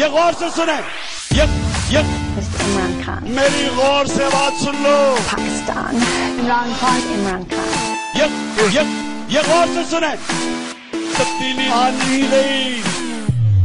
ये 0.00 0.08
गौर 0.16 0.32
से 0.40 0.50
सुने 0.56 0.78
ये 1.38 1.44
ये 1.94 2.02
Mr. 2.36 2.58
Imran 2.64 2.94
Khan. 3.04 3.22
मेरी 3.38 3.64
गौर 3.76 4.06
से 4.06 4.28
बात 4.34 4.54
सुन 4.64 4.76
लो 4.84 4.96
Pakistan. 5.30 5.92
Imran 6.40 6.70
Khan. 6.80 7.00
Imran 7.16 7.42
Khan. 7.52 7.68
ये 8.20 8.26
ये 8.76 8.82
ये 9.34 9.42
गौर 9.48 9.66
से 9.74 9.84
सुने 9.90 10.12
तब्दीली 11.18 11.68
आ 11.70 11.84
नहीं 11.98 12.22
गई 12.32 12.82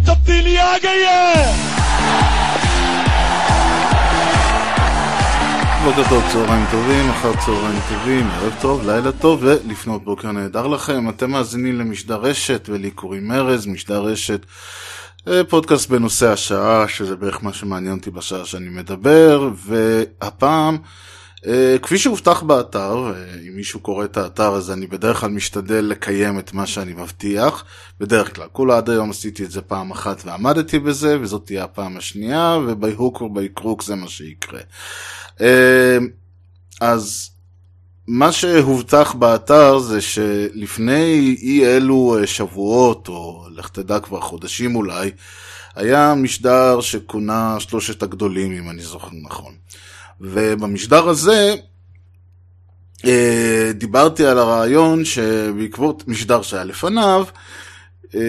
तब्दीली 0.08 0.56
आ 0.58 0.78
गई 0.85 1.04
है 1.12 1.74
בוקר 5.83 6.10
טוב, 6.10 6.24
צהריים 6.31 6.65
טובים, 6.72 7.10
אחר 7.10 7.31
צהריים 7.46 7.79
טובים, 7.90 8.29
ערב 8.31 8.54
טוב, 8.62 8.90
לילה 8.90 9.12
טוב 9.12 9.40
ולפנות 9.44 10.04
בוקר 10.04 10.31
נהדר 10.31 10.67
לכם. 10.67 11.10
אתם 11.10 11.31
מאזינים 11.31 11.79
למשדר 11.79 12.15
רשת 12.15 12.70
ולי 12.70 12.92
קוראים 12.92 13.31
ארז, 13.31 13.67
משדר 13.67 14.01
רשת, 14.01 14.40
אה, 14.40 14.46
פודקאסט 15.48 15.90
בנושא 15.90 16.28
השעה, 16.28 16.88
שזה 16.88 17.16
בערך 17.16 17.45
מה 17.45 17.52
שמעניין 17.52 17.96
אותי 17.96 18.10
בשעה 18.10 18.45
שאני 18.45 18.68
מדבר, 18.68 19.50
והפעם, 19.66 20.78
אה, 21.46 21.76
כפי 21.82 21.98
שהובטח 21.98 22.42
באתר, 22.42 23.12
אה, 23.14 23.34
אם 23.48 23.56
מישהו 23.56 23.80
קורא 23.80 24.04
את 24.04 24.16
האתר 24.16 24.54
אז 24.54 24.70
אני 24.70 24.86
בדרך 24.86 25.20
כלל 25.20 25.30
משתדל 25.30 25.84
לקיים 25.84 26.38
את 26.38 26.54
מה 26.54 26.66
שאני 26.66 26.92
מבטיח, 26.92 27.64
בדרך 28.00 28.36
כלל, 28.36 28.46
כולה 28.52 28.76
עד 28.76 28.90
היום 28.90 29.10
עשיתי 29.10 29.45
את 29.45 29.50
זה 29.50 29.62
פעם 29.62 29.90
אחת 29.90 30.23
ועמדתי 30.24 30.78
בזה, 30.78 31.20
וזאת 31.20 31.46
תהיה 31.46 31.64
הפעם 31.64 31.96
השנייה, 31.96 32.59
ובי-הוק 32.66 33.20
ובי-קרוק 33.23 33.82
זה 33.82 33.95
מה 33.95 34.09
שיקרה. 34.09 34.60
אה, 35.40 35.98
אז 36.80 37.30
מה 38.10 38.32
שהובטח 38.32 39.12
באתר 39.12 39.78
זה 39.78 40.00
שלפני 40.00 41.36
אי 41.42 41.66
אלו 41.66 42.16
אה, 42.18 42.26
שבועות, 42.26 43.08
או 43.08 43.46
לך 43.54 43.68
תדע 43.68 44.00
כבר 44.00 44.20
חודשים 44.20 44.76
אולי, 44.76 45.10
היה 45.74 46.14
משדר 46.14 46.80
שכונה 46.80 47.56
שלושת 47.60 48.02
הגדולים, 48.02 48.52
אם 48.52 48.70
אני 48.70 48.82
זוכר 48.82 49.09
נכון. 49.23 49.54
ובמשדר 50.20 51.09
הזה 51.09 51.54
אה, 53.04 53.70
דיברתי 53.74 54.26
על 54.26 54.38
הרעיון 54.38 55.04
שבעקבות 55.04 56.09
משדר 56.09 56.43
שהיה 56.43 56.65
לפניו, 56.65 57.24
אה, 58.15 58.20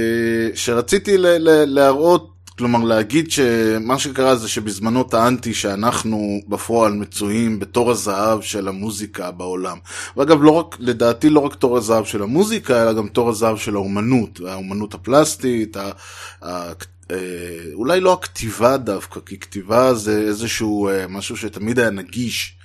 שרציתי 0.56 1.18
ל- 1.18 1.28
ל- 1.28 1.66
להראות, 1.66 2.30
כלומר 2.60 2.84
להגיד 2.84 3.32
שמה 3.32 4.00
שקרה 4.00 4.36
זה 4.36 4.50
שבזמנו 4.50 5.04
טענתי 5.04 5.54
שאנחנו 5.54 6.42
בפועל 6.48 6.94
מצויים 6.94 7.60
בתור 7.60 7.92
הזהב 7.92 8.42
של 8.42 8.68
המוזיקה 8.68 9.32
בעולם. 9.32 9.78
ואגב, 10.18 10.44
לא 10.44 10.52
רק, 10.52 10.76
לדעתי 10.80 11.30
לא 11.30 11.40
רק 11.40 11.56
תור 11.56 11.78
הזהב 11.78 12.06
של 12.06 12.22
המוזיקה, 12.22 12.84
אלא 12.84 12.94
גם 12.94 13.08
תור 13.08 13.30
הזהב 13.30 13.58
של 13.58 13.76
האומנות, 13.76 14.40
האומנות 14.48 14.94
הפלסטית, 14.94 15.78
ה- 15.78 15.92
ה- 16.46 16.72
אה, 17.12 17.16
אולי 17.74 18.00
לא 18.00 18.14
הכתיבה 18.14 18.78
דווקא, 18.78 19.20
כי 19.26 19.40
כתיבה 19.40 19.94
זה 19.94 20.18
איזשהו 20.18 20.90
אה, 20.90 21.08
משהו 21.08 21.38
שתמיד 21.38 21.80
היה 21.80 21.90
נגיש. 21.90 22.56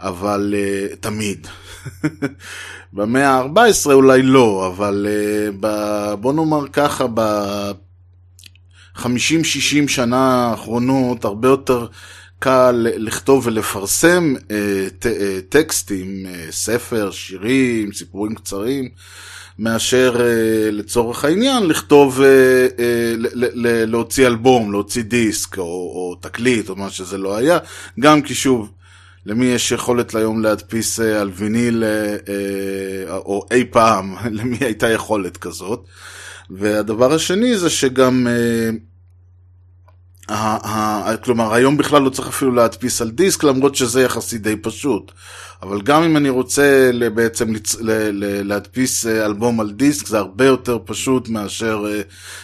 אבל 0.00 0.54
uh, 0.54 0.96
תמיד. 0.96 1.46
במאה 2.92 3.30
ה-14 3.30 3.92
אולי 3.92 4.22
לא, 4.22 4.66
אבל 4.66 5.06
בוא 6.20 6.32
נאמר 6.32 6.68
ככה, 6.68 7.06
ב-50-60 8.96 9.88
שנה 9.88 10.50
האחרונות 10.50 11.24
הרבה 11.24 11.48
יותר 11.48 11.86
קל 12.38 12.86
לכתוב 12.96 13.46
ולפרסם 13.46 14.34
uh, 14.36 14.50
ט, 14.98 15.06
uh, 15.06 15.08
טקסטים, 15.48 16.26
uh, 16.26 16.52
ספר, 16.52 17.10
שירים, 17.10 17.92
סיפורים 17.92 18.34
קצרים. 18.34 18.88
מאשר 19.58 20.20
לצורך 20.72 21.24
העניין 21.24 21.66
לכתוב, 21.66 22.20
להוציא 23.86 24.26
אלבום, 24.26 24.72
להוציא 24.72 25.02
דיסק 25.02 25.58
או, 25.58 25.64
או 25.64 26.14
תקליט 26.20 26.68
או 26.68 26.76
מה 26.76 26.90
שזה 26.90 27.18
לא 27.18 27.36
היה, 27.36 27.58
גם 28.00 28.22
כי 28.22 28.34
שוב, 28.34 28.70
למי 29.26 29.46
יש 29.46 29.72
יכולת 29.72 30.14
היום 30.14 30.42
להדפיס 30.42 31.00
אה, 31.00 31.20
על 31.20 31.30
ויניל, 31.34 31.84
אה, 31.84 32.16
אה, 32.28 33.16
או 33.16 33.46
אי 33.50 33.64
פעם, 33.64 34.14
למי 34.38 34.56
הייתה 34.60 34.90
יכולת 34.90 35.36
כזאת. 35.36 35.84
והדבר 36.50 37.14
השני 37.14 37.58
זה 37.58 37.70
שגם, 37.70 38.26
אה, 38.26 38.70
כלומר 41.24 41.54
היום 41.54 41.76
בכלל 41.76 42.02
לא 42.02 42.10
צריך 42.10 42.28
אפילו 42.28 42.52
להדפיס 42.52 43.02
על 43.02 43.10
דיסק, 43.10 43.44
למרות 43.44 43.74
שזה 43.74 44.02
יחסית 44.02 44.42
די 44.42 44.56
פשוט. 44.56 45.12
אבל 45.62 45.82
גם 45.82 46.02
אם 46.02 46.16
אני 46.16 46.28
רוצה 46.28 46.90
בעצם 47.14 47.52
להדפיס 48.44 49.06
אה, 49.06 49.26
אלבום 49.26 49.60
על 49.60 49.70
דיסק, 49.70 50.06
זה 50.06 50.18
הרבה 50.18 50.46
יותר 50.46 50.78
פשוט 50.84 51.28
מאשר 51.28 51.84
אה, 51.88 52.00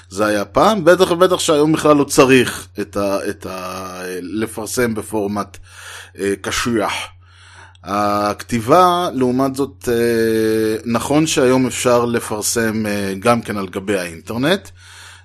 זה 0.08 0.26
היה 0.26 0.44
פעם. 0.44 0.84
בטח 0.84 1.10
ובטח 1.10 1.38
שהיום 1.38 1.72
בכלל 1.72 1.96
לא 1.96 2.04
צריך 2.04 2.68
את 2.80 2.96
ה, 2.96 3.28
את 3.30 3.46
ה, 3.46 4.00
לפרסם 4.20 4.94
בפורמט 4.94 5.56
אה, 6.18 6.34
קשיח. 6.40 6.92
הכתיבה, 7.84 9.08
לעומת 9.14 9.54
זאת, 9.54 9.88
נכון 10.84 11.26
שהיום 11.26 11.66
אפשר 11.66 12.04
לפרסם 12.04 12.84
גם 13.18 13.42
כן 13.42 13.56
על 13.56 13.66
גבי 13.68 13.98
האינטרנט. 13.98 14.68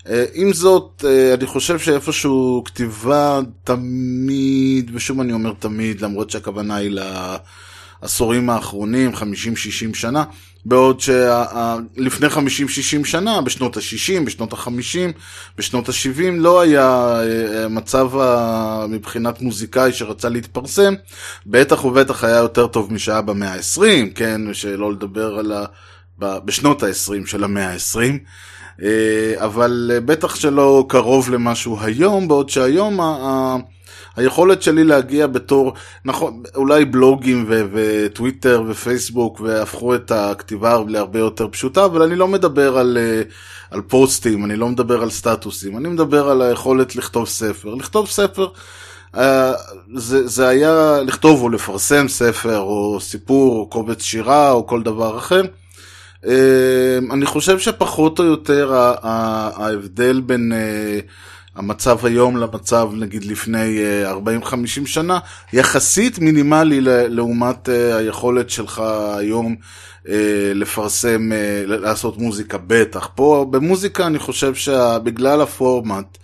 אה, 0.09 0.25
עם 0.33 0.53
זאת, 0.53 1.05
אה, 1.07 1.33
אני 1.33 1.45
חושב 1.45 1.79
שאיפשהו 1.79 2.61
כתיבה 2.65 3.39
תמיד, 3.63 4.91
ושוב 4.93 5.19
אני 5.19 5.33
אומר 5.33 5.53
תמיד, 5.59 6.01
למרות 6.01 6.29
שהכוונה 6.29 6.75
היא 6.75 6.99
לעשורים 8.01 8.49
האחרונים, 8.49 9.11
50-60 9.13 9.23
שנה, 9.93 10.23
בעוד 10.65 10.99
שלפני 10.99 12.27
50-60 12.27 13.05
שנה, 13.05 13.41
בשנות 13.41 13.77
ה-60, 13.77 14.23
בשנות 14.25 14.53
ה-50, 14.53 15.11
בשנות 15.57 15.89
ה-70, 15.89 16.21
לא 16.37 16.61
היה 16.61 17.19
אה, 17.23 17.67
מצב 17.67 18.17
ה- 18.17 18.85
מבחינת 18.89 19.41
מוזיקאי 19.41 19.93
שרצה 19.93 20.29
להתפרסם, 20.29 20.93
בטח 21.45 21.85
ובטח 21.85 22.23
היה 22.23 22.37
יותר 22.37 22.67
טוב 22.67 22.93
משהיה 22.93 23.21
במאה 23.21 23.53
ה-20, 23.53 23.81
כן, 24.15 24.41
שלא 24.53 24.91
לדבר 24.91 25.39
על 25.39 25.51
ה... 25.51 25.65
בשנות 26.19 26.83
ה-20 26.83 27.27
של 27.27 27.43
המאה 27.43 27.71
ה-20. 27.73 27.99
אה, 28.83 29.33
אבל 29.37 29.91
אה, 29.93 29.99
בטח 29.99 30.35
שלא 30.35 30.85
קרוב 30.89 31.29
למשהו 31.29 31.77
היום, 31.81 32.27
בעוד 32.27 32.49
שהיום 32.49 33.01
ה- 33.01 33.55
היכולת 34.15 34.61
שלי 34.61 34.83
להגיע 34.83 35.27
בתור, 35.27 35.73
נכון, 36.05 36.43
אולי 36.55 36.85
בלוגים 36.85 37.45
ו- 37.47 37.63
וטוויטר 37.73 38.63
ופייסבוק 38.67 39.41
והפכו 39.41 39.95
את 39.95 40.11
הכתיבה 40.11 40.79
להרבה 40.87 41.19
יותר 41.19 41.47
פשוטה, 41.51 41.85
אבל 41.85 42.01
אני 42.01 42.15
לא 42.15 42.27
מדבר 42.27 42.77
על, 42.77 42.97
אה, 43.01 43.21
על 43.71 43.81
פוסטים, 43.81 44.45
אני 44.45 44.55
לא 44.55 44.67
מדבר 44.67 45.01
על 45.01 45.09
סטטוסים, 45.09 45.77
אני 45.77 45.89
מדבר 45.89 46.29
על 46.29 46.41
היכולת 46.41 46.95
לכתוב 46.95 47.27
ספר. 47.27 47.75
לכתוב 47.75 48.07
ספר 48.07 48.47
אה, 49.17 49.53
זה, 49.95 50.27
זה 50.27 50.47
היה 50.47 50.99
לכתוב 51.05 51.41
או 51.41 51.49
לפרסם 51.49 52.07
ספר 52.07 52.59
או 52.59 52.97
סיפור 53.01 53.59
או 53.59 53.69
קובץ 53.69 54.01
שירה 54.01 54.51
או 54.51 54.67
כל 54.67 54.83
דבר 54.83 55.17
אחר. 55.17 55.41
אה, 56.27 56.97
אני 57.11 57.25
חושב 57.25 57.59
שפחות 57.59 58.19
או 58.19 58.23
יותר 58.23 58.73
ההבדל 59.03 60.21
בין 60.21 60.51
אה, 60.55 60.99
המצב 61.55 62.05
היום 62.05 62.37
למצב 62.37 62.89
נגיד 62.93 63.25
לפני 63.25 63.79
אה, 63.79 64.13
40-50 64.13 64.55
שנה 64.85 65.19
יחסית 65.53 66.19
מינימלי 66.19 66.81
לעומת 66.81 67.69
אה, 67.69 67.97
היכולת 67.97 68.49
שלך 68.49 68.83
היום 69.17 69.55
אה, 70.09 70.51
לפרסם, 70.55 71.31
אה, 71.31 71.63
לעשות 71.65 72.17
מוזיקה 72.17 72.57
בטח. 72.67 73.09
פה 73.15 73.45
במוזיקה 73.51 74.07
אני 74.07 74.19
חושב 74.19 74.55
שבגלל 74.55 75.41
הפורמט 75.41 76.17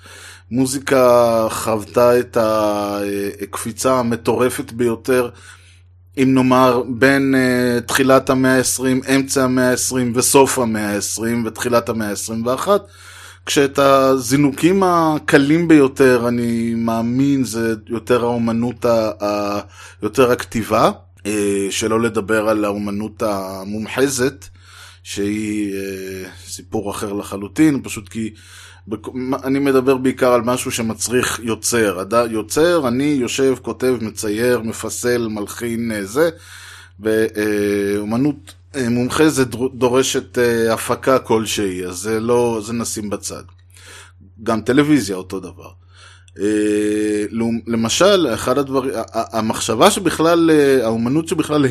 מוזיקה 0.51 1.47
חוותה 1.49 2.19
את 2.19 2.37
הקפיצה 2.41 3.99
המטורפת 3.99 4.71
ביותר 4.71 5.29
אם 6.18 6.34
נאמר, 6.34 6.84
בין 6.90 7.35
uh, 7.35 7.81
תחילת 7.81 8.29
המאה 8.29 8.57
ה-20, 8.57 9.16
אמצע 9.16 9.44
המאה 9.44 9.72
ה-20 9.72 9.96
וסוף 10.13 10.59
המאה 10.59 10.96
ה-20 10.96 11.22
ותחילת 11.46 11.90
המאה 11.90 12.09
ה-21, 12.09 12.68
כשאת 13.46 13.79
הזינוקים 13.79 14.83
הקלים 14.83 15.68
ביותר, 15.68 16.27
אני 16.27 16.74
מאמין, 16.77 17.44
זה 17.44 17.75
יותר 17.88 18.24
האומנות, 18.24 18.86
ה- 18.86 19.12
ה- 19.24 19.60
יותר 20.04 20.31
הכתיבה, 20.31 20.92
uh, 21.19 21.21
שלא 21.69 22.01
לדבר 22.01 22.50
על 22.50 22.66
האומנות 22.66 23.24
המומחזת, 23.25 24.45
שהיא 25.04 25.74
uh, 25.74 26.50
סיפור 26.50 26.92
אחר 26.92 27.13
לחלוטין, 27.13 27.81
פשוט 27.83 28.09
כי... 28.09 28.33
אני 29.44 29.59
מדבר 29.59 29.97
בעיקר 29.97 30.33
על 30.33 30.41
משהו 30.41 30.71
שמצריך 30.71 31.39
יוצר. 31.44 32.03
יוצר, 32.30 32.88
אני 32.88 33.03
יושב, 33.03 33.56
כותב, 33.62 33.95
מצייר, 34.01 34.59
מפסל, 34.62 35.27
מלחין, 35.27 35.91
אה, 35.91 36.06
זה, 36.06 36.30
ואומנות 37.00 38.35
אה, 38.75 38.89
מומחזת 38.89 39.47
דר- 39.47 39.68
דורשת 39.74 40.38
אה, 40.38 40.74
הפקה 40.74 41.19
כלשהי, 41.19 41.85
אז 41.85 41.95
זה 41.97 42.19
לא, 42.19 42.62
זה 42.65 42.74
נשים 42.74 43.09
בצד. 43.09 43.44
גם 44.44 44.62
טלוויזיה 44.62 45.15
אותו 45.15 45.39
דבר. 45.39 45.69
אה, 46.39 47.25
למשל, 47.68 48.27
אחד 48.33 48.57
הדברים, 48.57 48.91
המחשבה 49.13 49.91
שבכלל, 49.91 50.51
אה, 50.51 50.85
האומנות 50.85 51.27
שבכלל 51.27 51.65
אה, 51.65 51.69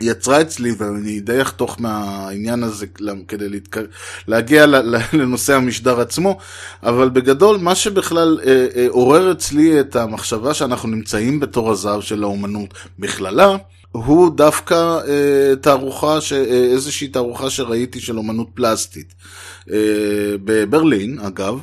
יצרה 0.00 0.40
אצלי, 0.40 0.72
ואני 0.78 1.20
די 1.20 1.42
אחתוך 1.42 1.76
מהעניין 1.80 2.62
הזה 2.62 2.86
כדי 3.28 3.48
להתק... 3.48 3.76
להגיע 4.28 4.66
לנושא 5.12 5.54
המשדר 5.54 6.00
עצמו, 6.00 6.38
אבל 6.82 7.08
בגדול, 7.08 7.56
מה 7.56 7.74
שבכלל 7.74 8.38
עורר 8.88 9.32
אצלי 9.32 9.80
את 9.80 9.96
המחשבה 9.96 10.54
שאנחנו 10.54 10.88
נמצאים 10.88 11.40
בתור 11.40 11.70
הזהב 11.70 12.00
של 12.00 12.22
האומנות 12.22 12.74
בכללה, 12.98 13.56
הוא 13.92 14.36
דווקא 14.36 14.98
תערוכה, 15.60 16.20
ש... 16.20 16.32
איזושהי 16.32 17.08
תערוכה 17.08 17.50
שראיתי 17.50 18.00
של 18.00 18.18
אומנות 18.18 18.48
פלסטית. 18.54 19.14
בברלין, 20.44 21.18
אגב. 21.18 21.58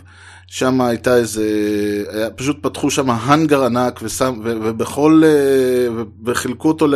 שם 0.52 0.82
הייתה 0.82 1.16
איזה, 1.16 1.44
היה, 2.10 2.30
פשוט 2.30 2.58
פתחו 2.62 2.92
שם 2.92 3.10
האנגר 3.10 3.66
ענק 3.66 4.00
ושם, 4.04 4.40
ו, 4.44 4.54
ובכל, 4.64 5.22
אה, 5.26 6.04
וחילקו 6.26 6.68
אותו 6.68 6.88
ל, 6.88 6.96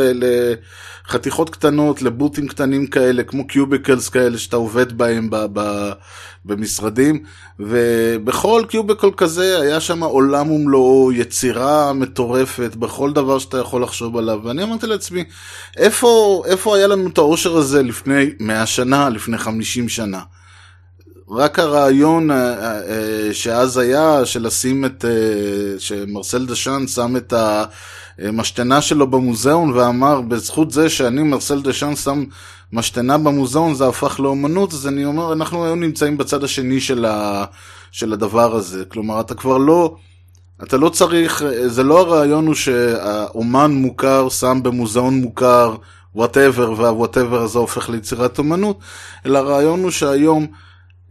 לחתיכות 1.08 1.50
קטנות, 1.50 2.02
לבוטים 2.02 2.48
קטנים 2.48 2.88
כאלה, 2.88 3.24
כמו 3.24 3.48
קיוביקלס 3.48 4.10
כאלה 4.10 4.38
שאתה 4.38 4.56
עובד 4.56 4.98
בהם 4.98 5.30
ב, 5.30 5.46
ב, 5.54 5.92
במשרדים, 6.46 7.24
ובכל 7.60 8.64
קיוביקל 8.70 9.12
כזה 9.18 9.62
היה 9.62 9.80
שם 9.80 10.04
עולם 10.04 10.52
ומלואו, 10.52 11.12
יצירה 11.12 11.94
מטורפת, 11.94 12.76
בכל 12.76 13.14
דבר 13.14 13.40
שאתה 13.40 13.58
יכול 13.58 13.84
לחשוב 13.84 14.18
עליו, 14.18 14.40
ואני 14.44 14.64
אמרתי 14.64 14.88
לעצמי, 14.88 15.24
איפה, 15.78 16.44
איפה 16.46 16.76
היה 16.76 16.88
לנו 16.88 17.10
את 17.10 17.18
האושר 17.18 17.58
הזה 17.58 17.84
לפני 17.84 18.30
100 18.40 18.66
שנה, 18.66 19.10
לפני 19.10 19.38
50 19.38 19.90
שנה? 19.90 20.20
רק 21.30 21.60
הרעיון 21.60 22.32
אה, 22.32 22.38
אה, 22.38 23.34
שאז 23.34 23.78
היה, 23.78 24.26
של 24.26 24.46
לשים 24.46 24.86
את, 24.86 25.06
אה, 25.06 25.80
שמרסל 25.80 26.46
דשאן 26.46 26.88
שם 26.88 27.18
את 27.18 27.34
המשתנה 28.20 28.82
שלו 28.82 29.08
במוזיאון 29.08 29.72
ואמר, 29.72 30.22
בזכות 30.22 30.72
זה 30.72 30.90
שאני, 30.90 31.24
מרסל 31.24 31.62
דשאן, 31.62 31.96
שם 31.96 32.24
משתנה 32.74 33.18
במוזיאון, 33.18 33.76
זה 33.76 33.88
הפך 33.88 34.20
לאומנות, 34.20 34.74
אז 34.74 34.88
אני 34.88 35.06
אומר, 35.06 35.34
אנחנו 35.34 35.66
היום 35.66 35.80
נמצאים 35.80 36.18
בצד 36.18 36.44
השני 36.44 36.82
של, 36.82 37.06
ה, 37.06 37.46
של 37.92 38.14
הדבר 38.14 38.56
הזה. 38.56 38.86
כלומר, 38.86 39.20
אתה 39.22 39.36
כבר 39.36 39.58
לא... 39.58 39.96
אתה 40.64 40.78
לא 40.78 40.90
צריך, 40.90 41.44
זה 41.66 41.84
לא 41.84 42.00
הרעיון 42.00 42.48
הוא 42.48 42.56
שהאומן 42.56 43.72
מוכר 43.72 44.30
שם 44.30 44.60
במוזיאון 44.64 45.14
מוכר, 45.14 45.76
Whatever, 46.16 46.74
וה 46.78 46.91
whatever 46.91 47.42
הזה 47.42 47.60
הופך 47.60 47.90
ליצירת 47.90 48.38
אומנות, 48.38 48.80
אלא 49.26 49.38
הרעיון 49.38 49.84
הוא 49.84 49.92
שהיום, 49.92 50.48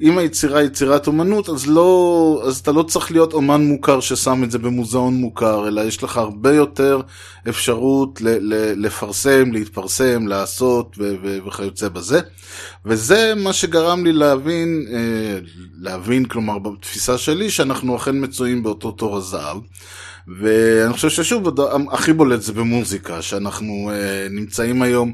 אם 0.02 0.18
היצירה 0.18 0.58
היא 0.58 0.66
יצירת 0.66 1.06
אומנות, 1.06 1.48
אז, 1.48 1.66
לא, 1.66 2.42
אז 2.46 2.58
אתה 2.58 2.72
לא 2.72 2.82
צריך 2.82 3.10
להיות 3.10 3.32
אומן 3.32 3.60
מוכר 3.60 4.00
ששם 4.00 4.44
את 4.44 4.50
זה 4.50 4.58
במוזיאון 4.58 5.14
מוכר, 5.14 5.68
אלא 5.68 5.80
יש 5.80 6.02
לך 6.02 6.16
הרבה 6.16 6.54
יותר 6.54 7.00
אפשרות 7.48 8.20
ל, 8.20 8.28
ל, 8.28 8.72
לפרסם, 8.86 9.52
להתפרסם, 9.52 10.26
לעשות 10.26 10.96
ו, 10.98 11.14
ו, 11.22 11.38
וכיוצא 11.46 11.88
בזה. 11.88 12.20
וזה 12.86 13.32
מה 13.36 13.52
שגרם 13.52 14.04
לי 14.04 14.12
להבין, 14.12 14.86
אה, 14.92 15.38
להבין, 15.80 16.24
כלומר, 16.24 16.58
בתפיסה 16.58 17.18
שלי, 17.18 17.50
שאנחנו 17.50 17.96
אכן 17.96 18.24
מצויים 18.24 18.62
באותו 18.62 18.90
תור 18.90 19.16
הזהב. 19.16 19.56
ואני 20.40 20.92
חושב 20.92 21.10
ששוב, 21.10 21.60
הכי 21.90 22.12
בולט 22.12 22.42
זה 22.42 22.52
במוזיקה, 22.52 23.22
שאנחנו 23.22 23.90
אה, 23.94 24.26
נמצאים 24.30 24.82
היום 24.82 25.12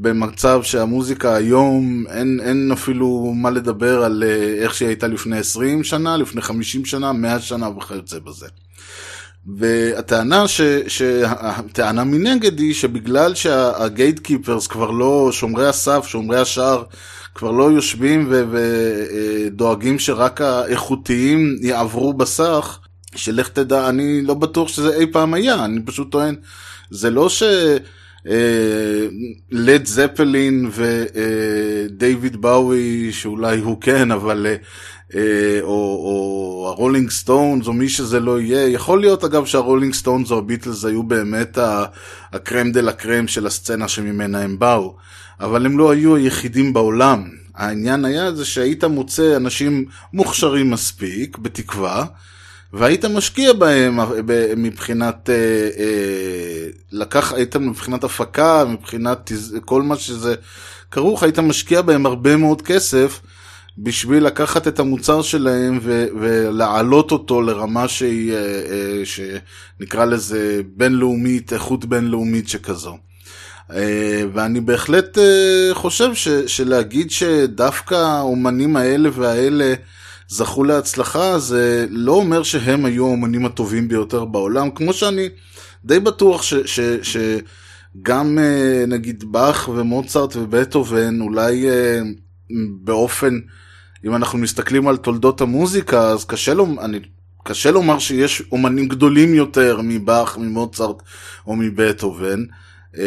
במצב 0.00 0.62
שהמוזיקה 0.62 1.34
היום, 1.34 2.04
אין, 2.10 2.40
אין 2.42 2.70
אפילו 2.72 3.32
מה 3.36 3.50
לדבר 3.50 4.04
על 4.04 4.24
אה, 4.26 4.62
איך 4.62 4.74
שהיא 4.74 4.88
הייתה 4.88 5.06
לפני 5.06 5.38
20 5.38 5.84
שנה, 5.84 6.16
לפני 6.16 6.40
50 6.40 6.84
שנה, 6.84 7.12
100 7.12 7.40
שנה 7.40 7.68
וכיוצא 7.68 8.18
בזה. 8.18 8.46
והטענה 9.56 10.48
ש, 10.48 10.60
שהטענה 10.88 12.04
מנגד 12.04 12.58
היא 12.58 12.74
שבגלל 12.74 13.34
שהגייט 13.34 14.18
קיפרס 14.18 14.66
כבר 14.66 14.90
לא, 14.90 15.28
שומרי 15.32 15.68
הסף, 15.68 16.06
שומרי 16.06 16.40
השער, 16.40 16.82
כבר 17.34 17.50
לא 17.50 17.72
יושבים 17.72 18.32
ודואגים 18.50 19.98
שרק 19.98 20.40
האיכותיים 20.40 21.56
יעברו 21.62 22.12
בסך, 22.12 22.78
שלך 23.16 23.48
תדע, 23.48 23.88
אני 23.88 24.22
לא 24.22 24.34
בטוח 24.34 24.68
שזה 24.68 24.96
אי 24.96 25.06
פעם 25.06 25.34
היה, 25.34 25.64
אני 25.64 25.80
פשוט 25.84 26.12
טוען, 26.12 26.34
זה 26.90 27.10
לא 27.10 27.28
ש... 27.28 27.42
לד 29.50 29.86
זפלין 29.86 30.70
ודייוויד 30.72 32.36
באוי, 32.36 33.12
שאולי 33.12 33.58
הוא 33.58 33.80
כן, 33.80 34.10
אבל... 34.10 34.46
אה, 35.14 35.58
או, 35.62 35.68
או 35.68 36.68
הרולינג 36.68 37.10
סטונס, 37.10 37.66
או 37.66 37.72
מי 37.72 37.88
שזה 37.88 38.20
לא 38.20 38.40
יהיה. 38.40 38.68
יכול 38.68 39.00
להיות, 39.00 39.24
אגב, 39.24 39.46
שהרולינג 39.46 39.94
סטונס 39.94 40.30
או 40.30 40.38
הביטלס 40.38 40.84
היו 40.84 41.02
באמת 41.02 41.58
ה 42.32 42.39
crème 42.39 42.72
de 42.72 42.80
la 42.80 42.92
crème 42.92 43.28
של 43.28 43.46
הסצנה 43.46 43.88
שממנה 43.88 44.40
הם 44.40 44.58
באו. 44.58 44.96
אבל 45.40 45.66
הם 45.66 45.78
לא 45.78 45.90
היו 45.90 46.16
היחידים 46.16 46.72
בעולם. 46.72 47.28
העניין 47.54 48.04
היה 48.04 48.32
זה 48.32 48.44
שהיית 48.44 48.84
מוצא 48.84 49.36
אנשים 49.36 49.84
מוכשרים 50.12 50.70
מספיק, 50.70 51.38
בתקווה, 51.38 52.04
והיית 52.72 53.04
משקיע 53.04 53.52
בהם 53.52 53.98
מבחינת, 54.56 55.30
אה, 55.30 55.34
אה, 55.78 56.66
לקח, 56.92 57.32
היית 57.32 57.56
מבחינת 57.56 58.04
הפקה, 58.04 58.64
מבחינת 58.64 59.32
כל 59.64 59.82
מה 59.82 59.96
שזה 59.96 60.34
כרוך, 60.90 61.22
היית 61.22 61.38
משקיע 61.38 61.82
בהם 61.82 62.06
הרבה 62.06 62.36
מאוד 62.36 62.62
כסף 62.62 63.20
בשביל 63.78 64.24
לקחת 64.24 64.68
את 64.68 64.78
המוצר 64.78 65.22
שלהם 65.22 65.78
ו- 65.82 66.06
ולהעלות 66.20 67.12
אותו 67.12 67.42
לרמה 67.42 67.88
שהיא, 67.88 68.32
אה, 68.32 69.02
שנקרא 69.04 70.04
לזה 70.04 70.60
בינלאומית, 70.76 71.52
איכות 71.52 71.84
בינלאומית 71.84 72.48
שכזו. 72.48 72.98
ואני 74.32 74.60
בהחלט 74.60 75.18
חושב 75.72 76.14
ש, 76.14 76.28
שלהגיד 76.28 77.10
שדווקא 77.10 77.94
האומנים 77.94 78.76
האלה 78.76 79.08
והאלה 79.12 79.74
זכו 80.28 80.64
להצלחה, 80.64 81.38
זה 81.38 81.86
לא 81.90 82.12
אומר 82.12 82.42
שהם 82.42 82.84
היו 82.84 83.06
האומנים 83.06 83.46
הטובים 83.46 83.88
ביותר 83.88 84.24
בעולם, 84.24 84.70
כמו 84.70 84.92
שאני 84.92 85.28
די 85.84 86.00
בטוח 86.00 86.42
ש, 86.42 86.54
ש, 86.54 86.80
שגם 87.02 88.38
אה, 88.38 88.84
נגיד 88.88 89.24
באך 89.32 89.68
ומוצרט 89.68 90.36
ובטהובן, 90.36 91.20
אולי 91.20 91.70
אה, 91.70 92.00
באופן, 92.80 93.38
אם 94.06 94.14
אנחנו 94.14 94.38
מסתכלים 94.38 94.88
על 94.88 94.96
תולדות 94.96 95.40
המוזיקה, 95.40 96.00
אז 96.00 96.24
קשה, 96.24 96.54
לומר, 96.54 96.84
אני, 96.84 96.98
קשה 97.44 97.70
לומר 97.70 97.98
שיש 97.98 98.42
אומנים 98.52 98.88
גדולים 98.88 99.34
יותר 99.34 99.80
מבאך, 99.82 100.38
ממוצרט 100.38 101.02
או 101.46 101.56
מבטהובן. 101.56 102.44
Uh, 102.94 103.00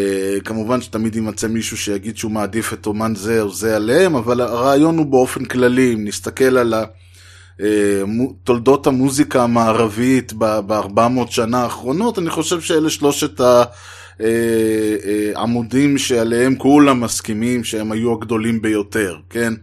כמובן 0.46 0.82
שתמיד 0.82 1.16
יימצא 1.16 1.48
מישהו 1.48 1.78
שיגיד 1.78 2.18
שהוא 2.18 2.32
מעדיף 2.32 2.74
את 2.74 2.86
אומן 2.86 3.16
זה 3.16 3.42
או 3.42 3.54
זה 3.54 3.76
עליהם, 3.76 4.16
אבל 4.16 4.42
הרעיון 4.42 4.98
הוא 4.98 5.06
באופן 5.06 5.46
כללי, 5.46 5.94
אם 5.94 6.06
נסתכל 6.06 6.58
על 6.58 6.74
ה... 6.74 6.84
תולדות 8.44 8.88
המוזיקה 8.88 9.44
המערבית 9.44 10.34
ב-400 10.38 11.32
שנה 11.32 11.64
האחרונות, 11.64 12.20
אני 12.20 12.30
חושב 12.30 12.62
שאלה 12.62 12.90
שלושת 12.90 13.42
העמודים 15.36 15.98
שעליהם 15.98 16.56
כולם 16.56 17.02
מסכימים 17.02 17.64
שהם 17.64 17.92
היו 17.92 18.14
הגדולים 18.14 18.62
ביותר, 18.62 19.18
כן? 19.30 19.54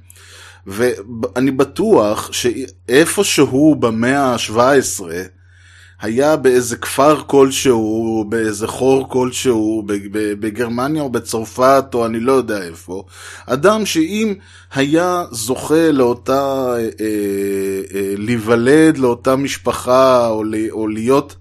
ואני 0.66 1.50
בטוח 1.50 2.32
שאיפשהו 2.32 3.74
במאה 3.74 4.24
ה-17, 4.24 5.04
היה 6.00 6.36
באיזה 6.36 6.76
כפר 6.76 7.22
כלשהו, 7.26 8.24
באיזה 8.28 8.66
חור 8.66 9.08
כלשהו, 9.08 9.82
בגרמניה 10.40 11.02
או 11.02 11.10
בצרפת 11.10 11.84
או 11.94 12.06
אני 12.06 12.20
לא 12.20 12.32
יודע 12.32 12.62
איפה, 12.62 13.04
אדם 13.46 13.86
שאם 13.86 14.34
היה 14.74 15.24
זוכה 15.30 15.92
לאותה, 15.92 16.74
אה, 16.76 16.88
אה, 17.00 18.14
להיוולד 18.16 18.98
לאותה 18.98 19.36
משפחה 19.36 20.28
או, 20.28 20.44
או 20.70 20.88
להיות 20.88 21.36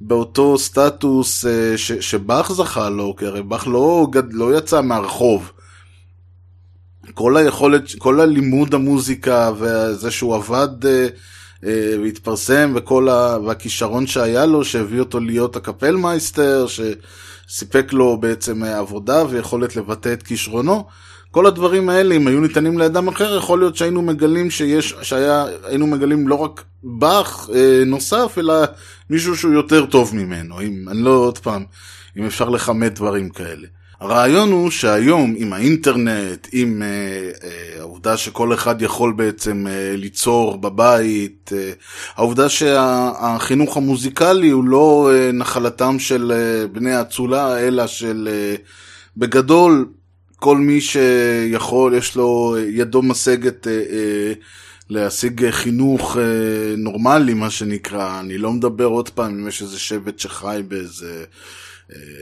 באותו 0.00 0.58
סטטוס 0.58 1.46
אה, 1.46 1.78
ש, 1.78 1.92
שבאך 1.92 2.52
זכה 2.52 2.88
לו, 2.88 3.16
כי 3.16 3.26
הרי 3.26 3.42
באך 3.42 3.66
לא, 3.66 4.06
לא 4.30 4.58
יצא 4.58 4.80
מהרחוב. 4.80 5.52
כל 7.14 7.36
היכולת, 7.36 7.82
כל 7.98 8.20
הלימוד 8.20 8.74
המוזיקה 8.74 9.52
וזה 9.58 10.10
שהוא 10.10 10.34
עבד 10.34 10.68
והתפרסם 11.62 12.72
וכל 12.74 13.08
ה... 13.08 13.38
והכישרון 13.46 14.06
שהיה 14.06 14.46
לו 14.46 14.64
שהביא 14.64 15.00
אותו 15.00 15.20
להיות 15.20 15.56
הקפלמייסטר 15.56 16.66
שסיפק 16.66 17.92
לו 17.92 18.16
בעצם 18.20 18.64
עבודה 18.64 19.24
ויכולת 19.30 19.76
לבטא 19.76 20.12
את 20.12 20.22
כישרונו. 20.22 20.84
כל 21.30 21.46
הדברים 21.46 21.88
האלה 21.88 22.14
אם 22.14 22.26
היו 22.26 22.40
ניתנים 22.40 22.78
לאדם 22.78 23.08
אחר 23.08 23.36
יכול 23.36 23.58
להיות 23.58 23.76
שהיינו 23.76 24.02
מגלים 24.02 24.50
שיש 24.50 24.94
שהיה 25.02 25.46
היינו 25.64 25.86
מגלים 25.86 26.28
לא 26.28 26.34
רק 26.34 26.64
באך 26.82 27.50
אה, 27.54 27.82
נוסף 27.86 28.34
אלא 28.38 28.54
מישהו 29.10 29.36
שהוא 29.36 29.52
יותר 29.52 29.86
טוב 29.86 30.16
ממנו. 30.16 30.60
אם 30.60 30.88
אני 30.88 31.02
לא 31.02 31.10
עוד 31.10 31.38
פעם 31.38 31.64
אם 32.16 32.26
אפשר 32.26 32.48
לכמת 32.48 32.94
דברים 32.94 33.28
כאלה 33.28 33.66
הרעיון 34.00 34.52
הוא 34.52 34.70
שהיום 34.70 35.34
עם 35.36 35.52
האינטרנט, 35.52 36.48
עם 36.52 36.82
uh, 36.82 37.42
uh, 37.42 37.80
העובדה 37.80 38.16
שכל 38.16 38.54
אחד 38.54 38.82
יכול 38.82 39.12
בעצם 39.12 39.66
uh, 39.66 39.96
ליצור 39.96 40.56
בבית, 40.56 41.52
uh, 41.52 41.54
העובדה 42.16 42.48
שהחינוך 42.48 43.76
המוזיקלי 43.76 44.50
הוא 44.50 44.64
לא 44.64 45.10
uh, 45.10 45.32
נחלתם 45.32 45.98
של 45.98 46.32
uh, 46.32 46.74
בני 46.74 46.92
האצולה, 46.92 47.58
אלא 47.58 47.86
של 47.86 48.28
uh, 48.30 48.60
בגדול 49.16 49.88
כל 50.36 50.56
מי 50.58 50.80
שיכול, 50.80 51.94
יש 51.94 52.16
לו 52.16 52.56
ידו 52.68 53.02
משגת 53.02 53.66
uh, 53.66 53.90
uh, 53.90 54.44
להשיג 54.90 55.50
חינוך 55.50 56.16
uh, 56.16 56.18
נורמלי, 56.76 57.34
מה 57.34 57.50
שנקרא. 57.50 58.20
אני 58.20 58.38
לא 58.38 58.52
מדבר 58.52 58.84
עוד 58.84 59.08
פעם 59.08 59.38
אם 59.40 59.48
יש 59.48 59.62
איזה 59.62 59.78
שבט 59.78 60.18
שחי 60.18 60.60
באיזה... 60.68 61.06
אה, 61.06 61.24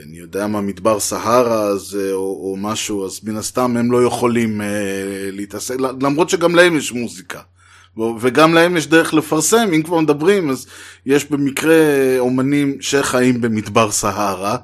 אני 0.03 0.17
יודע 0.17 0.47
מה, 0.47 0.61
מדבר 0.61 0.99
סהרה 0.99 1.61
אז, 1.63 1.97
אה, 2.01 2.11
או, 2.11 2.19
או 2.19 2.55
משהו, 2.57 3.05
אז 3.05 3.19
מן 3.23 3.37
הסתם 3.37 3.77
הם 3.77 3.91
לא 3.91 4.03
יכולים 4.03 4.61
אה, 4.61 4.67
להתעסק, 5.31 5.75
למרות 6.01 6.29
שגם 6.29 6.55
להם 6.55 6.77
יש 6.77 6.91
מוזיקה. 6.91 7.41
וגם 8.19 8.53
להם 8.53 8.77
יש 8.77 8.87
דרך 8.87 9.13
לפרסם, 9.13 9.69
אם 9.75 9.83
כבר 9.83 9.99
מדברים, 9.99 10.49
אז 10.49 10.67
יש 11.05 11.25
במקרה 11.31 11.75
אומנים 12.19 12.77
שחיים 12.81 13.41
במדבר 13.41 13.91
סהרה, 13.91 14.57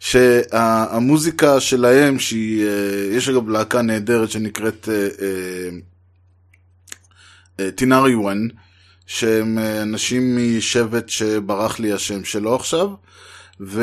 שהמוזיקה 0.00 1.60
שלהם, 1.60 2.18
שהיא, 2.18 2.66
יש 3.12 3.28
אגב 3.28 3.48
להקה 3.48 3.82
נהדרת 3.82 4.30
שנקראת 4.30 4.88
טינאריוואן, 7.74 8.48
שהם 9.06 9.58
אנשים 9.82 10.38
משבט 10.38 11.08
שברח 11.08 11.78
לי 11.78 11.92
השם 11.92 12.24
שלו 12.24 12.54
עכשיו, 12.54 12.88
ו, 13.60 13.82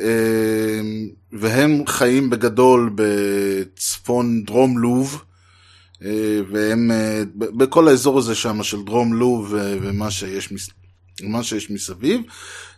אמ, 0.00 1.08
והם 1.32 1.86
חיים 1.86 2.30
בגדול 2.30 2.90
בצפון 2.94 4.44
דרום 4.44 4.78
לוב, 4.78 5.22
אה, 6.04 6.40
והם 6.50 6.90
אה, 6.90 7.22
בכל 7.34 7.88
האזור 7.88 8.18
הזה 8.18 8.34
שם 8.34 8.62
של 8.62 8.82
דרום 8.82 9.14
לוב 9.14 9.54
ומה 9.56 10.10
שיש, 10.10 10.52
מה 11.22 11.42
שיש 11.42 11.70
מסביב. 11.70 12.20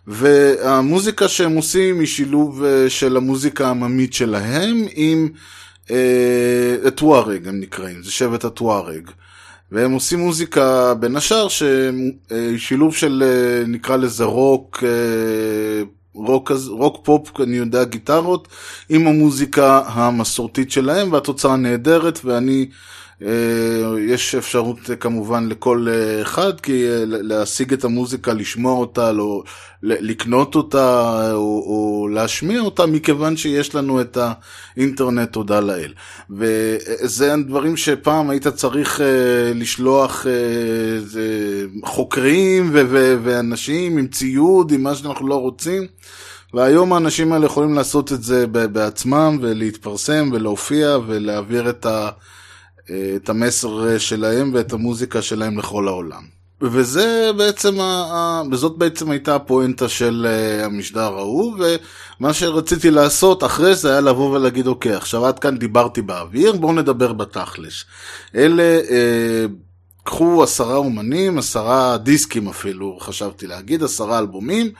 והמוזיקה 0.06 1.28
שהם 1.28 1.56
עושים 1.56 2.00
היא 2.00 2.06
שילוב 2.06 2.64
אה, 2.64 2.90
של 2.90 3.16
המוזיקה 3.16 3.66
העממית 3.66 4.12
שלהם 4.12 4.84
עם 4.94 5.28
הטוארג, 6.84 7.48
הם 7.48 7.60
נקראים, 7.60 8.02
זה 8.02 8.10
שבט 8.10 8.44
הטוארג. 8.44 9.10
והם 9.72 9.92
עושים 9.92 10.18
מוזיקה 10.18 10.94
בין 10.94 11.16
השאר 11.16 11.46
שילוב 12.56 12.96
של 12.96 13.24
נקרא 13.66 13.96
לזה 13.96 14.24
רוק 14.24 14.84
רוק, 16.16 16.52
רוק 16.68 17.00
פופ, 17.02 17.40
אני 17.40 17.56
יודע, 17.56 17.84
גיטרות, 17.84 18.48
עם 18.88 19.06
המוזיקה 19.06 19.82
המסורתית 19.86 20.70
שלהם, 20.70 21.12
והתוצאה 21.12 21.56
נהדרת, 21.56 22.20
ואני, 22.24 22.66
יש 23.98 24.34
אפשרות 24.34 24.90
אה, 24.90 24.96
כמובן 24.96 25.48
לכל 25.48 25.86
אה, 25.90 26.22
אחד, 26.22 26.60
כי 26.60 26.88
אה, 26.88 27.02
להשיג 27.06 27.72
את 27.72 27.84
המוזיקה, 27.84 28.32
לשמוע 28.32 28.72
אותה, 28.72 29.12
לא, 29.12 29.42
לקנות 29.82 30.54
אותה, 30.54 31.12
או, 31.32 31.38
או 31.66 32.08
להשמיע 32.08 32.60
אותה, 32.60 32.86
מכיוון 32.86 33.36
שיש 33.36 33.74
לנו 33.74 34.00
את 34.00 34.18
האינטרנט, 34.76 35.32
תודה 35.32 35.60
לאל. 35.60 35.92
וזה 36.30 37.34
הדברים 37.34 37.76
שפעם 37.76 38.30
היית 38.30 38.46
צריך 38.48 39.00
אה, 39.00 39.06
לשלוח 39.54 40.26
אה, 40.26 40.32
חוקרים 41.84 42.70
ו- 42.72 42.82
ו- 42.88 43.16
ואנשים 43.22 43.98
עם 43.98 44.06
ציוד, 44.06 44.72
עם 44.72 44.82
מה 44.82 44.94
שאנחנו 44.94 45.28
לא 45.28 45.40
רוצים. 45.40 45.86
והיום 46.54 46.92
האנשים 46.92 47.32
האלה 47.32 47.46
יכולים 47.46 47.74
לעשות 47.74 48.12
את 48.12 48.22
זה 48.22 48.46
בעצמם 48.46 49.38
ולהתפרסם 49.40 50.30
ולהופיע 50.32 50.98
ולהעביר 51.06 51.70
את, 51.70 51.86
ה, 51.86 52.08
את 52.90 53.28
המסר 53.28 53.98
שלהם 53.98 54.50
ואת 54.54 54.72
המוזיקה 54.72 55.22
שלהם 55.22 55.58
לכל 55.58 55.88
העולם. 55.88 56.36
וזה 56.60 57.30
בעצם, 57.36 57.80
ה... 57.80 58.42
וזאת 58.50 58.78
בעצם 58.78 59.10
הייתה 59.10 59.34
הפואנטה 59.34 59.88
של 59.88 60.26
המשדר 60.64 61.00
ההוא, 61.18 61.56
ומה 62.20 62.32
שרציתי 62.32 62.90
לעשות 62.90 63.44
אחרי 63.44 63.74
זה 63.74 63.90
היה 63.90 64.00
לבוא 64.00 64.36
ולהגיד, 64.36 64.66
אוקיי, 64.66 64.94
עכשיו 64.94 65.26
עד 65.26 65.38
כאן 65.38 65.58
דיברתי 65.58 66.02
באוויר, 66.02 66.52
בואו 66.52 66.72
נדבר 66.72 67.12
בתכלס. 67.12 67.84
אלה, 68.34 68.80
אה, 68.90 69.46
קחו 70.04 70.42
עשרה 70.42 70.76
אומנים, 70.76 71.38
עשרה 71.38 71.96
דיסקים 71.96 72.48
אפילו, 72.48 72.98
חשבתי 73.00 73.46
להגיד, 73.46 73.82
עשרה 73.82 74.18
אלבומים, 74.18 74.70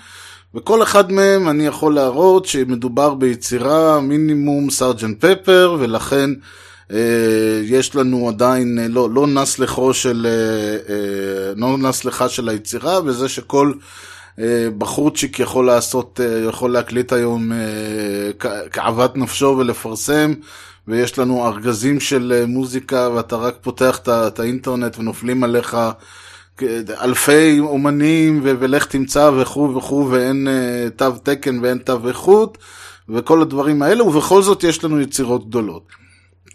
וכל 0.55 0.83
אחד 0.83 1.13
מהם 1.13 1.49
אני 1.49 1.67
יכול 1.67 1.95
להראות 1.95 2.47
שמדובר 2.47 3.15
ביצירה 3.15 4.01
מינימום 4.01 4.71
סארג'נט 4.71 5.25
פפר, 5.25 5.77
ולכן 5.81 6.31
אה, 6.31 6.37
יש 7.63 7.95
לנו 7.95 8.29
עדיין, 8.29 8.79
אה, 8.79 8.89
לא, 8.89 9.11
לא 9.11 9.27
נס 9.27 9.59
לחו 9.59 9.95
של, 9.95 10.27
אה, 10.89 11.53
לא 11.57 11.79
נס 11.79 12.05
לך 12.05 12.25
של 12.29 12.49
היצירה, 12.49 13.01
וזה 13.05 13.29
שכל 13.29 13.73
בחורצ'יק 14.79 15.41
יכול 15.41 15.67
לעשות, 15.67 16.21
יכול 16.49 16.73
להקליט 16.73 17.13
היום 17.13 17.53
כאוות 18.73 19.17
נפשו 19.17 19.57
ולפרסם, 19.59 20.33
ויש 20.89 21.19
לנו 21.19 21.47
ארגזים 21.47 22.01
של 22.01 22.45
מוזיקה, 22.49 23.09
ואתה 23.15 23.37
רק 23.37 23.55
פותח 23.61 23.99
את 24.09 24.39
האינטרנט 24.39 24.99
ונופלים 24.99 25.45
עליך 25.45 25.77
אלפי 27.01 27.61
אומנים, 27.61 28.41
ולך 28.43 28.87
תמצא 28.87 29.31
וכו' 29.37 29.75
וכו', 29.77 30.09
ואין 30.11 30.49
תו 30.97 31.11
תקן 31.23 31.59
ואין 31.63 31.79
תו 31.79 32.09
איכות, 32.09 32.59
וכל 33.09 33.43
הדברים 33.43 33.83
האלה, 33.83 34.05
ובכל 34.05 34.43
זאת 34.43 34.65
יש 34.65 34.85
לנו 34.85 35.01
יצירות 35.01 35.49
גדולות. 35.49 36.06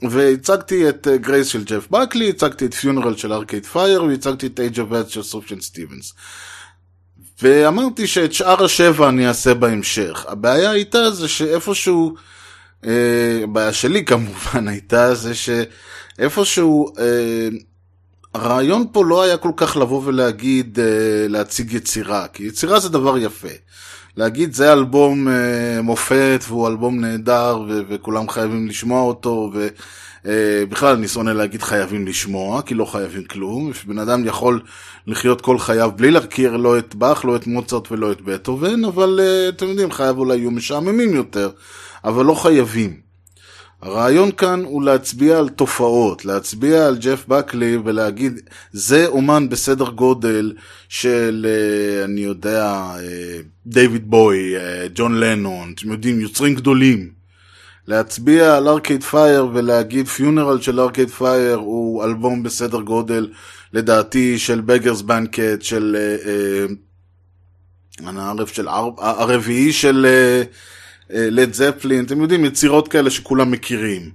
והצגתי 0.09 0.89
את 0.89 1.07
גרייס 1.15 1.47
אה, 1.47 1.51
של 1.51 1.63
ג'ף 1.63 1.87
בקלי, 1.89 2.29
הצגתי 2.29 2.65
את 2.65 2.73
Funeral 2.73 3.15
של 3.15 3.33
ארקייד 3.33 3.65
פייר, 3.65 4.03
והצגתי 4.03 4.47
את 4.47 4.59
Age 4.59 4.79
of 4.79 4.91
Adz 4.91 5.09
של 5.09 5.23
סופיאן 5.23 5.61
סטיבנס. 5.61 6.13
ואמרתי 7.41 8.07
שאת 8.07 8.33
שאר 8.33 8.63
השבע 8.63 9.09
אני 9.09 9.27
אעשה 9.27 9.53
בהמשך. 9.53 10.25
הבעיה 10.27 10.71
הייתה 10.71 11.11
זה 11.11 11.27
שאיפשהו, 11.27 12.15
אה, 12.85 13.39
הבעיה 13.43 13.73
שלי 13.73 14.05
כמובן 14.09 14.67
הייתה 14.67 15.15
זה 15.15 15.31
שאיפשהו, 15.35 16.93
אה, 16.99 17.49
הרעיון 18.33 18.85
פה 18.91 19.05
לא 19.05 19.21
היה 19.21 19.37
כל 19.37 19.51
כך 19.57 19.77
לבוא 19.77 20.01
ולהגיד, 20.05 20.79
אה, 20.79 21.27
להציג 21.27 21.73
יצירה, 21.73 22.27
כי 22.27 22.43
יצירה 22.43 22.79
זה 22.79 22.89
דבר 22.89 23.17
יפה. 23.17 23.47
להגיד 24.17 24.53
זה 24.53 24.73
אלבום 24.73 25.27
אה, 25.27 25.81
מופת 25.81 26.43
והוא 26.47 26.67
אלבום 26.67 26.99
נהדר 26.99 27.59
ו- 27.67 27.81
וכולם 27.89 28.29
חייבים 28.29 28.67
לשמוע 28.67 29.01
אותו 29.01 29.51
ובכלל 29.53 30.89
אה, 30.89 30.93
אני 30.93 31.07
שונא 31.07 31.29
להגיד 31.29 31.61
חייבים 31.61 32.07
לשמוע 32.07 32.61
כי 32.61 32.73
לא 32.73 32.85
חייבים 32.85 33.23
כלום, 33.23 33.71
בן 33.87 33.99
אדם 33.99 34.25
יכול 34.25 34.61
לחיות 35.07 35.41
כל 35.41 35.59
חייו 35.59 35.91
בלי 35.95 36.11
להכיר 36.11 36.57
לא 36.57 36.77
את 36.77 36.95
באך, 36.95 37.25
לא 37.25 37.35
את 37.35 37.47
מוצרט 37.47 37.91
ולא 37.91 38.11
את 38.11 38.21
בטהובן, 38.21 38.85
אבל 38.85 39.19
אה, 39.23 39.49
אתם 39.49 39.67
יודעים 39.67 39.91
חייו 39.91 40.17
אולי 40.17 40.37
יהיו 40.37 40.51
משעממים 40.51 41.13
יותר, 41.13 41.49
אבל 42.03 42.25
לא 42.25 42.33
חייבים. 42.33 43.11
הרעיון 43.81 44.31
כאן 44.31 44.63
הוא 44.65 44.83
להצביע 44.83 45.37
על 45.37 45.49
תופעות, 45.49 46.25
להצביע 46.25 46.87
על 46.87 46.97
ג'ף 46.97 47.25
בקלי 47.27 47.77
ולהגיד, 47.83 48.39
זה 48.71 49.07
אומן 49.07 49.49
בסדר 49.49 49.89
גודל 49.89 50.53
של, 50.89 51.45
אה, 51.49 52.05
אני 52.05 52.21
יודע, 52.21 52.65
אה, 52.99 53.39
דיוויד 53.65 54.09
באוי, 54.09 54.55
אה, 54.55 54.87
ג'ון 54.95 55.19
לנון, 55.19 55.73
אתם 55.75 55.91
יודעים, 55.91 56.19
יוצרים 56.19 56.55
גדולים. 56.55 57.09
להצביע 57.87 58.57
על 58.57 58.67
ארקייד 58.67 59.03
פייר 59.03 59.47
ולהגיד 59.53 60.07
Funeral 60.07 60.61
של 60.61 60.79
ארקייד 60.79 61.09
פייר 61.09 61.55
הוא 61.55 62.03
אלבום 62.03 62.43
בסדר 62.43 62.81
גודל, 62.81 63.29
לדעתי, 63.73 64.39
של 64.39 64.61
Beggars 64.61 65.01
Banquet, 65.01 65.61
של... 65.61 65.97
הערב 68.05 68.47
של 68.47 68.67
הרביעי 68.97 69.73
של... 69.73 70.05
לד 71.13 71.53
זפלין, 71.53 72.05
אתם 72.05 72.21
יודעים, 72.21 72.45
יצירות 72.45 72.87
כאלה 72.87 73.09
שכולם 73.09 73.51
מכירים. 73.51 74.09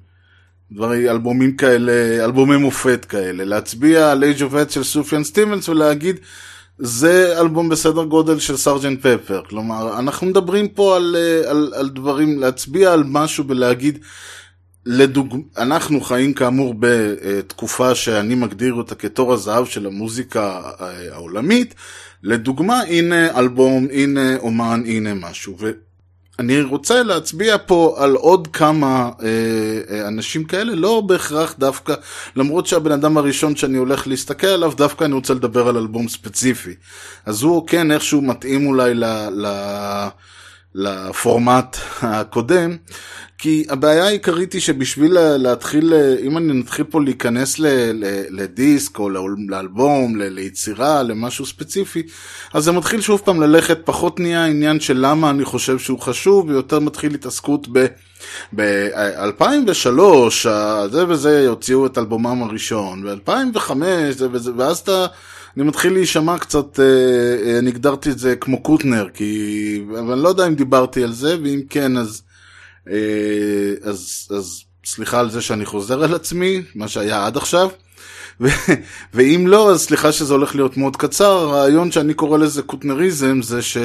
דברים, 0.73 1.09
אלבומים 1.09 1.57
כאלה, 1.57 2.25
אלבומי 2.25 2.57
מופת 2.57 3.05
כאלה. 3.05 3.45
להצביע 3.45 4.13
על 4.13 4.25
of 4.39 4.53
Head 4.53 4.73
של 4.73 4.83
סופיאן 4.83 5.25
סטיבנס 5.25 5.69
ולהגיד, 5.69 6.17
זה 6.79 7.41
אלבום 7.41 7.69
בסדר 7.69 8.05
גודל 8.05 8.39
של 8.39 8.57
סארג'נט 8.57 9.07
פפר. 9.07 9.43
כלומר, 9.49 9.99
אנחנו 9.99 10.27
מדברים 10.27 10.69
פה 10.69 10.97
על, 10.97 11.17
על, 11.47 11.73
על 11.77 11.89
דברים, 11.89 12.39
להצביע 12.39 12.93
על 12.93 13.05
משהו 13.07 13.45
ולהגיד, 13.49 13.99
לדוג... 14.87 15.37
אנחנו 15.59 16.01
חיים 16.01 16.33
כאמור 16.33 16.75
בתקופה 16.79 17.95
שאני 17.95 18.35
מגדיר 18.35 18.75
אותה 18.75 18.95
כתור 18.95 19.33
הזהב 19.33 19.67
של 19.67 19.87
המוזיקה 19.87 20.61
העולמית. 21.13 21.75
לדוגמה, 22.23 22.81
הנה 22.81 23.39
אלבום, 23.39 23.87
הנה 23.93 24.37
אומן, 24.37 24.83
הנה 24.87 25.15
משהו. 25.15 25.57
אני 26.39 26.63
רוצה 26.63 27.03
להצביע 27.03 27.57
פה 27.67 27.97
על 27.99 28.15
עוד 28.15 28.49
כמה 28.53 29.11
אה, 29.23 29.29
אה, 29.91 30.09
אנשים 30.09 30.45
כאלה, 30.45 30.75
לא 30.75 31.01
בהכרח 31.01 31.55
דווקא, 31.59 31.95
למרות 32.37 32.67
שהבן 32.67 32.93
אדם 32.93 33.17
הראשון 33.17 33.57
שאני 33.57 33.79
הולך 33.79 34.07
להסתכל 34.07 34.47
עליו, 34.47 34.73
דווקא 34.77 35.05
אני 35.05 35.15
רוצה 35.15 35.35
לדבר 35.35 35.69
על 35.69 35.77
אלבום 35.77 36.09
ספציפי. 36.09 36.75
אז 37.27 37.43
הוא 37.43 37.67
כן 37.67 37.93
איכשהו 37.93 38.23
מתאים 38.23 38.67
אולי 38.67 38.95
ל... 38.95 39.05
ל 39.31 39.47
לפורמט 40.77 41.77
הקודם, 42.03 42.77
כי 43.39 43.65
הבעיה 43.69 44.07
העיקרית 44.07 44.53
היא 44.53 44.61
שבשביל 44.61 45.13
להתחיל, 45.37 45.95
אם 46.23 46.37
אני 46.37 46.53
נתחיל 46.53 46.85
פה 46.85 47.01
להיכנס 47.01 47.59
לדיסק 48.31 48.99
או 48.99 49.09
לאלבום, 49.49 50.17
ליצירה, 50.21 51.03
למשהו 51.03 51.47
ספציפי, 51.47 52.03
אז 52.53 52.65
זה 52.65 52.73
מתחיל 52.73 53.01
שוב 53.01 53.23
פעם 53.25 53.41
ללכת, 53.41 53.79
פחות 53.85 54.21
נהיה 54.21 54.45
העניין 54.45 54.81
של 54.81 54.97
למה 55.01 55.31
אני 55.31 55.45
חושב 55.45 55.79
שהוא 55.79 56.01
חשוב, 56.01 56.49
ויותר 56.49 56.79
מתחיל 56.81 57.15
התעסקות 57.15 57.69
ב... 57.73 57.87
ב-2003, 58.57 60.49
זה 60.91 61.09
וזה 61.09 61.49
הוציאו 61.49 61.87
את 61.87 61.99
אלבומם 61.99 62.43
הראשון, 62.43 63.03
ב-2005, 63.05 63.71
ואז 64.57 64.79
אתה... 64.79 65.07
אני 65.57 65.65
מתחיל 65.65 65.93
להישמע 65.93 66.39
קצת, 66.39 66.81
אה, 66.81 67.59
אני 67.59 67.71
הגדרתי 67.71 68.11
את 68.11 68.19
זה 68.19 68.37
כמו 68.37 68.63
קוטנר, 68.63 69.09
כי... 69.15 69.85
אבל 69.91 70.13
אני 70.13 70.23
לא 70.23 70.29
יודע 70.29 70.47
אם 70.47 70.55
דיברתי 70.55 71.03
על 71.03 71.13
זה, 71.13 71.37
ואם 71.43 71.61
כן, 71.71 71.97
אז, 71.97 72.23
אה, 72.91 73.75
אז, 73.83 74.29
אז 74.37 74.63
סליחה 74.85 75.21
על 75.21 75.31
זה 75.31 75.41
שאני 75.41 75.65
חוזר 75.65 76.05
על 76.05 76.15
עצמי, 76.15 76.63
מה 76.75 76.89
שהיה 76.89 77.27
עד 77.27 77.37
עכשיו. 77.37 77.69
ואם 79.15 79.45
לא, 79.47 79.71
אז 79.71 79.81
סליחה 79.81 80.13
שזה 80.13 80.35
הולך 80.35 80.55
להיות 80.55 80.77
מאוד 80.77 80.97
קצר, 80.97 81.39
הרעיון 81.39 81.93
שאני 81.93 82.15
קורא 82.15 82.39
לזה 82.39 82.63
קוטנריזם 82.63 83.43
זה 83.43 83.63
ש... 83.63 83.77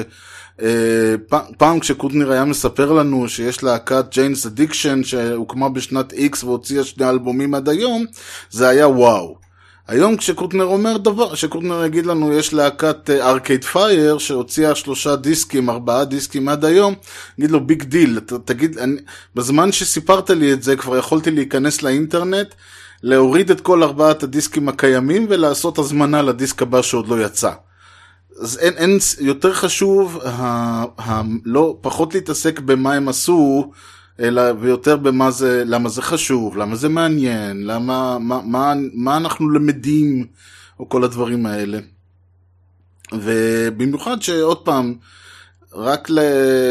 אה, 0.59 1.35
פעם 1.57 1.79
כשקוטנר 1.79 2.31
היה 2.31 2.45
מספר 2.45 2.91
לנו 2.91 3.29
שיש 3.29 3.63
להקת 3.63 4.05
ג'יינס 4.11 4.45
אדיקשן 4.45 5.03
שהוקמה 5.03 5.69
בשנת 5.69 6.13
X 6.13 6.45
והוציאה 6.45 6.83
שני 6.83 7.09
אלבומים 7.09 7.53
עד 7.55 7.69
היום, 7.69 8.05
זה 8.49 8.69
היה 8.69 8.87
וואו. 8.87 9.40
היום 9.91 10.17
כשקוטנר 10.17 10.63
אומר 10.63 10.97
דבר, 10.97 11.33
כשקוטנר 11.33 11.85
יגיד 11.85 12.05
לנו 12.05 12.33
יש 12.33 12.53
להקת 12.53 13.09
ארקייד 13.09 13.63
אה, 13.63 13.67
פייר 13.67 14.17
שהוציאה 14.17 14.75
שלושה 14.75 15.15
דיסקים, 15.15 15.69
ארבעה 15.69 16.05
דיסקים 16.05 16.49
עד 16.49 16.65
היום, 16.65 16.93
נגיד 17.37 17.51
לו 17.51 17.67
big 17.67 17.83
deal, 17.83 18.19
תגיד, 18.45 18.77
אני, 18.77 18.97
בזמן 19.35 19.71
שסיפרת 19.71 20.29
לי 20.29 20.53
את 20.53 20.63
זה 20.63 20.75
כבר 20.75 20.97
יכולתי 20.97 21.31
להיכנס 21.31 21.81
לאינטרנט, 21.81 22.53
להוריד 23.03 23.51
את 23.51 23.61
כל 23.61 23.83
ארבעת 23.83 24.23
הדיסקים 24.23 24.69
הקיימים 24.69 25.25
ולעשות 25.29 25.77
הזמנה 25.77 26.21
לדיסק 26.21 26.61
הבא 26.61 26.81
שעוד 26.81 27.07
לא 27.07 27.25
יצא. 27.25 27.51
אז 28.41 28.57
אין, 28.57 28.73
אין 28.73 28.97
יותר 29.19 29.53
חשוב, 29.53 30.19
ה, 30.23 30.31
ה, 30.97 31.21
לא, 31.45 31.77
פחות 31.81 32.13
להתעסק 32.13 32.59
במה 32.59 32.93
הם 32.93 33.09
עשו, 33.09 33.71
אלא 34.19 34.41
ויותר 34.59 34.97
במה 34.97 35.31
זה, 35.31 35.63
למה 35.65 35.89
זה 35.89 36.01
חשוב, 36.01 36.57
למה 36.57 36.75
זה 36.75 36.89
מעניין, 36.89 37.67
למה, 37.67 38.19
מה, 38.19 38.41
מה, 38.45 38.73
מה 38.93 39.17
אנחנו 39.17 39.49
למדים, 39.49 40.27
או 40.79 40.89
כל 40.89 41.03
הדברים 41.03 41.45
האלה. 41.45 41.79
ובמיוחד 43.13 44.21
שעוד 44.21 44.57
פעם, 44.57 44.95
רק 45.73 46.09
ל, 46.09 46.19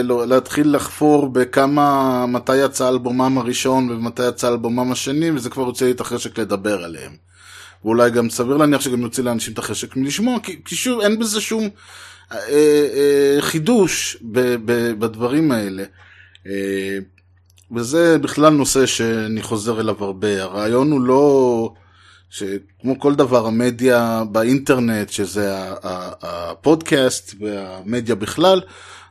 לא, 0.02 0.26
להתחיל 0.26 0.74
לחפור 0.74 1.28
בכמה, 1.28 2.26
מתי 2.26 2.56
יצא 2.56 2.88
אלבומם 2.88 3.38
הראשון 3.38 3.90
ומתי 3.90 4.28
יצא 4.28 4.48
אלבומם 4.48 4.92
השני, 4.92 5.30
וזה 5.30 5.50
כבר 5.50 5.66
יוצא 5.66 5.84
לי 5.84 5.90
את 5.90 6.00
החשק 6.00 6.38
לדבר 6.38 6.84
עליהם. 6.84 7.12
ואולי 7.84 8.10
גם 8.10 8.30
סביר 8.30 8.56
להניח 8.56 8.80
שגם 8.80 9.02
יוצא 9.02 9.22
לאנשים 9.22 9.52
את 9.52 9.58
החשק 9.58 9.96
מלשמוע, 9.96 10.38
כי, 10.42 10.60
כי 10.64 10.76
שוב 10.76 11.00
אין 11.00 11.18
בזה 11.18 11.40
שום 11.40 11.68
אה, 12.32 12.38
אה, 12.38 13.36
חידוש 13.40 14.16
ב, 14.22 14.40
ב, 14.64 14.92
בדברים 14.98 15.52
האלה. 15.52 15.84
אה, 16.46 16.98
וזה 17.76 18.18
בכלל 18.18 18.52
נושא 18.52 18.86
שאני 18.86 19.42
חוזר 19.42 19.80
אליו 19.80 20.04
הרבה. 20.04 20.42
הרעיון 20.42 20.92
הוא 20.92 21.00
לא, 21.00 21.72
שכמו 22.30 22.98
כל 23.00 23.14
דבר, 23.14 23.46
המדיה 23.46 24.22
באינטרנט, 24.32 25.10
שזה 25.10 25.54
הפודקאסט 26.22 27.34
והמדיה 27.40 28.14
בכלל, 28.14 28.60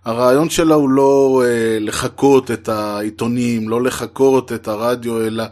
הרעיון 0.05 0.49
שלה 0.49 0.75
הוא 0.75 0.89
לא 0.89 1.43
אה, 1.45 1.77
לחקות 1.79 2.51
את 2.51 2.69
העיתונים, 2.69 3.69
לא 3.69 3.83
לחקות 3.83 4.51
את 4.51 4.67
הרדיו, 4.67 5.27
אלא 5.27 5.43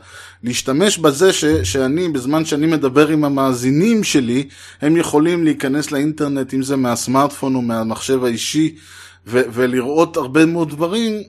להשתמש 0.44 0.98
בזה 0.98 1.34
ש, 1.34 1.46
שאני, 1.46 2.10
בזמן 2.10 2.46
שאני 2.46 2.68
מדבר 2.68 3.08
עם 3.08 3.24
המאזינים 3.24 4.04
שלי, 4.04 4.48
הם 4.82 4.98
יכולים 4.98 5.44
להיכנס 5.44 5.92
לאינטרנט, 5.92 6.54
אם 6.54 6.64
זה 6.64 6.76
מהסמארטפון 6.76 7.56
או 7.56 7.62
מהמחשב 7.62 8.24
האישי, 8.24 8.76
ו, 9.28 9.42
ולראות 9.54 10.18
הרבה 10.18 10.46
מאוד 10.46 10.70
דברים 10.70 11.24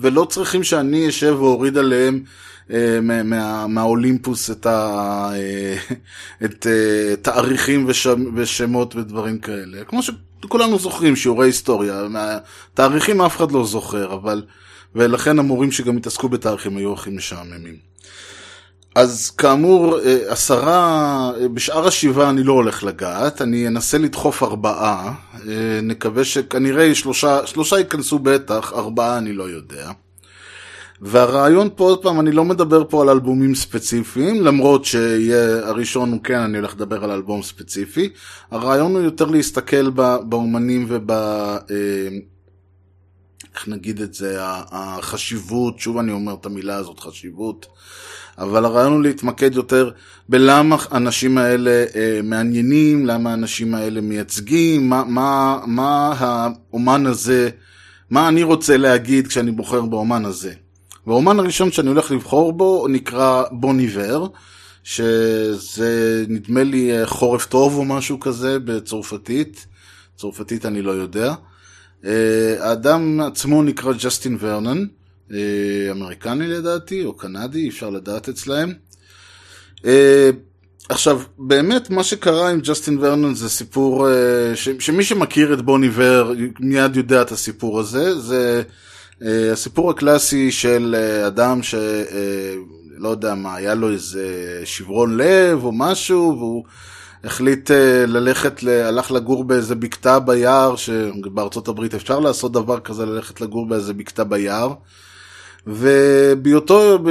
ולא 0.00 0.24
צריכים 0.24 0.64
שאני 0.64 1.08
אשב 1.08 1.36
ואוריד 1.38 1.78
עליהם 1.78 2.24
אה, 2.70 2.98
מה, 3.02 3.66
מהאולימפוס 3.66 4.50
את 6.44 6.66
התאריכים 6.66 7.80
אה, 7.80 7.90
ושם, 7.90 8.24
ושמות 8.34 8.96
ודברים 8.96 9.38
כאלה. 9.38 9.84
כמו 9.84 10.00
שכולנו 10.02 10.78
זוכרים, 10.78 11.16
שיעורי 11.16 11.48
היסטוריה, 11.48 12.02
תאריכים 12.74 13.20
אף 13.20 13.36
אחד 13.36 13.52
לא 13.52 13.64
זוכר, 13.64 14.14
אבל... 14.14 14.42
ולכן 14.94 15.38
המורים 15.38 15.72
שגם 15.72 15.96
התעסקו 15.96 16.28
בתאריכים 16.28 16.76
היו 16.76 16.92
הכי 16.92 17.10
משעממים. 17.10 17.93
אז 18.94 19.30
כאמור, 19.30 19.98
אה, 20.00 20.18
עשרה, 20.28 21.30
אה, 21.40 21.48
בשאר 21.48 21.86
השבעה 21.86 22.30
אני 22.30 22.42
לא 22.42 22.52
הולך 22.52 22.84
לגעת, 22.84 23.42
אני 23.42 23.68
אנסה 23.68 23.98
לדחוף 23.98 24.42
ארבעה, 24.42 25.14
אה, 25.48 25.80
נקווה 25.82 26.24
שכנראה 26.24 26.94
שלושה, 26.94 27.46
שלושה 27.46 27.78
ייכנסו 27.78 28.18
בטח, 28.18 28.72
ארבעה 28.72 29.18
אני 29.18 29.32
לא 29.32 29.44
יודע. 29.44 29.90
והרעיון 31.00 31.68
פה, 31.76 31.84
עוד 31.84 32.02
פעם, 32.02 32.20
אני 32.20 32.32
לא 32.32 32.44
מדבר 32.44 32.84
פה 32.88 33.02
על 33.02 33.08
אלבומים 33.10 33.54
ספציפיים, 33.54 34.42
למרות 34.44 34.84
שיהיה, 34.84 35.68
הראשון 35.68 36.12
הוא 36.12 36.20
כן, 36.24 36.38
אני 36.38 36.58
הולך 36.58 36.74
לדבר 36.74 37.04
על 37.04 37.10
אלבום 37.10 37.42
ספציפי. 37.42 38.08
הרעיון 38.50 38.94
הוא 38.94 39.02
יותר 39.02 39.24
להסתכל 39.24 39.90
באומנים 40.24 40.86
וב... 40.88 41.12
איך 43.54 43.68
נגיד 43.68 44.00
את 44.00 44.14
זה, 44.14 44.36
החשיבות, 44.40 45.78
שוב 45.78 45.98
אני 45.98 46.12
אומר 46.12 46.34
את 46.34 46.46
המילה 46.46 46.76
הזאת, 46.76 47.00
חשיבות. 47.00 47.66
אבל 48.38 48.64
הרעיון 48.64 48.92
הוא 48.92 49.02
להתמקד 49.02 49.54
יותר 49.54 49.90
בלמה 50.28 50.76
האנשים 50.90 51.38
האלה 51.38 51.84
אה, 51.94 52.20
מעניינים, 52.24 53.06
למה 53.06 53.30
האנשים 53.30 53.74
האלה 53.74 54.00
מייצגים, 54.00 54.88
מה, 54.88 55.04
מה, 55.06 55.60
מה 55.66 56.14
האומן 56.18 57.06
הזה, 57.06 57.50
מה 58.10 58.28
אני 58.28 58.42
רוצה 58.42 58.76
להגיד 58.76 59.26
כשאני 59.26 59.50
בוחר 59.50 59.80
באומן 59.80 60.24
הזה. 60.24 60.52
והאומן 61.06 61.38
הראשון 61.38 61.72
שאני 61.72 61.88
הולך 61.88 62.10
לבחור 62.10 62.52
בו 62.52 62.86
נקרא 62.88 63.42
בוניבר, 63.52 64.26
שזה 64.84 66.24
נדמה 66.28 66.62
לי 66.62 66.98
אה, 66.98 67.06
חורף 67.06 67.46
טוב 67.46 67.76
או 67.76 67.84
משהו 67.84 68.20
כזה 68.20 68.58
בצרפתית, 68.58 69.66
צרפתית 70.16 70.66
אני 70.66 70.82
לא 70.82 70.90
יודע. 70.90 71.34
אה, 72.06 72.56
האדם 72.60 73.20
עצמו 73.20 73.62
נקרא 73.62 73.92
ג'סטין 73.92 74.36
ורנן. 74.40 74.84
אה, 75.32 75.38
אמריקני 75.90 76.46
לדעתי, 76.46 77.04
או 77.04 77.12
קנדי, 77.12 77.68
אפשר 77.68 77.90
לדעת 77.90 78.28
אצלהם. 78.28 78.72
אה, 79.86 80.30
עכשיו, 80.88 81.20
באמת 81.38 81.90
מה 81.90 82.04
שקרה 82.04 82.50
עם 82.50 82.60
ג'סטין 82.60 82.98
ורנון 83.00 83.34
זה 83.34 83.48
סיפור, 83.48 84.08
ש, 84.54 84.68
שמי 84.78 85.04
שמכיר 85.04 85.54
את 85.54 85.62
בוני 85.62 85.88
ור 85.94 86.32
מיד 86.60 86.96
יודע 86.96 87.22
את 87.22 87.32
הסיפור 87.32 87.80
הזה, 87.80 88.20
זה 88.20 88.62
הסיפור 89.52 89.90
הקלאסי 89.90 90.52
של 90.52 90.96
אדם 91.26 91.62
שלא 91.62 93.08
יודע 93.08 93.34
מה, 93.34 93.54
היה 93.54 93.74
לו 93.74 93.90
איזה 93.90 94.26
שברון 94.64 95.16
לב 95.16 95.64
או 95.64 95.72
משהו, 95.72 96.36
והוא 96.38 96.64
החליט 97.24 97.70
ללכת, 98.06 98.60
הלך 98.84 99.10
לגור 99.12 99.44
באיזה 99.44 99.74
בקתה 99.74 100.18
ביער, 100.18 100.76
שבארצות 100.76 101.68
הברית 101.68 101.94
אפשר 101.94 102.20
לעשות 102.20 102.52
דבר 102.52 102.80
כזה, 102.80 103.06
ללכת 103.06 103.40
לגור 103.40 103.68
באיזה 103.68 103.94
בקתה 103.94 104.24
ביער. 104.24 104.72
ובעודו 105.66 107.08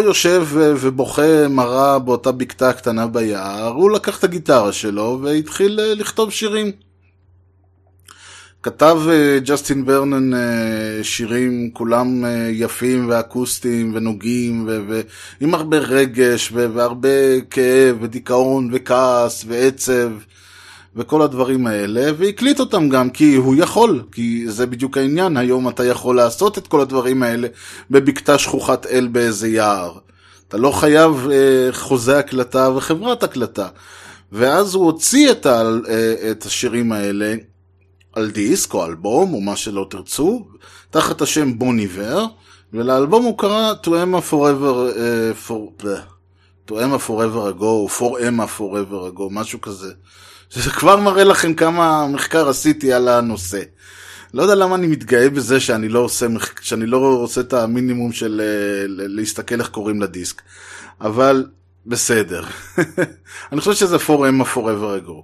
יושב 0.00 0.46
ובוכה 0.52 1.48
מרה 1.48 1.98
באותה 1.98 2.32
בקתה 2.32 2.72
קטנה 2.72 3.06
ביער, 3.06 3.72
הוא 3.72 3.90
לקח 3.90 4.18
את 4.18 4.24
הגיטרה 4.24 4.72
שלו 4.72 5.20
והתחיל 5.22 5.80
אה, 5.80 5.94
לכתוב 5.94 6.30
שירים. 6.30 6.85
כתב 8.66 8.98
אה, 9.10 9.38
ג'סטין 9.44 9.84
ורנן 9.86 10.34
אה, 10.34 10.38
שירים 11.02 11.70
כולם 11.72 12.24
יפים 12.50 13.08
ואקוסטיים 13.08 13.92
ונוגעים 13.94 14.68
ועם 15.40 15.54
הרבה 15.54 15.78
רגש 15.78 16.52
והרבה 16.52 17.40
כאב 17.50 17.96
ודיכאון 18.00 18.68
וכעס 18.72 19.44
ועצב. 19.48 20.10
וכל 20.96 21.22
הדברים 21.22 21.66
האלה, 21.66 22.10
והקליט 22.18 22.60
אותם 22.60 22.88
גם 22.88 23.10
כי 23.10 23.34
הוא 23.34 23.54
יכול, 23.58 24.02
כי 24.12 24.44
זה 24.48 24.66
בדיוק 24.66 24.98
העניין, 24.98 25.36
היום 25.36 25.68
אתה 25.68 25.84
יכול 25.84 26.16
לעשות 26.16 26.58
את 26.58 26.66
כל 26.66 26.80
הדברים 26.80 27.22
האלה 27.22 27.48
בבקתה 27.90 28.38
שכוחת 28.38 28.86
אל 28.86 29.08
באיזה 29.12 29.48
יער. 29.48 29.98
אתה 30.48 30.56
לא 30.56 30.70
חייב 30.70 31.28
אה, 31.30 31.72
חוזה 31.72 32.18
הקלטה 32.18 32.70
וחברת 32.76 33.22
הקלטה. 33.22 33.68
ואז 34.32 34.74
הוא 34.74 34.84
הוציא 34.84 35.30
את, 35.30 35.46
ה, 35.46 35.62
אה, 35.88 36.30
את 36.30 36.44
השירים 36.46 36.92
האלה 36.92 37.34
על 38.16 38.30
דיסק 38.30 38.74
או 38.74 38.86
אלבום 38.86 39.34
או 39.34 39.40
מה 39.40 39.56
שלא 39.56 39.86
תרצו, 39.90 40.46
תחת 40.90 41.20
השם 41.20 41.58
בוניבר, 41.58 42.24
ולאלבום 42.72 43.24
הוא 43.24 43.38
קרא 43.38 43.72
To 43.84 43.88
Emma 43.88 44.30
Forever, 44.30 44.74
uh, 44.96 45.48
for, 45.48 45.84
To 46.68 46.72
Emma 46.72 46.98
Forever 47.08 47.52
Ago, 47.52 47.98
For 47.98 48.18
Emma 48.20 48.58
Forever 48.58 49.16
Ago, 49.16 49.22
משהו 49.30 49.60
כזה. 49.60 49.92
שזה 50.50 50.70
כבר 50.70 50.96
מראה 50.96 51.24
לכם 51.24 51.54
כמה 51.54 52.06
מחקר 52.06 52.48
עשיתי 52.48 52.92
על 52.92 53.08
הנושא. 53.08 53.62
לא 54.34 54.42
יודע 54.42 54.54
למה 54.54 54.74
אני 54.74 54.86
מתגאה 54.86 55.30
בזה 55.30 55.60
שאני 55.60 55.88
לא 55.88 55.98
עושה, 55.98 56.26
שאני 56.60 56.86
לא 56.86 56.96
עושה 56.96 57.40
את 57.40 57.52
המינימום 57.52 58.12
של 58.12 58.40
אה, 58.44 58.84
להסתכל 58.88 59.60
איך 59.60 59.68
קוראים 59.68 60.02
לדיסק. 60.02 60.42
אבל 61.00 61.46
בסדר. 61.86 62.44
אני 63.52 63.60
חושב 63.60 63.72
שזה 63.72 63.96
for 63.96 64.20
Emma 64.20 64.54
forever 64.54 65.06
ago. 65.06 65.22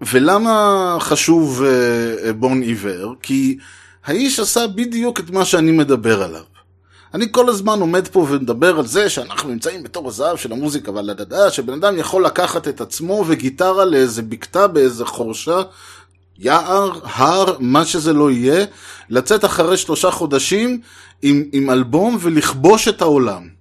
ולמה 0.00 0.96
חשוב 1.00 1.62
אה, 1.62 2.32
בון 2.32 2.62
עיוור? 2.62 3.14
כי 3.22 3.58
האיש 4.04 4.40
עשה 4.40 4.66
בדיוק 4.66 5.20
את 5.20 5.30
מה 5.30 5.44
שאני 5.44 5.72
מדבר 5.72 6.22
עליו. 6.22 6.42
אני 7.14 7.26
כל 7.30 7.48
הזמן 7.48 7.80
עומד 7.80 8.08
פה 8.08 8.26
ומדבר 8.28 8.78
על 8.78 8.86
זה 8.86 9.10
שאנחנו 9.10 9.48
נמצאים 9.48 9.82
בתור 9.82 10.08
הזהב 10.08 10.36
של 10.36 10.52
המוזיקה 10.52 10.90
והלדדה, 10.90 11.50
שבן 11.50 11.72
אדם 11.72 11.98
יכול 11.98 12.26
לקחת 12.26 12.68
את 12.68 12.80
עצמו 12.80 13.24
וגיטרה 13.26 13.84
לאיזה 13.84 14.22
בקתה 14.22 14.66
באיזה 14.66 15.04
חורשה, 15.04 15.62
יער, 16.38 16.92
הר, 17.02 17.56
מה 17.58 17.84
שזה 17.84 18.12
לא 18.12 18.30
יהיה, 18.30 18.64
לצאת 19.10 19.44
אחרי 19.44 19.76
שלושה 19.76 20.10
חודשים 20.10 20.80
עם, 21.22 21.44
עם 21.52 21.70
אלבום 21.70 22.18
ולכבוש 22.20 22.88
את 22.88 23.02
העולם. 23.02 23.57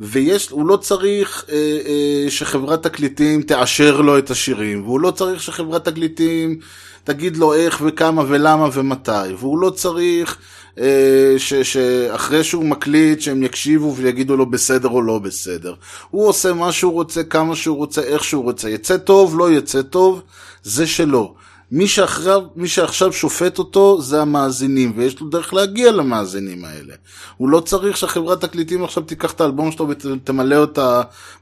ויש, 0.00 0.50
הוא 0.50 0.66
לא 0.66 0.76
צריך 0.76 1.44
אה, 1.52 1.54
אה, 1.54 2.30
שחברת 2.30 2.82
תקליטים 2.82 3.42
תאשר 3.42 4.00
לו 4.00 4.18
את 4.18 4.30
השירים, 4.30 4.82
והוא 4.82 5.00
לא 5.00 5.10
צריך 5.10 5.42
שחברת 5.42 5.84
תקליטים 5.84 6.58
תגיד 7.04 7.36
לו 7.36 7.54
איך 7.54 7.82
וכמה 7.84 8.22
ולמה 8.28 8.68
ומתי, 8.72 9.34
והוא 9.38 9.58
לא 9.58 9.70
צריך 9.70 10.38
אה, 10.78 11.34
ש, 11.38 11.54
שאחרי 11.54 12.44
שהוא 12.44 12.64
מקליט 12.64 13.20
שהם 13.20 13.42
יקשיבו 13.42 13.94
ויגידו 13.96 14.36
לו 14.36 14.46
בסדר 14.46 14.88
או 14.88 15.02
לא 15.02 15.18
בסדר. 15.18 15.74
הוא 16.10 16.28
עושה 16.28 16.52
מה 16.52 16.72
שהוא 16.72 16.92
רוצה, 16.92 17.24
כמה 17.24 17.56
שהוא 17.56 17.76
רוצה, 17.76 18.00
איך 18.00 18.24
שהוא 18.24 18.44
רוצה. 18.44 18.70
יצא 18.70 18.96
טוב, 18.96 19.38
לא 19.38 19.50
יצא 19.50 19.82
טוב, 19.82 20.22
זה 20.62 20.86
שלו. 20.86 21.34
מי 21.74 21.88
שעכשיו, 21.88 22.42
מי 22.56 22.68
שעכשיו 22.68 23.12
שופט 23.12 23.58
אותו 23.58 24.02
זה 24.02 24.22
המאזינים, 24.22 24.92
ויש 24.96 25.20
לו 25.20 25.28
דרך 25.28 25.54
להגיע 25.54 25.92
למאזינים 25.92 26.64
האלה. 26.64 26.94
הוא 27.36 27.48
לא 27.48 27.60
צריך 27.60 27.96
שהחברת 27.96 28.40
תקליטים 28.40 28.84
עכשיו 28.84 29.02
תיקח 29.02 29.32
את 29.32 29.40
האלבום 29.40 29.72
שלו 29.72 29.88
ותמלא 29.88 30.64
את 30.64 30.78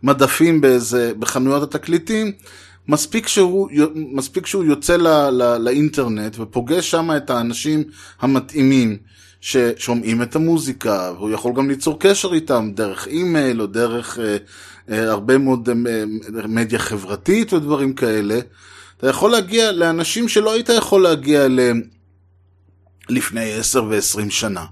המדפים 0.02 0.60
באיזה, 0.60 1.12
בחנויות 1.18 1.62
התקליטים. 1.62 2.32
מספיק 2.88 3.28
שהוא, 3.28 3.68
מספיק 3.94 4.46
שהוא 4.46 4.64
יוצא 4.64 4.96
ל, 4.96 5.06
ל, 5.30 5.56
לאינטרנט 5.56 6.36
ופוגש 6.38 6.90
שם 6.90 7.10
את 7.16 7.30
האנשים 7.30 7.84
המתאימים 8.20 8.96
ששומעים 9.40 10.22
את 10.22 10.36
המוזיקה, 10.36 11.12
והוא 11.16 11.30
יכול 11.30 11.52
גם 11.56 11.68
ליצור 11.68 12.00
קשר 12.00 12.34
איתם 12.34 12.70
דרך 12.74 13.06
אימייל 13.06 13.60
או 13.60 13.66
דרך 13.66 14.18
אה, 14.18 14.36
אה, 14.90 15.10
הרבה 15.10 15.38
מאוד 15.38 15.68
אה, 15.68 15.74
מדיה 16.48 16.78
חברתית 16.78 17.52
ודברים 17.52 17.92
כאלה. 17.92 18.40
אתה 19.02 19.10
יכול 19.10 19.30
להגיע 19.30 19.72
לאנשים 19.72 20.28
שלא 20.28 20.52
היית 20.52 20.68
יכול 20.68 21.02
להגיע 21.02 21.44
אליהם 21.44 21.82
לפני 23.08 23.52
10 23.52 23.84
ו-20 23.84 24.30
שנה. 24.30 24.64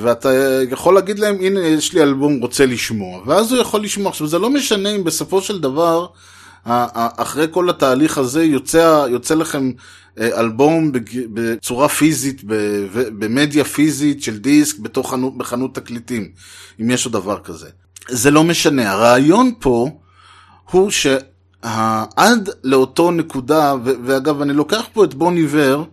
ואתה 0.00 0.60
יכול 0.70 0.94
להגיד 0.94 1.18
להם, 1.18 1.36
הנה 1.40 1.60
יש 1.60 1.92
לי 1.92 2.02
אלבום 2.02 2.40
רוצה 2.40 2.66
לשמוע, 2.66 3.22
ואז 3.26 3.52
הוא 3.52 3.60
יכול 3.60 3.82
לשמוע. 3.82 4.10
עכשיו 4.10 4.26
זה 4.26 4.38
לא 4.38 4.50
משנה 4.50 4.94
אם 4.94 5.04
בסופו 5.04 5.42
של 5.42 5.60
דבר, 5.60 6.06
אחרי 6.64 7.46
כל 7.50 7.70
התהליך 7.70 8.18
הזה 8.18 8.44
יוצא, 8.44 9.06
יוצא 9.10 9.34
לכם 9.34 9.72
אלבום 10.18 10.92
בצורה 11.12 11.88
פיזית, 11.88 12.40
במדיה 13.18 13.64
פיזית 13.64 14.22
של 14.22 14.38
דיסק, 14.38 14.78
בתוך 14.78 15.10
חנות, 15.10 15.38
בחנות 15.38 15.74
תקליטים, 15.74 16.30
אם 16.80 16.90
יש 16.90 17.04
עוד 17.04 17.12
דבר 17.12 17.38
כזה. 17.44 17.68
זה 18.08 18.30
לא 18.30 18.44
משנה, 18.44 18.92
הרעיון 18.92 19.52
פה 19.58 19.90
הוא 20.70 20.90
ש... 20.90 21.06
עד 22.16 22.50
לאותו 22.64 23.10
נקודה, 23.10 23.74
ואגב 23.84 24.40
אני 24.40 24.52
לוקח 24.52 24.82
פה 24.92 25.04
את 25.04 25.14
בון 25.14 25.36
עיוור, 25.36 25.84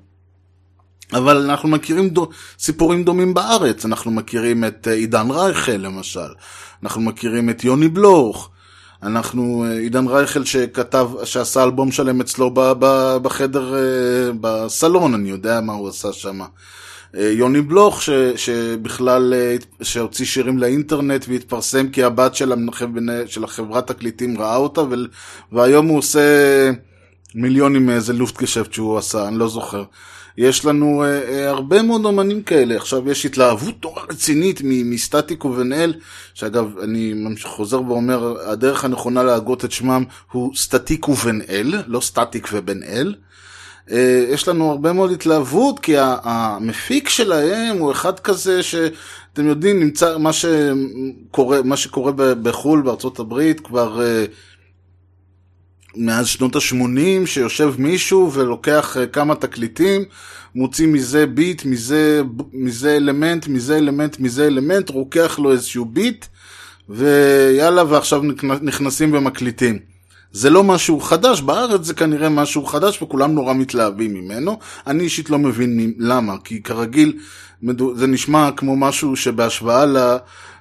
אבל 1.14 1.38
אנחנו 1.38 1.70
מכירים 1.70 2.10
דו, 2.10 2.30
סיפורים 2.60 3.04
דומים 3.04 3.34
בארץ, 3.34 3.86
אנחנו 3.86 4.12
מכירים 4.12 4.66
את 4.66 4.88
עידן 4.88 5.32
רייכל 5.32 5.72
למשל, 5.72 6.30
אנחנו 6.84 7.02
מכירים 7.02 7.50
את 7.50 7.64
יוני 7.64 7.88
בלוך, 7.88 8.50
אנחנו, 9.04 9.66
עידן 9.80 10.08
רייכל 10.08 10.46
שכתב, 10.46 11.10
שעשה 11.24 11.64
אלבום 11.64 11.92
שלם 11.92 12.22
אצלו 12.22 12.52
ב, 12.54 12.60
ב, 12.80 13.18
בחדר, 13.22 13.74
בסלון, 14.42 15.14
אני 15.14 15.30
יודע 15.30 15.62
מה 15.62 15.74
הוא 15.74 15.90
עשה 15.90 16.14
שם. 16.14 16.40
יוני 17.14 17.62
בלוך, 17.62 18.02
ש, 18.02 18.10
שבכלל, 18.36 19.34
שהוציא 19.82 20.26
שירים 20.26 20.58
לאינטרנט 20.58 21.26
והתפרסם 21.30 21.90
כי 21.90 22.04
הבת 22.04 22.36
של. 22.36 22.54
של 23.26 23.44
החברת 23.44 23.88
תקליטים 23.88 24.38
ראה 24.38 24.56
אותה, 24.56 24.82
ו... 24.82 24.96
והיום 25.52 25.88
הוא 25.88 25.98
עושה 25.98 26.22
מיליונים 27.36 27.86
מאיזה 27.86 28.14
לופטגשפט 28.14 28.74
שהוא 28.74 28.98
עשה, 28.98 29.28
אני 29.28 29.38
לא 29.38 29.48
זוכר. 29.48 29.84
יש 30.38 30.66
לנו 30.66 31.04
אה, 31.04 31.50
הרבה 31.50 31.82
מאוד 31.82 32.06
אומנים 32.06 32.44
כאלה, 32.44 32.76
עכשיו 32.76 33.10
יש 33.10 33.26
התלהבות 33.26 33.84
נורא 33.84 34.02
רצינית 34.10 34.62
מסטטיק 34.64 35.46
ובן 35.46 35.74
אל, 35.74 35.94
שאגב, 36.34 36.78
אני 36.84 37.14
חוזר 37.44 37.82
ואומר, 37.82 38.36
הדרך 38.46 38.86
הנכונה 38.86 39.24
להגות 39.24 39.66
את 39.66 39.72
שמם 39.72 40.04
הוא 40.32 40.56
סטטיק 40.56 41.10
ובן 41.10 41.42
אל, 41.50 41.74
לא 41.88 42.02
סטטיק 42.02 42.48
ובן 42.54 42.84
אל. 42.84 43.16
יש 44.30 44.48
לנו 44.48 44.72
הרבה 44.72 44.94
מאוד 44.94 45.12
התלהבות, 45.12 45.80
כי 45.80 45.94
המפיק 45.98 47.10
שלהם 47.10 47.78
הוא 47.78 47.92
אחד 47.92 48.20
כזה 48.20 48.64
שאתם 48.64 49.48
יודעים, 49.48 49.80
נמצא 49.80 50.18
מה 50.18 50.32
שקורה, 50.34 51.62
מה 51.64 51.78
שקורה 51.78 52.12
בחו"ל, 52.18 52.82
בארצות 52.82 53.20
הברית, 53.20 53.60
כבר 53.60 54.02
מאז 55.96 56.28
שנות 56.28 56.56
ה-80, 56.56 57.26
שיושב 57.26 57.74
מישהו 57.78 58.32
ולוקח 58.34 58.98
כמה 59.14 59.36
תקליטים, 59.36 60.04
מוציא 60.56 60.88
מזה 60.88 61.26
ביט, 61.26 61.66
מזה, 61.66 62.22
מזה 62.54 62.98
אלמנט, 62.98 63.48
מזה 63.48 63.78
אלמנט, 63.78 64.20
מזה 64.20 64.48
אלמנט, 64.48 64.90
רוקח 64.90 65.40
לו 65.40 65.52
איזשהו 65.52 65.86
ביט, 65.86 66.26
ויאללה, 66.90 67.84
ועכשיו 67.90 68.22
נכנסים 68.62 69.14
ומקליטים. 69.14 69.91
זה 70.34 70.50
לא 70.50 70.64
משהו 70.64 71.00
חדש, 71.00 71.42
בארץ 71.42 71.86
זה 71.86 71.94
כנראה 71.94 72.30
משהו 72.30 72.66
חדש 72.66 73.02
וכולם 73.02 73.32
נורא 73.32 73.54
מתלהבים 73.54 74.14
ממנו. 74.14 74.60
אני 74.88 75.04
אישית 75.04 75.30
לא 75.30 75.40
מבין 75.40 75.94
למה, 75.98 76.34
כי 76.44 76.64
כרגיל 76.64 77.14
זה 77.96 78.08
נשמע 78.08 78.50
כמו 78.56 78.76
משהו 78.76 79.16
שבהשוואה 79.16 79.86
ל... 79.86 79.98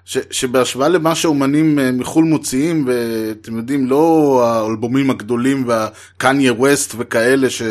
ש, 0.04 0.18
שבהשוואה 0.30 0.88
למה 0.88 1.14
שאומנים 1.14 1.78
מחו"ל 1.92 2.24
מוציאים, 2.24 2.84
ואתם 2.88 3.56
יודעים, 3.56 3.86
לא 3.86 4.42
האלבומים 4.44 5.10
הגדולים 5.10 5.64
והקניה 5.66 6.52
ווסט 6.52 6.94
וכאלה 6.98 7.50
ש, 7.50 7.62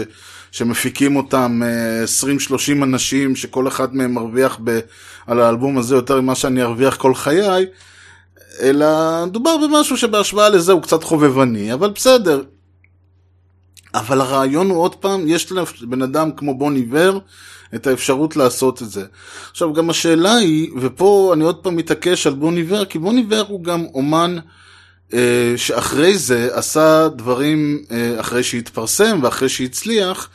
שמפיקים 0.52 1.16
אותם 1.16 1.62
20-30 2.80 2.84
אנשים, 2.84 3.36
שכל 3.36 3.68
אחד 3.68 3.96
מהם 3.96 4.14
מרוויח 4.14 4.60
ב, 4.64 4.80
על 5.28 5.40
האלבום 5.40 5.78
הזה 5.78 5.96
יותר 5.96 6.22
ממה 6.22 6.36
שאני 6.36 6.62
ארוויח 6.62 6.96
כל 6.96 7.16
חיי, 7.16 7.66
אלא 8.62 8.88
מדובר 9.26 9.56
במשהו 9.58 9.98
שבהשוואה 9.98 10.50
לזה 10.50 10.72
הוא 10.72 10.82
קצת 10.82 11.04
חובבני, 11.04 11.74
אבל 11.74 11.90
בסדר. 11.90 12.44
אבל 13.94 14.22
הרעיון 14.22 14.70
הוא 14.70 14.82
עוד 14.82 14.96
פעם, 14.96 15.24
יש 15.28 15.52
לבן 15.82 16.02
אדם 16.02 16.32
כמו 16.32 16.58
בון 16.58 16.76
עיוור 16.76 17.22
את 17.76 17.88
האפשרות 17.88 18.36
לעשות 18.36 18.82
את 18.82 18.90
זה. 18.90 19.06
עכשיו 19.52 19.74
גם 19.74 19.90
השאלה 19.90 20.36
היא, 20.36 20.72
ופה 20.82 21.32
אני 21.34 21.44
עוד 21.44 21.56
פעם 21.56 21.76
מתעקש 21.76 22.28
על 22.28 22.34
בון 22.34 22.56
עיוור, 22.56 22.86
כי 22.86 23.00
בון 23.00 23.18
עיוור 23.18 23.46
הוא 23.48 23.64
גם 23.64 23.86
אומן 23.94 24.38
אה, 25.14 25.54
שאחרי 25.56 26.18
זה 26.18 26.50
עשה 26.52 27.08
דברים, 27.16 27.84
אה, 27.92 28.20
אחרי 28.20 28.44
שהתפרסם 28.44 29.20
ואחרי 29.24 29.50
שהצליח, 29.50 30.30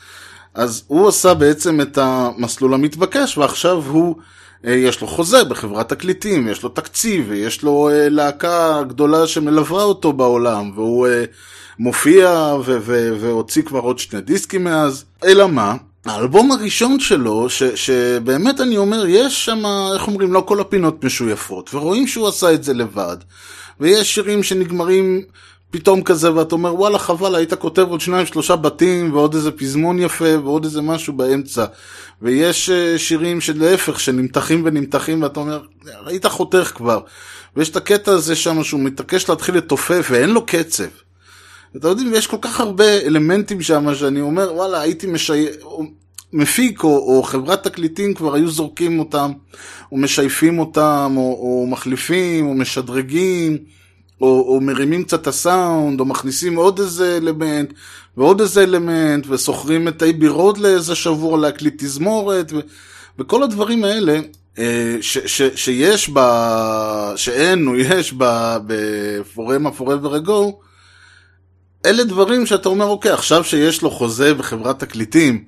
אז 0.55 0.83
הוא 0.87 1.09
עשה 1.09 1.35
בעצם 1.35 1.81
את 1.81 1.99
המסלול 1.99 2.75
המתבקש, 2.75 3.39
ועכשיו 3.39 3.77
הוא... 3.77 4.17
יש 4.65 5.01
לו 5.01 5.07
חוזה 5.07 5.45
בחברת 5.45 5.89
תקליטים, 5.89 6.49
יש 6.49 6.63
לו 6.63 6.69
תקציב, 6.69 7.25
ויש 7.29 7.63
לו 7.63 7.91
uh, 7.91 8.11
להקה 8.11 8.83
גדולה 8.89 9.27
שמלווה 9.27 9.83
אותו 9.83 10.13
בעולם, 10.13 10.71
והוא 10.75 11.07
uh, 11.07 11.11
מופיע 11.79 12.55
והוציא 13.21 13.63
כבר 13.63 13.81
עוד 13.81 13.99
שני 13.99 14.21
דיסקים 14.21 14.65
מאז. 14.65 15.05
אלא 15.25 15.49
מה? 15.49 15.75
האלבום 16.05 16.53
הראשון 16.53 17.01
שלו, 17.01 17.51
ש- 17.51 17.63
שבאמת 17.63 18.61
אני 18.61 18.77
אומר, 18.77 19.05
יש 19.09 19.45
שם, 19.45 19.63
איך 19.95 20.07
אומרים, 20.07 20.33
לא 20.33 20.45
כל 20.47 20.61
הפינות 20.61 21.05
משויפות, 21.05 21.75
ורואים 21.75 22.07
שהוא 22.07 22.29
עשה 22.29 22.53
את 22.53 22.65
זה 22.65 22.75
לבד. 22.75 23.17
ויש 23.81 24.15
שירים 24.15 24.43
שנגמרים 24.43 25.23
פתאום 25.75 26.03
כזה, 26.03 26.35
ואתה 26.35 26.55
אומר, 26.55 26.75
וואלה, 26.75 26.99
חבל, 26.99 27.35
היית 27.35 27.55
כותב 27.55 27.83
עוד 27.83 28.01
שניים, 28.01 28.27
שלושה 28.27 28.57
בתים, 28.57 29.15
ועוד 29.15 29.35
איזה 29.35 29.51
פזמון 29.51 29.99
יפה, 29.99 30.39
ועוד 30.45 30.65
איזה 30.65 30.83
משהו 30.83 31.13
באמצע. 31.13 31.65
ויש 32.23 32.71
שירים 32.97 33.41
שלהפך, 33.41 34.01
שנמתחים 34.01 34.63
ונמתחים, 34.65 35.23
ואתה 35.23 35.41
אומר, 35.41 35.63
היית 36.07 36.27
חותך 36.27 36.73
כבר. 36.75 37.01
ויש 37.57 37.69
את 37.69 37.77
הקטע 37.77 38.13
הזה 38.13 38.37
שם, 38.37 38.65
שהוא 38.65 38.81
מתעקש 38.81 39.29
להתחיל 39.29 39.57
לתופף, 39.57 40.07
ואין 40.11 40.31
לו 40.31 40.47
קצב. 40.47 40.85
ואתה 41.75 41.89
יודעים, 41.89 42.15
יש 42.15 42.27
כל 42.27 42.39
כך 42.41 42.61
הרבה 42.61 42.99
אלמנטים 43.01 43.63
שם, 43.63 43.95
שאני 43.95 44.21
אומר, 44.21 44.55
וואלה, 44.55 44.81
הייתי 44.81 45.07
משי... 45.07 45.47
מפיק 46.33 46.85
או, 46.85 47.17
או 47.17 47.23
חברת 47.23 47.63
תקליטים 47.65 48.15
כבר 48.15 48.35
היו 48.35 48.51
זורקים 48.51 48.99
אותם, 48.99 49.33
או 49.93 49.97
משייפים 49.97 50.59
אותם, 50.59 51.15
או, 51.17 51.23
או 51.23 51.67
מחליפים, 51.67 52.47
או 52.47 52.55
משדרגים. 52.55 53.59
או, 54.21 54.55
או 54.55 54.61
מרימים 54.61 55.05
קצת 55.05 55.23
את 55.23 55.27
הסאונד, 55.27 56.01
או 56.01 56.05
מכניסים 56.05 56.57
עוד 56.57 56.81
איזה 56.81 57.17
אלמנט, 57.17 57.73
ועוד 58.17 58.41
איזה 58.41 58.63
אלמנט, 58.63 59.27
ושוכרים 59.29 59.89
את 59.89 60.03
אייבי 60.03 60.29
רוד 60.29 60.59
לאיזה 60.59 60.95
שבוע 60.95 61.39
להקליט 61.39 61.85
תזמורת, 61.85 62.53
ו, 62.53 62.59
וכל 63.19 63.43
הדברים 63.43 63.85
האלה, 63.85 64.21
אה, 64.59 64.97
ש, 65.01 65.19
ש, 65.19 65.43
שיש 65.55 66.11
ב... 66.13 66.21
שאין 67.17 67.67
או 67.67 67.77
יש 67.77 68.15
בפורמה 68.67 69.71
Forever 69.79 70.27
Ago, 70.27 70.65
אלה 71.87 72.05
דברים 72.05 72.47
שאתה 72.47 72.69
אומר, 72.69 72.87
אוקיי, 72.87 73.13
עכשיו 73.13 73.45
שיש 73.45 73.83
לו 73.83 73.91
חוזה 73.91 74.35
בחברת 74.35 74.81
תקליטים, 74.81 75.45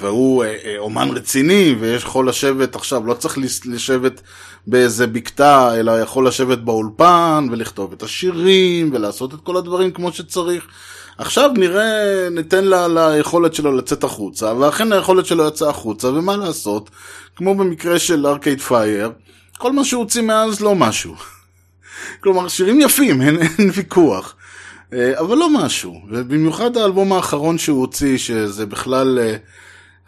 והוא 0.00 0.44
אה, 0.44 0.56
אה, 0.64 0.78
אומן 0.78 1.08
רציני, 1.08 1.76
ויש 1.80 2.02
יכול 2.02 2.28
לשבת 2.28 2.74
עכשיו, 2.74 3.06
לא 3.06 3.14
צריך 3.14 3.38
לשבת 3.64 4.20
באיזה 4.66 5.06
בקתה, 5.06 5.80
אלא 5.80 6.00
יכול 6.00 6.26
לשבת 6.26 6.58
באולפן, 6.58 7.48
ולכתוב 7.50 7.92
את 7.92 8.02
השירים, 8.02 8.90
ולעשות 8.92 9.34
את 9.34 9.38
כל 9.42 9.56
הדברים 9.56 9.90
כמו 9.90 10.12
שצריך. 10.12 10.66
עכשיו 11.18 11.50
נראה, 11.56 12.28
ניתן 12.30 12.64
לה, 12.64 12.88
ליכולת 12.88 13.54
שלו 13.54 13.76
לצאת 13.76 14.04
החוצה, 14.04 14.54
ואכן 14.54 14.92
היכולת 14.92 15.26
שלו 15.26 15.48
יצאה 15.48 15.70
החוצה, 15.70 16.08
ומה 16.08 16.36
לעשות? 16.36 16.90
כמו 17.36 17.54
במקרה 17.54 17.98
של 17.98 18.26
ארקייד 18.26 18.60
פייר, 18.60 19.12
כל 19.58 19.72
מה 19.72 19.84
שהוא 19.84 20.02
הוציא 20.02 20.22
מאז 20.22 20.60
לא 20.60 20.74
משהו. 20.74 21.14
כלומר, 22.22 22.48
שירים 22.48 22.80
יפים, 22.80 23.22
אין, 23.22 23.36
אין 23.42 23.70
ויכוח. 23.74 24.34
אה, 24.92 25.20
אבל 25.20 25.36
לא 25.36 25.50
משהו, 25.50 26.00
ובמיוחד 26.10 26.76
האלבום 26.76 27.12
האחרון 27.12 27.58
שהוא 27.58 27.80
הוציא, 27.80 28.18
שזה 28.18 28.66
בכלל, 28.66 29.18
אה, 29.18 29.36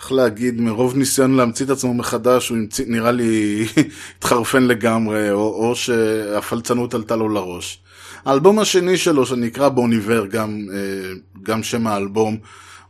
איך 0.00 0.12
להגיד, 0.12 0.60
מרוב 0.60 0.96
ניסיון 0.96 1.36
להמציא 1.36 1.64
את 1.64 1.70
עצמו 1.70 1.94
מחדש, 1.94 2.48
הוא 2.48 2.58
המציא, 2.58 2.84
נראה 2.88 3.12
לי 3.12 3.64
התחרפן 4.18 4.62
לגמרי, 4.62 5.30
או, 5.30 5.68
או 5.68 5.76
שהפלצנות 5.76 6.94
עלתה 6.94 7.16
לו 7.16 7.28
לראש. 7.28 7.80
האלבום 8.24 8.58
השני 8.58 8.96
שלו, 8.96 9.26
שנקרא 9.26 9.68
בוניבר, 9.68 10.26
גם, 10.26 10.66
אה, 10.72 11.12
גם 11.42 11.62
שם 11.62 11.86
האלבום, 11.86 12.36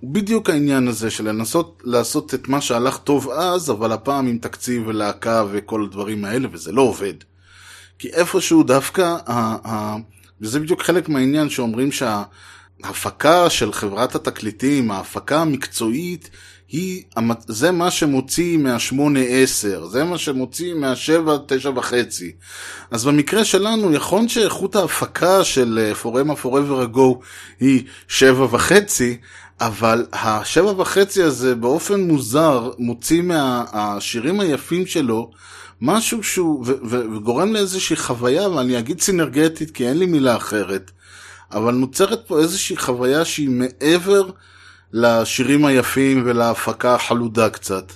הוא 0.00 0.10
בדיוק 0.14 0.50
העניין 0.50 0.88
הזה 0.88 1.10
של 1.10 1.28
לנסות 1.28 1.82
לעשות 1.84 2.34
את 2.34 2.48
מה 2.48 2.60
שהלך 2.60 2.96
טוב 2.96 3.30
אז, 3.30 3.70
אבל 3.70 3.92
הפעם 3.92 4.26
עם 4.26 4.38
תקציב 4.38 4.82
ולהקה 4.86 5.44
וכל 5.50 5.82
הדברים 5.82 6.24
האלה, 6.24 6.48
וזה 6.52 6.72
לא 6.72 6.82
עובד. 6.82 7.14
כי 7.98 8.08
איפשהו 8.08 8.62
דווקא, 8.62 9.16
וזה 10.40 10.60
בדיוק 10.60 10.82
חלק 10.82 11.08
מהעניין 11.08 11.50
שאומרים 11.50 11.90
שההפקה 11.92 13.50
של 13.50 13.72
חברת 13.72 14.14
התקליטים, 14.14 14.90
ההפקה 14.90 15.40
המקצועית, 15.40 16.30
היא, 16.68 17.02
זה 17.48 17.70
מה 17.70 17.90
שמוציא 17.90 18.58
מהשמונה 18.58 19.20
עשר, 19.20 19.86
זה 19.86 20.04
מה 20.04 20.18
שמוציא 20.18 20.74
מהשבע, 20.74 21.36
תשע 21.46 21.70
וחצי. 21.76 22.32
אז 22.90 23.04
במקרה 23.04 23.44
שלנו, 23.44 23.92
יכול 23.92 24.28
שאיכות 24.28 24.76
ההפקה 24.76 25.44
של 25.44 25.92
פורמה 26.02 26.34
Forever 26.34 26.94
Ago 26.94 27.24
היא 27.60 27.84
שבע 28.08 28.44
וחצי, 28.44 29.16
אבל 29.60 30.06
השבע 30.12 30.80
וחצי 30.80 31.22
הזה 31.22 31.54
באופן 31.54 32.00
מוזר 32.00 32.70
מוציא 32.78 33.22
מהשירים 33.22 34.40
היפים 34.40 34.86
שלו 34.86 35.30
משהו 35.80 36.22
שהוא, 36.22 36.64
ו- 36.66 36.72
ו- 36.90 37.16
וגורם 37.16 37.52
לאיזושהי 37.52 37.96
חוויה, 37.96 38.48
ואני 38.48 38.78
אגיד 38.78 39.00
סינרגטית 39.00 39.70
כי 39.70 39.88
אין 39.88 39.98
לי 39.98 40.06
מילה 40.06 40.36
אחרת, 40.36 40.90
אבל 41.52 41.74
נוצרת 41.74 42.26
פה 42.26 42.40
איזושהי 42.40 42.76
חוויה 42.76 43.24
שהיא 43.24 43.50
מעבר 43.50 44.30
לשירים 44.92 45.64
היפים 45.64 46.22
ולהפקה 46.26 46.94
החלודה 46.94 47.50
קצת, 47.50 47.92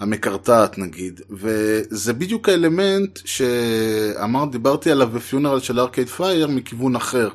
המקרטעת 0.00 0.78
נגיד, 0.78 1.20
וזה 1.30 2.12
בדיוק 2.12 2.48
האלמנט 2.48 3.18
שאמר, 3.24 4.44
דיברתי 4.44 4.90
עליו 4.90 5.08
בפיונרל 5.08 5.60
של 5.60 5.80
ארקייד 5.80 6.08
פייר 6.08 6.46
מכיוון 6.46 6.96
אחר. 6.96 7.28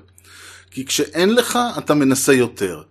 כי 0.71 0.85
כשאין 0.85 1.35
לך, 1.35 1.59
אתה 1.77 1.93
מנסה 1.93 2.33
יותר. 2.33 2.81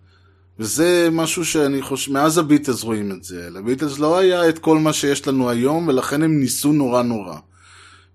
וזה 0.59 1.09
משהו 1.13 1.45
שאני 1.45 1.83
חושב, 1.83 2.13
מאז 2.13 2.39
הביטלס 2.39 2.83
רואים 2.83 3.13
את 3.13 3.25
זה. 3.25 3.51
לביטלס 3.51 3.99
לא 3.99 4.19
היה 4.19 4.49
את 4.49 4.59
כל 4.59 4.79
מה 4.79 4.93
שיש 4.93 5.29
לנו 5.29 5.51
היום, 5.51 5.89
ולכן 5.89 6.23
הם 6.23 6.41
ניסו 6.41 6.73
נורא 6.73 7.03
נורא. 7.03 7.37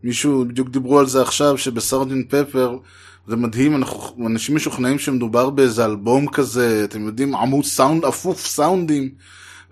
מישהו, 0.03 0.45
בדיוק 0.45 0.69
דיברו 0.69 0.99
על 0.99 1.07
זה 1.07 1.21
עכשיו, 1.21 1.57
שבסרדין 1.57 2.23
פפר, 2.29 2.77
זה 3.27 3.35
מדהים, 3.35 3.75
אנחנו, 3.75 4.27
אנשים 4.27 4.55
משוכנעים 4.55 4.99
שמדובר 4.99 5.49
באיזה 5.49 5.85
אלבום 5.85 6.27
כזה, 6.27 6.81
אתם 6.83 7.05
יודעים, 7.05 7.35
עמוד 7.35 7.65
סאונד, 7.65 8.05
אפוף 8.05 8.47
סאונדים, 8.47 9.09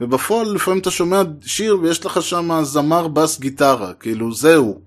ובפועל 0.01 0.53
לפעמים 0.55 0.79
אתה 0.79 0.91
שומע 0.91 1.21
שיר 1.45 1.79
ויש 1.81 2.05
לך 2.05 2.21
שם 2.21 2.59
זמר 2.63 3.07
בס 3.07 3.39
גיטרה, 3.39 3.93
כאילו 3.93 4.33
זהו. 4.33 4.79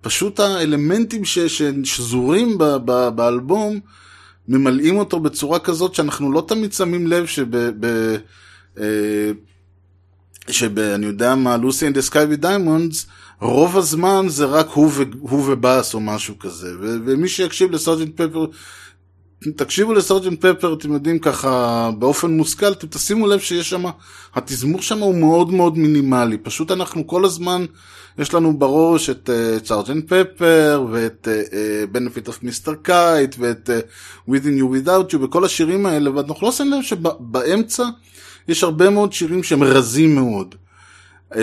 פשוט 0.00 0.40
האלמנטים 0.40 1.24
ש, 1.24 1.38
ששזורים 1.38 2.58
ב, 2.58 2.64
ב, 2.84 3.08
באלבום, 3.08 3.80
ממלאים 4.48 4.98
אותו 4.98 5.20
בצורה 5.20 5.58
כזאת 5.58 5.94
שאנחנו 5.94 6.32
לא 6.32 6.44
תמיד 6.48 6.72
שמים 6.72 7.06
לב 7.06 7.26
שב... 7.26 7.56
ב, 7.80 8.16
אה, 8.78 9.30
שב... 10.50 10.78
אני 10.78 11.06
יודע 11.06 11.34
מה, 11.34 11.56
Lucy 11.56 11.86
in 11.86 11.92
the 11.92 12.00
Sky 12.00 12.26
with 12.30 12.53
Diamonds, 12.53 13.06
רוב 13.40 13.76
הזמן 13.76 14.26
זה 14.28 14.44
רק 14.44 14.68
הוא, 14.68 14.90
ו... 14.94 15.02
הוא 15.20 15.52
ובאס 15.52 15.94
או 15.94 16.00
משהו 16.00 16.38
כזה. 16.38 16.72
ו... 16.80 16.96
ומי 17.06 17.28
שיקשיב 17.28 17.70
לסרג'נט 17.70 18.20
פפר, 18.20 18.46
תקשיבו 19.56 19.92
לסרג'נט 19.94 20.46
פפר, 20.46 20.74
אתם 20.74 20.92
יודעים 20.92 21.18
ככה, 21.18 21.90
באופן 21.98 22.30
מושכל, 22.30 22.72
אתם 22.72 22.86
תשימו 22.86 23.26
לב 23.26 23.40
שיש 23.40 23.70
שם, 23.70 23.84
התזמור 24.34 24.82
שם 24.82 24.98
הוא 24.98 25.14
מאוד 25.14 25.52
מאוד 25.52 25.78
מינימלי. 25.78 26.38
פשוט 26.38 26.70
אנחנו 26.70 27.06
כל 27.06 27.24
הזמן 27.24 27.64
יש 28.18 28.34
לנו 28.34 28.58
בראש 28.58 29.10
את 29.10 29.30
סארג'נט 29.64 30.04
אה, 30.04 30.08
פפר 30.08 30.86
ואת 30.90 31.28
אה, 31.28 31.96
Benefit 31.96 32.28
of 32.28 32.44
Mr. 32.44 32.88
Kite 32.88 33.36
ואת 33.38 33.70
אה, 33.70 34.30
Within 34.30 34.60
You 34.60 34.86
Without 34.86 35.14
You 35.14 35.22
וכל 35.22 35.44
השירים 35.44 35.86
האלה 35.86 36.10
ואנחנו 36.16 36.46
לא 36.46 36.52
שמים 36.52 36.72
לב 36.72 36.82
שבאמצע 36.82 37.84
יש 38.48 38.64
הרבה 38.64 38.90
מאוד 38.90 39.12
שירים 39.12 39.42
שהם 39.42 39.62
רזים 39.62 40.14
מאוד. 40.14 40.54
אה, 41.32 41.36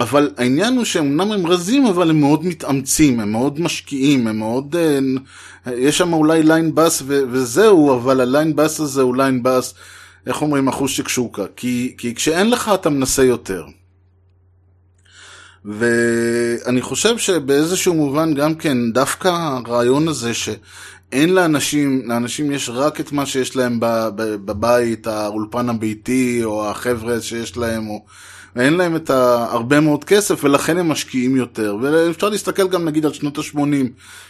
אבל 0.00 0.30
העניין 0.36 0.76
הוא 0.76 0.84
שאומנם 0.84 1.32
הם 1.32 1.46
רזים 1.46 1.86
אבל 1.86 2.10
הם 2.10 2.20
מאוד 2.20 2.44
מתאמצים, 2.44 3.20
הם 3.20 3.32
מאוד 3.32 3.60
משקיעים, 3.60 4.26
הם 4.26 4.38
מאוד... 4.38 4.76
אה, 4.76 5.70
יש 5.70 5.98
שם 5.98 6.12
אולי 6.12 6.42
ליין 6.42 6.74
בס 6.74 7.02
וזהו, 7.06 7.94
אבל 7.94 8.20
הליין 8.20 8.56
בס 8.56 8.80
הזה 8.80 9.02
הוא 9.02 9.16
ליין 9.16 9.42
בס, 9.42 9.74
איך 10.26 10.42
אומרים, 10.42 10.68
אחוז 10.68 10.90
שקשוקה. 10.90 11.44
כי, 11.56 11.94
כי 11.98 12.14
כשאין 12.14 12.50
לך 12.50 12.70
אתה 12.74 12.90
מנסה 12.90 13.24
יותר. 13.24 13.64
ואני 15.64 16.82
חושב 16.82 17.18
שבאיזשהו 17.18 17.94
מובן 17.94 18.34
גם 18.34 18.54
כן, 18.54 18.92
דווקא 18.92 19.28
הרעיון 19.28 20.08
הזה 20.08 20.34
שאין 20.34 21.34
לאנשים, 21.34 22.02
לאנשים 22.08 22.52
יש 22.52 22.68
רק 22.68 23.00
את 23.00 23.12
מה 23.12 23.26
שיש 23.26 23.56
להם 23.56 23.78
בבית, 24.44 25.06
האולפן 25.06 25.68
הביתי, 25.68 26.40
או 26.44 26.70
החבר'ה 26.70 27.20
שיש 27.20 27.56
להם, 27.56 27.88
או... 27.88 28.04
ואין 28.56 28.74
להם 28.74 28.96
את 28.96 29.10
הרבה 29.10 29.80
מאוד 29.80 30.04
כסף, 30.04 30.44
ולכן 30.44 30.78
הם 30.78 30.88
משקיעים 30.88 31.36
יותר. 31.36 31.76
ואפשר 31.82 32.28
להסתכל 32.28 32.68
גם 32.68 32.84
נגיד 32.84 33.06
על 33.06 33.12
שנות 33.12 33.38
ה-80, 33.38 33.58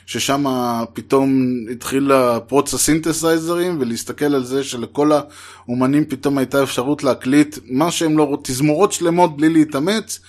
ששם 0.06 0.44
פתאום 0.92 1.54
התחיל 1.72 2.12
פרוץ 2.46 2.74
הסינתסייזרים, 2.74 3.76
ולהסתכל 3.80 4.34
על 4.34 4.44
זה 4.44 4.64
שלכל 4.64 5.10
האומנים 5.12 6.04
פתאום 6.04 6.38
הייתה 6.38 6.62
אפשרות 6.62 7.04
להקליט 7.04 7.58
מה 7.64 7.90
שהם 7.90 8.18
לא, 8.18 8.22
רוצים, 8.22 8.54
תזמורות 8.54 8.92
שלמות 8.92 9.36
בלי 9.36 9.48
להתאמץ. 9.48 10.20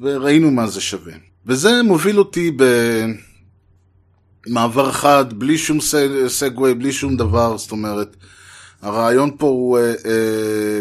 וראינו 0.00 0.50
מה 0.50 0.66
זה 0.66 0.80
שווה. 0.80 1.12
וזה 1.46 1.82
מוביל 1.82 2.18
אותי 2.18 2.56
במעבר 4.46 4.92
חד, 4.92 5.32
בלי 5.32 5.58
שום 5.58 5.78
סגווי, 6.28 6.74
בלי 6.74 6.92
שום 6.92 7.16
דבר, 7.16 7.56
זאת 7.56 7.70
אומרת, 7.70 8.16
הרעיון 8.82 9.30
פה 9.38 9.46
הוא, 9.46 9.78
אה, 9.78 9.94
אה, 10.04 10.80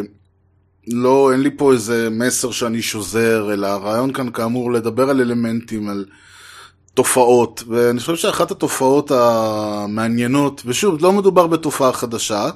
לא, 0.87 1.31
אין 1.31 1.41
לי 1.41 1.49
פה 1.57 1.73
איזה 1.73 2.09
מסר 2.11 2.51
שאני 2.51 2.81
שוזר, 2.81 3.53
אלא 3.53 3.67
הרעיון 3.67 4.13
כאן 4.13 4.31
כאמור 4.31 4.71
לדבר 4.71 5.09
על 5.09 5.21
אלמנטים, 5.21 5.89
על 5.89 6.05
תופעות, 6.93 7.63
ואני 7.67 7.99
חושב 7.99 8.15
שאחת 8.15 8.51
התופעות 8.51 9.11
המעניינות, 9.11 10.61
ושוב, 10.65 11.01
לא 11.01 11.11
מדובר 11.11 11.47
בתופעה 11.47 11.93
חדשה, 11.93 12.49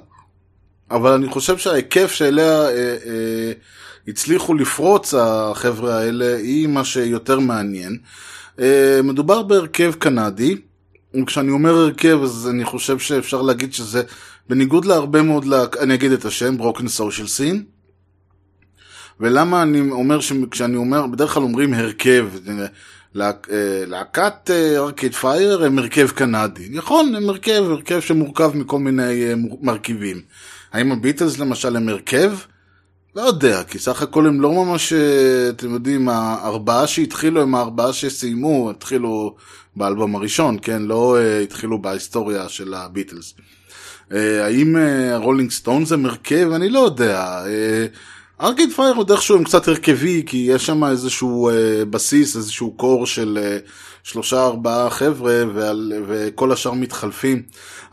אבל 0.92 1.12
אני 1.12 1.30
חושב 1.30 1.58
שההיקף 1.58 2.12
שאליה 2.12 2.62
אה, 2.62 2.98
אה, 3.06 3.52
הצליחו 4.08 4.54
לפרוץ 4.54 5.14
החבר'ה 5.14 6.00
האלה 6.00 6.36
היא 6.38 6.68
מה 6.68 6.86
שיותר 6.86 7.40
מעניין. 7.40 7.98
אה, 8.60 9.00
מדובר 9.04 9.44
בהרכב 9.44 9.94
קנדי, 10.00 10.56
וכשאני 11.22 11.52
אומר 11.52 11.76
הרכב 11.76 12.20
אז 12.24 12.50
אני 12.52 12.66
חושב 12.66 13.00
שאפשר 13.00 13.42
להגיד 13.42 13.74
שזה 13.74 14.04
בניגוד 14.50 14.86
להרבה 14.86 15.22
מאוד, 15.22 15.46
לה... 15.46 15.64
אני 15.80 15.94
אגיד 15.94 16.12
את 16.12 16.26
השם, 16.26 16.56
Broken 16.60 16.86
Social 17.00 17.28
Scene. 17.38 17.77
ולמה 19.20 19.64
אני 19.64 19.92
אומר, 19.92 20.20
כשאני 20.52 20.76
אומר, 20.76 21.08
בדרך 21.08 21.34
כלל 21.34 21.44
אומרים 21.44 21.74
הרכב, 21.74 22.28
אה, 23.20 23.84
להקת 23.88 24.52
ארקיד 24.78 25.14
פייר 25.14 25.64
הם 25.64 25.80
הרכב 25.80 26.10
קנדי. 26.10 26.68
נכון, 26.72 27.16
הם 27.16 27.30
הרכב, 27.30 27.64
הרכב 27.70 28.00
שמורכב 28.00 28.52
מכל 28.56 28.80
מיני 28.80 29.34
מרכיבים. 29.62 30.22
האם 30.74 30.92
הביטלס 30.92 31.40
למשל 31.40 31.76
הם 31.76 31.90
הרכב? 31.90 32.34
לא 33.16 33.22
יודע, 33.22 33.64
כי 33.64 33.80
סך 33.80 34.02
הכל 34.02 34.28
הם 34.28 34.42
לא 34.42 34.52
ממש, 34.52 34.94
אה, 34.94 35.50
אתם 35.50 35.74
יודעים, 35.74 36.10
הארבעה 36.10 36.88
שהתחילו 36.88 37.42
הם 37.42 37.56
הארבעה 37.56 37.94
שסיימו, 37.94 38.70
התחילו 38.70 39.36
באלבום 39.76 40.16
הראשון, 40.16 40.58
כן? 40.62 40.82
לא 40.82 41.18
התחילו 41.44 41.82
בהיסטוריה 41.82 42.50
של 42.50 42.74
הביטלס. 42.74 43.34
האם 44.12 44.76
הרולינג 45.12 45.52
סטונס 45.52 45.92
הם 45.92 46.06
הרכב? 46.06 46.52
אני 46.56 46.70
לא 46.70 46.80
יודע. 46.80 47.44
ארקיד 48.42 48.72
פייר 48.72 48.96
עוד 48.96 49.12
איכשהו 49.12 49.38
הם 49.38 49.44
קצת 49.44 49.68
הרכבי, 49.68 50.24
כי 50.26 50.38
יש 50.38 50.66
שם 50.66 50.84
איזשהו 50.84 51.50
uh, 51.50 51.86
בסיס, 51.86 52.36
איזשהו 52.36 52.72
קור 52.72 53.06
של 53.06 53.40
uh, 53.66 53.70
שלושה 54.04 54.46
ארבעה 54.46 54.90
חבר'ה, 54.90 55.44
ועל, 55.54 55.94
וכל 56.08 56.52
השאר 56.52 56.74
מתחלפים. 56.74 57.42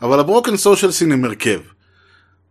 אבל 0.01 0.19
הברוקן 0.19 0.57
סושיאל 0.57 0.91
סין 0.91 1.11
הם 1.11 1.25
הרכב. 1.25 1.59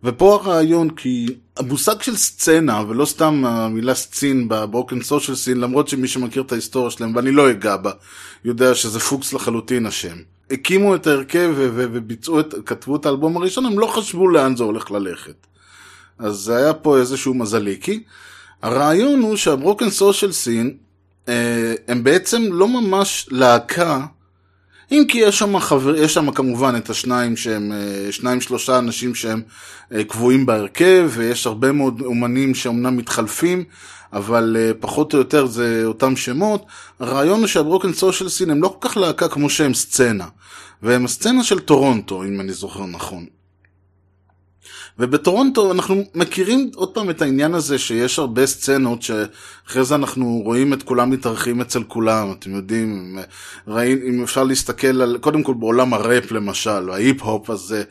ופה 0.05 0.35
הרעיון, 0.35 0.91
כי 0.91 1.27
המושג 1.57 2.03
של 2.03 2.17
סצנה, 2.17 2.83
ולא 2.89 3.05
סתם 3.05 3.45
המילה 3.45 3.95
סצין 3.95 4.49
בברוקן 4.49 5.03
סושיאל 5.03 5.37
סין, 5.37 5.61
למרות 5.61 5.89
שמי 5.89 6.09
שמכיר 6.09 6.43
את 6.43 6.53
ההיסטוריה 6.53 6.91
שלהם, 6.91 7.17
ואני 7.17 7.31
לא 7.31 7.51
אגע 7.51 7.77
בה, 7.77 7.91
יודע 8.45 8.75
שזה 8.75 9.01
פוקס 9.01 9.33
לחלוטין 9.33 9.87
השם. 9.87 10.17
הקימו 10.51 10.95
את 10.95 11.07
ההרכב 11.07 11.53
וביצעו 11.57 12.41
את, 12.41 12.55
כתבו 12.67 12.97
את 12.97 13.07
האלבום 13.07 13.37
הראשון, 13.37 13.67
הם 13.67 13.79
לא 13.79 13.87
חשבו 13.87 14.29
לאן 14.29 14.57
זה 14.57 14.65
הולך 14.65 14.91
ללכת. 14.91 15.47
אז 16.19 16.37
זה 16.37 16.57
היה 16.57 16.73
פה 16.73 16.99
איזשהו 16.99 17.35
מזליקי. 17.35 18.03
הרעיון 18.63 19.21
הוא 19.21 19.37
שהברוקן 19.37 19.91
סושיאל 19.91 20.33
סין, 20.33 20.77
הם 21.89 22.05
בעצם 22.05 22.43
לא 22.53 22.69
ממש 22.69 23.29
להקה 23.31 24.07
אם 24.93 25.05
כי 25.09 25.19
יש 25.19 25.39
שם, 25.39 25.59
חבר, 25.59 25.97
יש 25.97 26.15
שם 26.15 26.31
כמובן 26.31 26.77
את 26.77 26.91
השניים 26.91 27.37
שהם, 27.37 27.73
אה, 27.73 28.13
שניים 28.13 28.41
שלושה 28.41 28.79
אנשים 28.79 29.15
שהם 29.15 29.43
אה, 29.93 30.05
קבועים 30.05 30.47
בהרכב, 30.47 31.11
ויש 31.15 31.47
הרבה 31.47 31.73
מאוד 31.73 32.01
אומנים 32.01 32.55
שאומנם 32.55 32.97
מתחלפים, 32.97 33.65
אבל 34.13 34.57
אה, 34.59 34.71
פחות 34.81 35.15
או 35.15 35.19
יותר 35.19 35.47
זה 35.47 35.83
אותם 35.85 36.17
שמות. 36.17 36.67
הרעיון 37.01 37.41
הוא 37.41 37.47
שהברוקן 37.47 37.93
סושיאל 37.93 38.29
סין 38.29 38.51
הם 38.51 38.63
לא 38.63 38.77
כל 38.81 38.89
כך 38.89 38.97
להקה 38.97 39.29
כמו 39.29 39.51
שהם 39.51 39.75
סצנה, 39.75 40.27
והם 40.83 41.05
הסצנה 41.05 41.45
של 41.45 41.59
טורונטו, 41.59 42.25
אם 42.25 42.41
אני 42.41 42.53
זוכר 42.53 42.87
נכון. 42.87 43.27
ובטורונטו 44.99 45.73
אנחנו 45.73 46.05
מכירים 46.15 46.71
עוד 46.75 46.95
פעם 46.95 47.11
את 47.11 47.23
העניין 47.23 47.55
הזה 47.55 47.79
שיש 47.79 48.19
הרבה 48.19 48.47
סצנות 48.47 49.03
שאחרי 49.03 49.85
זה 49.85 49.95
אנחנו 49.95 50.41
רואים 50.45 50.73
את 50.73 50.83
כולם 50.83 51.11
מתארחים 51.11 51.61
אצל 51.61 51.83
כולם, 51.83 52.33
אתם 52.39 52.55
יודעים, 52.55 53.19
רואים, 53.69 54.01
אם 54.09 54.23
אפשר 54.23 54.45
להסתכל 54.45 55.03
על, 55.03 55.19
קודם 55.21 55.43
כל 55.43 55.55
בעולם 55.55 55.95
הראפ 55.95 56.33
למשל, 56.33 56.91
ההיפ-הופ 56.91 57.51
הזה, 57.51 57.83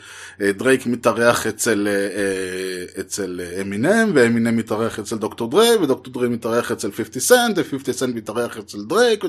אה, 0.42 0.52
דרייק 0.52 0.86
מתארח 0.86 1.48
אצל, 1.48 1.88
אה, 1.88 1.94
אה, 1.94 3.02
אצל 3.02 3.42
אמינם, 3.62 4.12
ואמינם 4.14 4.58
מתארח 4.58 5.00
אצל 5.00 5.16
דוקטור 5.18 5.50
דריי, 5.50 5.76
ודוקטור 5.76 6.14
דריי 6.14 6.30
מתארח 6.30 6.72
אצל 6.72 6.92
50 6.92 7.22
סנט, 7.22 7.58
ו-50 7.58 7.92
סנט 7.92 8.16
מתארח 8.16 8.58
אצל 8.58 8.78
דרייק, 8.88 9.24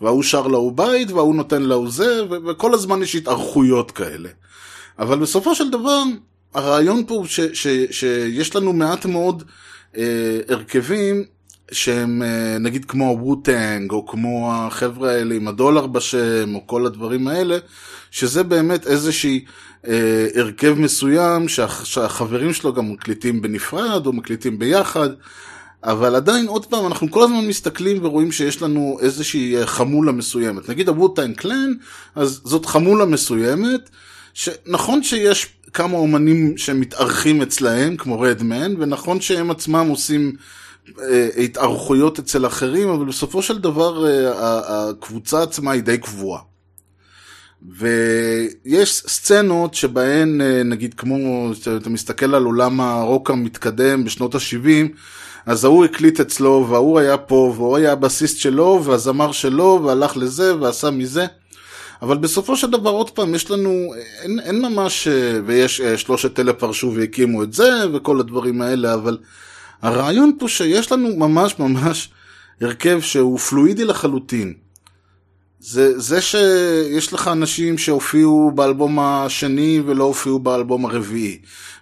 וההוא 0.00 0.22
שר 0.22 0.46
להוא 0.46 0.72
בית, 0.72 1.10
וההוא 1.10 1.34
נותן 1.34 1.62
להוא 1.62 1.90
זה, 1.90 2.20
וכל 2.48 2.74
הזמן 2.74 3.02
יש 3.02 3.14
התארכויות 3.14 3.90
כאלה. 3.90 4.28
אבל 4.98 5.18
בסופו 5.18 5.54
של 5.54 5.70
דבר, 5.70 6.02
הרעיון 6.54 7.04
פה 7.06 7.14
הוא 7.14 7.26
ש, 7.26 7.40
ש, 7.40 7.66
שיש 7.90 8.56
לנו 8.56 8.72
מעט 8.72 9.06
מאוד 9.06 9.42
אה, 9.96 10.40
הרכבים 10.48 11.24
שהם 11.72 12.22
אה, 12.22 12.58
נגיד 12.58 12.84
כמו 12.84 13.08
הווטנג, 13.08 13.90
או 13.90 14.06
כמו 14.06 14.52
החבר'ה 14.54 15.10
האלה 15.10 15.34
עם 15.34 15.48
הדולר 15.48 15.86
בשם, 15.86 16.54
או 16.54 16.66
כל 16.66 16.86
הדברים 16.86 17.28
האלה, 17.28 17.58
שזה 18.10 18.42
באמת 18.42 18.86
איזושהי 18.86 19.44
אה, 19.88 20.26
הרכב 20.34 20.74
מסוים 20.78 21.48
שה, 21.48 21.66
שהחברים 21.84 22.52
שלו 22.52 22.72
גם 22.72 22.92
מקליטים 22.92 23.42
בנפרד, 23.42 24.06
או 24.06 24.12
מקליטים 24.12 24.58
ביחד. 24.58 25.08
אבל 25.84 26.14
עדיין, 26.14 26.46
עוד 26.46 26.66
פעם, 26.66 26.86
אנחנו 26.86 27.10
כל 27.10 27.22
הזמן 27.22 27.46
מסתכלים 27.46 28.04
ורואים 28.04 28.32
שיש 28.32 28.62
לנו 28.62 28.98
איזושהי 29.00 29.56
אה, 29.56 29.66
חמולה 29.66 30.12
מסוימת. 30.12 30.68
נגיד 30.68 30.88
הווטנג 30.88 31.36
קלן, 31.36 31.72
אז 32.14 32.40
זאת 32.44 32.66
חמולה 32.66 33.04
מסוימת, 33.04 33.90
שנכון 34.38 35.02
שיש 35.02 35.46
כמה 35.72 35.98
אומנים 35.98 36.58
שמתארחים 36.58 37.42
אצלהם, 37.42 37.96
כמו 37.96 38.20
רדמן, 38.20 38.74
ונכון 38.78 39.20
שהם 39.20 39.50
עצמם 39.50 39.86
עושים 39.90 40.32
אה, 41.00 41.28
התארכויות 41.36 42.18
אצל 42.18 42.46
אחרים, 42.46 42.88
אבל 42.88 43.04
בסופו 43.04 43.42
של 43.42 43.58
דבר 43.58 44.06
אה, 44.06 44.30
הקבוצה 44.90 45.42
עצמה 45.42 45.72
היא 45.72 45.82
די 45.82 45.98
קבועה. 45.98 46.40
ויש 47.78 49.02
סצנות 49.06 49.74
שבהן, 49.74 50.40
אה, 50.40 50.62
נגיד 50.62 50.94
כמו, 50.94 51.50
אתה 51.76 51.90
מסתכל 51.90 52.34
על 52.34 52.44
עולם 52.44 52.80
הרוק 52.80 53.30
המתקדם 53.30 54.04
בשנות 54.04 54.34
ה-70, 54.34 54.88
אז 55.46 55.64
ההוא 55.64 55.84
הקליט 55.84 56.20
אצלו, 56.20 56.66
וההוא 56.70 56.98
היה 56.98 57.18
פה, 57.18 57.52
והוא 57.56 57.76
היה 57.76 57.92
הבסיסט 57.92 58.36
שלו, 58.36 58.82
והזמר 58.84 59.32
שלו, 59.32 59.80
והלך 59.84 60.16
לזה, 60.16 60.56
ועשה 60.56 60.90
מזה. 60.90 61.26
אבל 62.02 62.16
בסופו 62.16 62.56
של 62.56 62.70
דבר, 62.70 62.90
עוד 62.90 63.10
פעם, 63.10 63.34
יש 63.34 63.50
לנו, 63.50 63.94
אין, 64.22 64.40
אין 64.40 64.62
ממש, 64.62 65.08
אה, 65.08 65.40
ויש 65.46 65.80
אה, 65.80 65.98
שלושת 65.98 66.40
אלה 66.40 66.52
פרשו 66.52 66.92
והקימו 66.94 67.42
את 67.42 67.52
זה, 67.52 67.70
וכל 67.92 68.20
הדברים 68.20 68.62
האלה, 68.62 68.94
אבל 68.94 69.18
הרעיון 69.82 70.32
פה 70.38 70.48
שיש 70.48 70.92
לנו 70.92 71.16
ממש 71.16 71.58
ממש 71.58 72.10
הרכב 72.60 73.00
שהוא 73.00 73.38
פלואידי 73.38 73.84
לחלוטין. 73.84 74.54
זה, 75.60 75.98
זה 75.98 76.20
שיש 76.20 77.12
לך 77.12 77.28
אנשים 77.28 77.78
שהופיעו 77.78 78.52
באלבום 78.54 78.98
השני 78.98 79.82
ולא 79.86 80.04
הופיעו 80.04 80.38
באלבום 80.38 80.86
הרביעי. 80.86 81.38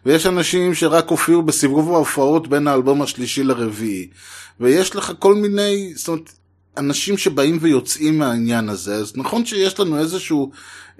ויש 0.07 0.27
אנשים 0.27 0.75
שרק 0.75 1.09
הופיעו 1.09 1.43
בסיבוב 1.43 1.93
ההופעות 1.93 2.49
בין 2.49 2.69
האלבום 2.69 3.03
השלישי 3.03 3.43
לרביעי. 3.43 4.09
ויש 4.61 4.97
לך 4.97 5.13
כל 5.19 5.35
מיני, 5.35 5.93
זאת 5.97 6.09
אומרת, 6.09 6.33
אנשים 6.77 7.19
שבאים 7.19 7.59
ויוצאים 7.61 8.19
מהעניין 8.19 8.69
הזה, 8.69 8.95
אז 8.95 9.13
נכון 9.17 9.47
שיש 9.47 9.81
לנו 9.81 9.99
איזשהו, 9.99 10.51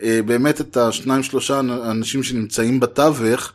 אה, 0.03 0.21
באמת 0.27 0.61
את 0.61 0.77
השניים 0.77 1.23
שלושה 1.23 1.61
אנשים 1.61 2.23
שנמצאים 2.23 2.81
בתווך, 2.81 3.53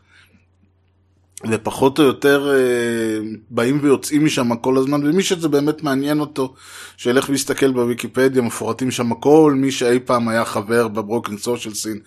ופחות 1.49 1.99
או 1.99 2.03
יותר 2.03 2.51
אה, 2.53 3.29
באים 3.49 3.79
ויוצאים 3.81 4.25
משם 4.25 4.55
כל 4.55 4.77
הזמן, 4.77 5.07
ומי 5.07 5.23
שזה 5.23 5.47
באמת 5.49 5.83
מעניין 5.83 6.19
אותו, 6.19 6.53
שילך 6.97 7.29
ויסתכל 7.29 7.71
בוויקיפדיה, 7.71 8.41
מפורטים 8.41 8.91
שם 8.91 9.13
כל 9.13 9.53
מי 9.57 9.71
שאי 9.71 9.99
פעם 9.99 10.29
היה 10.29 10.45
חבר 10.45 10.87
בברוקן 10.87 11.37
סושיאל 11.37 11.73
סין 11.73 11.99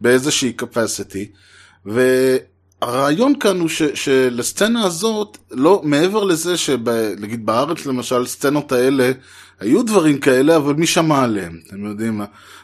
באיזושהי 0.00 0.52
capacity, 0.62 1.36
הרעיון 2.82 3.34
כאן 3.40 3.60
הוא 3.60 3.68
ש, 3.68 3.82
שלסצנה 3.82 4.84
הזאת, 4.84 5.38
לא, 5.50 5.80
מעבר 5.84 6.24
לזה 6.24 6.56
שנגיד 6.56 7.46
בארץ 7.46 7.86
למשל, 7.86 8.26
סצנות 8.26 8.72
האלה, 8.72 9.12
היו 9.62 9.82
דברים 9.82 10.18
כאלה, 10.18 10.56
אבל 10.56 10.74
מי 10.74 10.86
שמע 10.86 11.22
עליהם, 11.22 11.58
אתם 11.66 11.84
יודעים? 11.84 12.20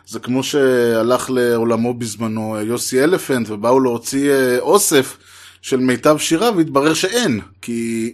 זה 0.07 0.19
כמו 0.19 0.43
שהלך 0.43 1.31
לעולמו 1.31 1.95
בזמנו 1.95 2.57
יוסי 2.63 3.05
אלפנט, 3.05 3.51
ובאו 3.51 3.81
להוציא 3.81 4.31
אה, 4.31 4.59
אוסף 4.59 5.17
של 5.63 5.77
מיטב 5.77 6.17
שירה, 6.19 6.51
והתברר 6.57 6.95
שאין, 6.95 7.41
כי 7.63 8.13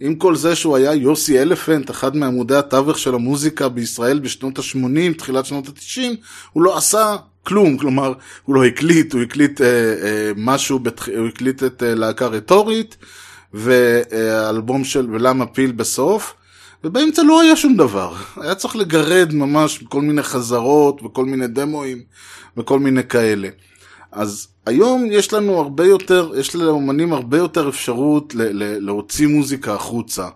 עם 0.00 0.14
כל 0.14 0.36
זה 0.36 0.54
שהוא 0.54 0.76
היה 0.76 0.94
יוסי 0.94 1.42
אלפנט, 1.42 1.90
אחד 1.90 2.16
מעמודי 2.16 2.56
התווך 2.56 2.98
של 2.98 3.14
המוזיקה 3.14 3.68
בישראל 3.68 4.18
בשנות 4.18 4.58
ה-80, 4.58 5.18
תחילת 5.18 5.46
שנות 5.46 5.68
ה-90, 5.68 6.00
הוא 6.52 6.62
לא 6.62 6.76
עשה 6.76 7.16
כלום, 7.42 7.76
כלומר, 7.78 8.12
הוא 8.44 8.54
לא 8.54 8.64
הקליט, 8.64 9.12
הוא 9.12 9.22
הקליט 9.22 9.60
אה, 9.60 9.66
אה, 9.66 10.30
משהו, 10.36 10.78
בתח... 10.78 11.08
הוא 11.08 11.28
הקליט 11.28 11.62
את 11.62 11.82
אה, 11.82 11.94
להקה 11.94 12.26
רטורית, 12.26 12.96
והאלבום 13.54 14.84
של 14.84 15.06
ולמה 15.10 15.46
פיל 15.46 15.72
בסוף, 15.72 16.34
ובאמצע 16.84 17.22
לא 17.22 17.40
היה 17.40 17.56
שום 17.56 17.76
דבר. 17.76 18.14
היה 18.40 18.54
צריך 18.54 18.76
לגרד 18.76 19.34
ממש 19.34 19.84
כל 19.88 20.00
מיני 20.02 20.22
חזרות 20.22 21.02
וכל 21.02 21.24
מיני 21.24 21.46
דמואים 21.46 21.98
וכל 22.56 22.78
מיני 22.78 23.04
כאלה. 23.04 23.48
אז 24.12 24.48
היום 24.66 25.06
יש 25.10 25.32
לנו 25.32 25.58
הרבה 25.60 25.86
יותר, 25.86 26.32
יש 26.36 26.56
לאומנים 26.56 27.12
הרבה 27.12 27.38
יותר 27.38 27.68
אפשרות 27.68 28.34
ל- 28.34 28.42
ל- 28.62 28.84
להוציא 28.84 29.26
מוזיקה 29.26 29.74
החוצה. 29.74 30.28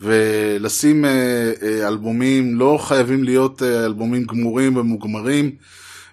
ולשים 0.00 1.04
אה, 1.04 1.52
אה, 1.62 1.88
אלבומים, 1.88 2.58
לא 2.58 2.78
חייבים 2.82 3.24
להיות 3.24 3.62
אה, 3.62 3.84
אלבומים 3.84 4.24
גמורים 4.24 4.76
ומוגמרים. 4.76 5.50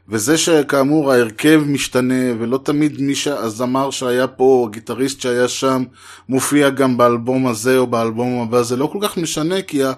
וזה 0.09 0.37
שכאמור 0.37 1.11
ההרכב 1.11 1.61
משתנה, 1.67 2.33
ולא 2.39 2.59
תמיד 2.63 3.01
מי 3.01 3.15
שהזמר 3.15 3.91
שהיה 3.91 4.27
פה, 4.27 4.43
או 4.43 4.67
הגיטריסט 4.67 5.21
שהיה 5.21 5.47
שם, 5.47 5.83
מופיע 6.29 6.69
גם 6.69 6.97
באלבום 6.97 7.47
הזה 7.47 7.77
או 7.77 7.87
באלבום 7.87 8.41
הבא, 8.41 8.61
זה 8.61 8.77
לא 8.77 8.85
כל 8.85 8.97
כך 9.01 9.17
משנה, 9.17 9.61
כי 9.61 9.83
ה... 9.83 9.93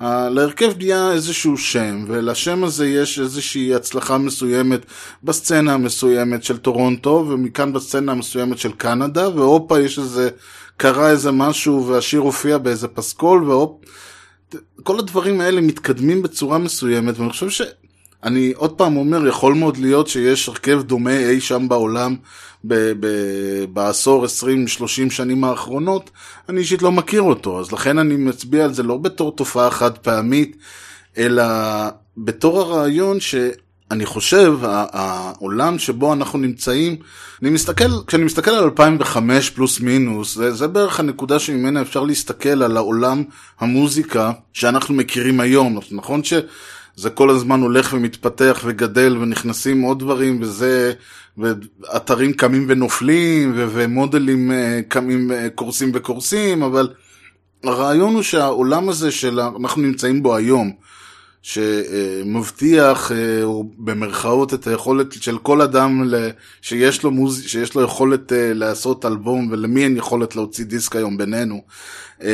ה... 0.00 0.28
להרכב 0.28 0.72
נהיה 0.78 1.12
איזשהו 1.12 1.58
שם, 1.58 2.04
ולשם 2.08 2.64
הזה 2.64 2.86
יש 2.86 3.18
איזושהי 3.18 3.74
הצלחה 3.74 4.18
מסוימת 4.18 4.86
בסצנה 5.22 5.74
המסוימת 5.74 6.44
של 6.44 6.58
טורונטו, 6.58 7.26
ומכאן 7.28 7.72
בסצנה 7.72 8.12
המסוימת 8.12 8.58
של 8.58 8.72
קנדה, 8.72 9.28
והופה 9.28 9.80
יש 9.80 9.98
איזה, 9.98 10.30
קרה 10.76 11.10
איזה 11.10 11.30
משהו, 11.30 11.86
והשיר 11.86 12.20
הופיע 12.20 12.58
באיזה 12.58 12.88
פסקול, 12.88 13.44
והופ... 13.50 13.80
כל 14.82 14.98
הדברים 14.98 15.40
האלה 15.40 15.60
מתקדמים 15.60 16.22
בצורה 16.22 16.58
מסוימת, 16.58 17.18
ואני 17.18 17.30
חושב 17.30 17.50
ש... 17.50 17.62
אני 18.24 18.52
עוד 18.56 18.72
פעם 18.72 18.96
אומר, 18.96 19.26
יכול 19.26 19.54
מאוד 19.54 19.76
להיות 19.76 20.08
שיש 20.08 20.48
הרכב 20.48 20.82
דומה 20.82 21.18
אי 21.18 21.40
שם 21.40 21.68
בעולם 21.68 22.16
ב- 22.64 22.92
ב- 23.00 23.64
בעשור, 23.72 24.24
20, 24.24 24.68
30 24.68 25.10
שנים 25.10 25.44
האחרונות, 25.44 26.10
אני 26.48 26.60
אישית 26.60 26.82
לא 26.82 26.92
מכיר 26.92 27.22
אותו, 27.22 27.60
אז 27.60 27.72
לכן 27.72 27.98
אני 27.98 28.16
מצביע 28.16 28.64
על 28.64 28.74
זה 28.74 28.82
לא 28.82 28.96
בתור 28.96 29.36
תופעה 29.36 29.70
חד 29.70 29.98
פעמית, 29.98 30.56
אלא 31.18 31.44
בתור 32.16 32.60
הרעיון 32.60 33.20
שאני 33.20 34.06
חושב, 34.06 34.58
העולם 34.62 35.78
שבו 35.78 36.12
אנחנו 36.12 36.38
נמצאים, 36.38 36.96
אני 37.42 37.50
מסתכל, 37.50 38.04
כשאני 38.06 38.24
מסתכל 38.24 38.50
על 38.50 38.64
2005 38.64 39.50
פלוס 39.50 39.80
מינוס, 39.80 40.34
זה, 40.34 40.52
זה 40.52 40.68
בערך 40.68 41.00
הנקודה 41.00 41.38
שממנה 41.38 41.82
אפשר 41.82 42.02
להסתכל 42.02 42.62
על 42.62 42.76
העולם 42.76 43.24
המוזיקה 43.60 44.32
שאנחנו 44.52 44.94
מכירים 44.94 45.40
היום, 45.40 45.78
נכון 45.90 46.24
ש... 46.24 46.32
זה 46.96 47.10
כל 47.10 47.30
הזמן 47.30 47.60
הולך 47.60 47.92
ומתפתח 47.92 48.60
וגדל 48.64 49.16
ונכנסים 49.16 49.82
עוד 49.82 49.98
דברים 49.98 50.38
וזה, 50.42 50.92
ואתרים 51.38 52.32
קמים 52.32 52.66
ונופלים 52.68 53.52
ו- 53.56 53.66
ומודלים 53.72 54.50
uh, 54.50 54.54
קמים, 54.88 55.30
uh, 55.30 55.34
קורסים 55.54 55.90
וקורסים, 55.94 56.62
אבל 56.62 56.88
הרעיון 57.64 58.14
הוא 58.14 58.22
שהעולם 58.22 58.88
הזה 58.88 59.10
שאנחנו 59.10 59.82
נמצאים 59.82 60.22
בו 60.22 60.36
היום, 60.36 60.72
שמבטיח 61.42 63.10
uh, 63.10 63.14
במרכאות 63.78 64.54
את 64.54 64.66
היכולת 64.66 65.12
של 65.12 65.38
כל 65.38 65.60
אדם 65.60 66.10
שיש 66.62 67.02
לו, 67.02 67.10
מוז... 67.10 67.42
שיש 67.46 67.74
לו 67.74 67.82
יכולת 67.82 68.32
uh, 68.32 68.34
לעשות 68.54 69.04
אלבום 69.04 69.48
ולמי 69.50 69.84
אין 69.84 69.96
יכולת 69.96 70.36
להוציא 70.36 70.64
דיסק 70.64 70.96
היום 70.96 71.16
בינינו, 71.16 71.62
uh, 72.20 72.24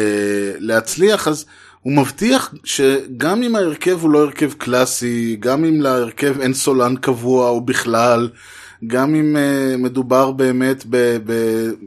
להצליח, 0.59 1.29
אז 1.29 1.45
הוא 1.83 1.93
מבטיח 1.93 2.55
שגם 2.65 3.43
אם 3.43 3.57
ההרכב 3.57 3.99
הוא 4.01 4.11
לא 4.11 4.19
הרכב 4.19 4.53
קלאסי, 4.53 5.37
גם 5.41 5.65
אם 5.65 5.81
להרכב 5.81 6.41
אין 6.41 6.55
סולן 6.55 6.97
קבוע 6.97 7.49
או 7.49 7.61
בכלל, 7.61 8.29
גם 8.87 9.15
אם 9.15 9.37
uh, 9.37 9.77
מדובר 9.77 10.31
באמת 10.31 10.85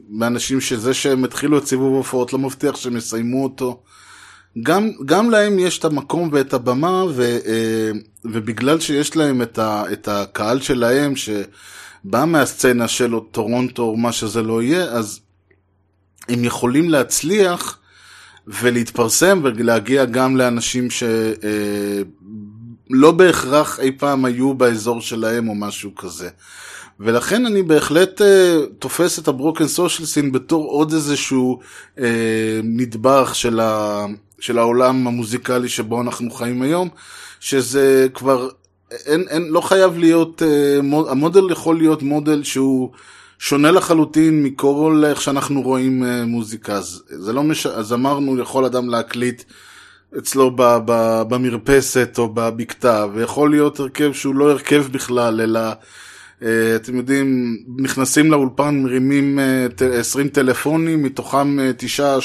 באנשים 0.08 0.60
שזה 0.60 0.94
שהם 0.94 1.24
התחילו 1.24 1.58
את 1.58 1.66
סיבוב 1.66 1.94
ההופעות 1.94 2.32
לא 2.32 2.38
מבטיח 2.38 2.76
שהם 2.76 2.96
יסיימו 2.96 3.44
אותו, 3.44 3.82
גם, 4.62 4.90
גם 5.04 5.30
להם 5.30 5.58
יש 5.58 5.78
את 5.78 5.84
המקום 5.84 6.28
ואת 6.32 6.54
הבמה, 6.54 7.04
ו, 7.14 7.38
uh, 7.42 7.96
ובגלל 8.24 8.80
שיש 8.80 9.16
להם 9.16 9.42
את, 9.42 9.58
ה, 9.58 9.84
את 9.92 10.08
הקהל 10.08 10.60
שלהם, 10.60 11.16
שבא 11.16 12.24
מהסצנה 12.24 12.88
של 12.88 13.12
טורונטו 13.30 13.82
או 13.82 13.96
מה 13.96 14.12
שזה 14.12 14.42
לא 14.42 14.62
יהיה, 14.62 14.84
אז 14.84 15.20
הם 16.28 16.44
יכולים 16.44 16.90
להצליח 16.90 17.78
ולהתפרסם 18.46 19.40
ולהגיע 19.44 20.04
גם 20.04 20.36
לאנשים 20.36 20.90
שלא 20.90 22.06
אה, 23.06 23.12
בהכרח 23.12 23.80
אי 23.80 23.92
פעם 23.92 24.24
היו 24.24 24.54
באזור 24.54 25.00
שלהם 25.00 25.48
או 25.48 25.54
משהו 25.54 25.94
כזה. 25.94 26.28
ולכן 27.00 27.46
אני 27.46 27.62
בהחלט 27.62 28.20
uh, 28.20 28.24
תופס 28.78 29.18
את 29.18 29.28
הברוקן 29.28 29.66
סושיאל 29.66 30.06
סין 30.06 30.32
בתור 30.32 30.70
עוד 30.70 30.92
איזשהו 30.92 31.60
uh, 31.96 32.00
נדבך 32.64 33.34
של, 33.34 33.60
ה, 33.60 34.04
של 34.40 34.58
העולם 34.58 35.06
המוזיקלי 35.06 35.68
שבו 35.68 36.00
אנחנו 36.00 36.30
חיים 36.30 36.62
היום, 36.62 36.88
שזה 37.40 38.06
כבר, 38.14 38.48
אין, 38.90 39.24
אין, 39.28 39.48
לא 39.48 39.60
חייב 39.60 39.98
להיות, 39.98 40.42
uh, 40.42 40.82
מוד, 40.82 41.08
המודל 41.08 41.50
יכול 41.50 41.78
להיות 41.78 42.02
מודל 42.02 42.42
שהוא 42.42 42.90
שונה 43.46 43.70
לחלוטין 43.70 44.42
מכל 44.42 45.02
איך 45.06 45.20
שאנחנו 45.20 45.62
רואים 45.62 46.02
uh, 46.02 46.26
מוזיקה. 46.26 46.80
זה 47.06 47.32
לא 47.32 47.42
מש... 47.42 47.66
אז 47.66 47.92
אמרנו, 47.92 48.38
יכול 48.38 48.64
אדם 48.64 48.88
להקליט 48.88 49.42
אצלו 50.18 50.50
ב, 50.56 50.62
ב, 50.84 51.22
במרפסת 51.28 52.14
או 52.18 52.28
בבקתה, 52.28 53.06
ויכול 53.14 53.50
להיות 53.50 53.80
הרכב 53.80 54.12
שהוא 54.12 54.34
לא 54.34 54.50
הרכב 54.50 54.86
בכלל, 54.92 55.40
אלא... 55.40 55.60
Uh, 56.40 56.44
אתם 56.76 56.96
יודעים, 56.96 57.56
נכנסים 57.78 58.30
לאולפן, 58.30 58.82
מרימים 58.82 59.38
uh, 59.78 59.84
20 59.84 60.28
טלפונים, 60.28 61.02
מתוכם 61.02 61.58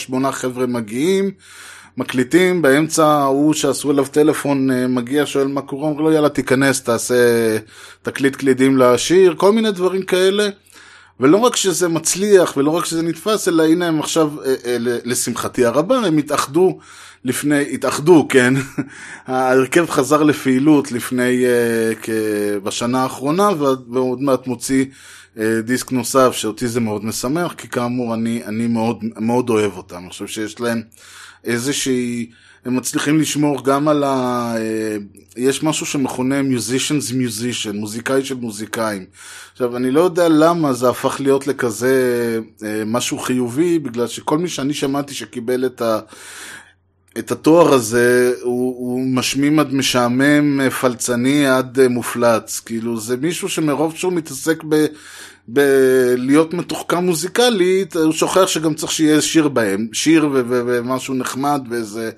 9-8 0.10 0.14
uh, 0.14 0.32
חבר'ה 0.32 0.66
מגיעים, 0.66 1.32
מקליטים, 1.98 2.62
באמצע 2.62 3.06
ההוא 3.08 3.54
שעשו 3.54 3.92
אליו 3.92 4.06
טלפון 4.06 4.70
מגיע, 4.96 5.26
שואל 5.26 5.48
מה 5.48 5.62
קורה, 5.62 5.90
אומר 5.90 6.02
לו 6.02 6.12
יאללה 6.12 6.30
תיכנס, 6.30 6.84
תעשה 6.84 7.16
תקליט 8.02 8.36
קלידים 8.36 8.78
לשיר, 8.78 9.36
כל 9.38 9.52
מיני 9.52 9.72
דברים 9.72 10.02
כאלה. 10.02 10.50
ולא 11.20 11.38
רק 11.38 11.56
שזה 11.56 11.88
מצליח 11.88 12.58
ולא 12.58 12.72
רק 12.72 12.86
שזה 12.86 13.02
נתפס, 13.02 13.48
אלא 13.48 13.64
הנה 13.64 13.88
הם 13.88 14.00
עכשיו, 14.00 14.32
אה, 14.46 14.56
אה, 14.66 14.78
לשמחתי 14.80 15.66
הרבה, 15.66 15.98
הם 16.00 16.18
התאחדו 16.18 16.80
לפני, 17.26 17.74
התאחדו, 17.74 18.28
כן, 18.30 18.54
ההרכב 19.28 19.90
חזר 19.90 20.24
לפעילות 20.24 20.92
לפני, 20.92 21.46
אה, 21.46 22.60
בשנה 22.64 23.04
האחרונה, 23.04 23.50
ועוד 23.90 24.22
מעט 24.22 24.48
מוציא 24.48 24.86
דיסק 25.64 25.92
נוסף, 25.92 26.32
שאותי 26.32 26.68
זה 26.68 26.80
מאוד 26.80 27.06
משמח, 27.06 27.54
כי 27.54 27.68
כאמור 27.68 28.14
אני, 28.14 28.42
אני 28.46 28.68
מאוד, 28.68 29.04
מאוד 29.18 29.50
אוהב 29.50 29.78
אותם, 29.78 29.98
אני 29.98 30.10
חושב 30.10 30.28
שיש 30.28 30.60
להם 30.60 30.82
איזושהי... 31.44 32.30
הם 32.70 32.76
מצליחים 32.76 33.20
לשמור 33.20 33.64
גם 33.64 33.88
על 33.88 34.04
ה... 34.04 34.54
אה, 34.58 34.98
יש 35.38 35.64
משהו 35.64 35.86
שמכונה 35.86 36.42
musicians 36.42 37.14
musician, 37.14 37.74
מוזיקאי 37.74 38.26
של 38.26 38.36
מוזיקאים. 38.36 39.06
עכשיו, 39.52 39.78
אני 39.78 39.92
לא 39.92 40.02
יודע 40.02 40.30
למה 40.30 40.74
זה 40.74 40.90
הפך 40.90 41.18
להיות 41.20 41.48
לכזה 41.48 42.40
אה, 42.64 42.84
משהו 42.86 43.20
חיובי, 43.20 43.80
בגלל 43.80 44.08
שכל 44.08 44.38
מי 44.38 44.50
שאני 44.50 44.74
שמעתי 44.74 45.14
שקיבל 45.14 45.66
את 45.66 45.82
ה... 45.82 46.00
את 47.18 47.32
התואר 47.32 47.74
הזה 47.74 48.34
הוא, 48.42 48.76
הוא 48.78 49.02
משמים 49.08 49.60
עד 49.60 49.74
משעמם, 49.74 50.62
אה, 50.62 50.70
פלצני 50.70 51.48
עד 51.48 51.88
מופלץ. 51.88 52.60
כאילו, 52.60 53.00
זה 53.00 53.18
מישהו 53.18 53.50
שמרוב 53.50 53.96
שהוא 53.96 54.14
מתעסק 54.14 54.64
ב... 54.70 54.86
בלהיות 55.54 56.54
מתוחכם 56.54 57.04
מוזיקלית, 57.04 57.96
הוא 57.96 58.14
שוכח 58.14 58.48
שגם 58.48 58.74
צריך 58.74 58.92
שיהיה 58.92 59.22
שיר 59.22 59.48
בהם, 59.48 59.88
שיר 59.94 60.30
ומשהו 60.32 61.14
נחמד 61.14 61.62
ואיזה 61.70 62.12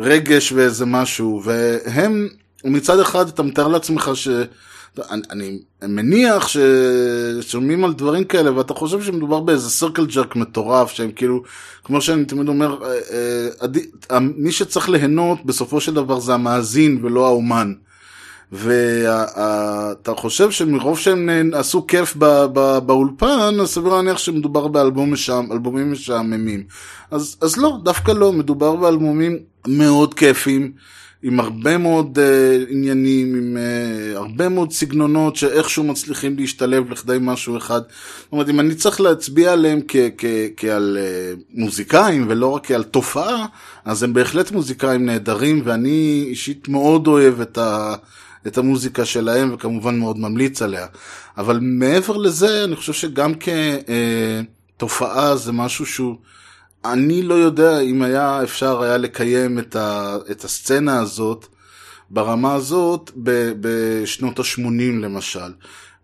רגש 0.00 0.52
ואיזה 0.52 0.86
משהו, 0.86 1.42
והם, 1.44 2.28
מצד 2.64 3.00
אחד 3.00 3.28
אתה 3.28 3.42
מתאר 3.42 3.68
לעצמך 3.68 4.10
ש... 4.14 4.28
אני, 5.10 5.58
אני 5.82 5.92
מניח 5.92 6.48
ששומעים 6.48 7.84
על 7.84 7.92
דברים 7.92 8.24
כאלה 8.24 8.56
ואתה 8.56 8.74
חושב 8.74 9.02
שמדובר 9.02 9.40
באיזה 9.40 9.70
סרקל 9.70 10.06
ג'רק 10.06 10.36
מטורף 10.36 10.90
שהם 10.90 11.10
כאילו, 11.12 11.42
כמו 11.84 12.00
שאני 12.00 12.24
תמיד 12.24 12.48
אומר, 12.48 12.78
אה, 12.84 13.48
אה, 14.10 14.18
מי 14.20 14.52
שצריך 14.52 14.88
ליהנות 14.88 15.46
בסופו 15.46 15.80
של 15.80 15.94
דבר 15.94 16.20
זה 16.20 16.34
המאזין 16.34 17.00
ולא 17.02 17.26
האומן. 17.26 17.72
ואתה 18.52 20.14
חושב 20.16 20.50
שמרוב 20.50 20.98
שהם 20.98 21.50
עשו 21.54 21.86
כיף 21.86 22.16
באולפן, 22.86 23.60
אז 23.60 23.68
סביר 23.68 23.94
להניח 23.94 24.18
שמדובר 24.18 24.68
באלבומים 24.68 25.92
משעממים. 25.92 26.62
אז, 27.10 27.36
אז 27.40 27.56
לא, 27.56 27.78
דווקא 27.82 28.12
לא, 28.12 28.32
מדובר 28.32 28.76
באלבומים 28.76 29.38
מאוד 29.66 30.14
כיפים. 30.14 30.72
עם 31.22 31.40
הרבה 31.40 31.78
מאוד 31.78 32.18
uh, 32.18 32.70
עניינים, 32.70 33.34
עם 33.34 33.56
uh, 33.56 34.16
הרבה 34.16 34.48
מאוד 34.48 34.72
סגנונות 34.72 35.36
שאיכשהו 35.36 35.84
מצליחים 35.84 36.36
להשתלב 36.38 36.90
לכדי 36.90 37.16
משהו 37.20 37.56
אחד. 37.56 37.80
זאת 38.22 38.32
אומרת, 38.32 38.48
אם 38.48 38.60
אני 38.60 38.74
צריך 38.74 39.00
להצביע 39.00 39.52
עליהם 39.52 39.80
כ- 39.88 39.96
כ- 40.18 40.24
כעל 40.56 40.98
uh, 40.98 41.42
מוזיקאים 41.54 42.26
ולא 42.28 42.46
רק 42.46 42.66
כעל 42.66 42.82
תופעה, 42.82 43.46
אז 43.84 44.02
הם 44.02 44.12
בהחלט 44.12 44.52
מוזיקאים 44.52 45.06
נהדרים, 45.06 45.62
ואני 45.64 46.24
אישית 46.28 46.68
מאוד 46.68 47.06
אוהב 47.06 47.40
את 47.40 47.58
ה... 47.58 47.94
את 48.46 48.58
המוזיקה 48.58 49.04
שלהם 49.04 49.54
וכמובן 49.54 49.98
מאוד 49.98 50.18
ממליץ 50.18 50.62
עליה. 50.62 50.86
אבל 51.38 51.58
מעבר 51.62 52.16
לזה, 52.16 52.64
אני 52.64 52.76
חושב 52.76 52.92
שגם 52.92 53.32
כתופעה 54.76 55.36
זה 55.36 55.52
משהו 55.52 55.86
שהוא... 55.86 56.16
אני 56.84 57.22
לא 57.22 57.34
יודע 57.34 57.80
אם 57.80 58.02
היה 58.02 58.42
אפשר 58.42 58.82
היה 58.82 58.96
לקיים 58.96 59.58
את, 59.58 59.76
ה, 59.76 60.16
את 60.30 60.44
הסצנה 60.44 61.00
הזאת 61.00 61.46
ברמה 62.10 62.54
הזאת 62.54 63.10
בשנות 63.60 64.38
ה-80 64.38 64.82
למשל. 65.00 65.52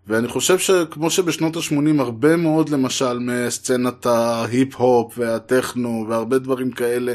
ואני 0.08 0.28
חושב 0.28 0.58
שכמו 0.58 1.10
שבשנות 1.10 1.56
ה-80 1.56 2.00
הרבה 2.02 2.36
מאוד 2.36 2.68
למשל 2.68 3.18
מסצנת 3.18 4.06
ההיפ-הופ 4.06 5.14
והטכנו 5.18 6.06
והרבה 6.08 6.38
דברים 6.38 6.70
כאלה, 6.70 7.14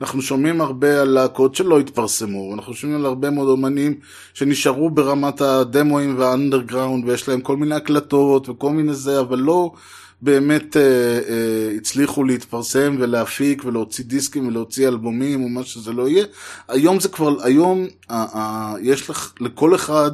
אנחנו 0.00 0.22
שומעים 0.22 0.60
הרבה 0.60 1.02
על 1.02 1.08
להקות 1.08 1.54
שלא 1.54 1.80
התפרסמו, 1.80 2.54
אנחנו 2.54 2.74
שומעים 2.74 3.00
על 3.00 3.06
הרבה 3.06 3.30
מאוד 3.30 3.48
אומנים 3.48 3.94
שנשארו 4.34 4.90
ברמת 4.90 5.40
הדמואים 5.40 6.18
והאנדרגראונד 6.18 7.08
ויש 7.08 7.28
להם 7.28 7.40
כל 7.40 7.56
מיני 7.56 7.74
הקלטות 7.74 8.48
וכל 8.48 8.70
מיני 8.70 8.94
זה, 8.94 9.20
אבל 9.20 9.38
לא 9.38 9.72
באמת 10.22 10.76
אה, 10.76 10.82
אה, 10.82 11.72
הצליחו 11.76 12.24
להתפרסם 12.24 12.96
ולהפיק 12.98 13.64
ולהוציא 13.64 14.04
דיסקים 14.04 14.46
ולהוציא 14.46 14.88
אלבומים 14.88 15.42
או 15.42 15.48
מה 15.48 15.64
שזה 15.64 15.92
לא 15.92 16.08
יהיה. 16.08 16.24
היום 16.68 17.00
זה 17.00 17.08
כבר, 17.08 17.44
היום 17.44 17.86
אה, 18.10 18.26
אה, 18.34 18.74
יש 18.82 19.10
לך, 19.10 19.32
לכל 19.40 19.74
אחד, 19.74 20.10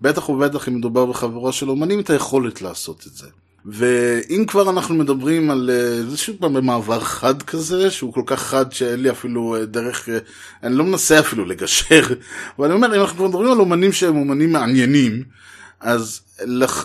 בטח 0.00 0.28
ובטח 0.28 0.68
אם 0.68 0.76
מדובר 0.76 1.06
בחבורה 1.06 1.52
של 1.52 1.70
אומנים, 1.70 2.00
את 2.00 2.10
היכולת 2.10 2.62
לעשות 2.62 3.04
את 3.06 3.12
זה. 3.12 3.26
ואם 3.70 4.44
כבר 4.46 4.70
אנחנו 4.70 4.94
מדברים 4.94 5.50
על 5.50 5.70
אה, 5.72 6.10
זה 6.10 6.16
שוב 6.16 6.36
פעם 6.40 6.54
במעבר 6.54 7.00
חד 7.00 7.42
כזה, 7.42 7.90
שהוא 7.90 8.12
כל 8.12 8.22
כך 8.26 8.42
חד 8.42 8.72
שאין 8.72 9.02
לי 9.02 9.10
אפילו 9.10 9.56
אה, 9.56 9.64
דרך, 9.64 10.08
אה, 10.08 10.18
אני 10.62 10.74
לא 10.74 10.84
מנסה 10.84 11.20
אפילו 11.20 11.44
לגשר, 11.44 12.02
אבל 12.58 12.66
אני 12.66 12.74
אומר, 12.74 12.96
אם 12.96 13.00
אנחנו 13.00 13.28
מדברים 13.28 13.52
על 13.52 13.60
אומנים 13.60 13.92
שהם 13.92 14.16
אומנים 14.16 14.52
מעניינים, 14.52 15.22
אז 15.80 16.20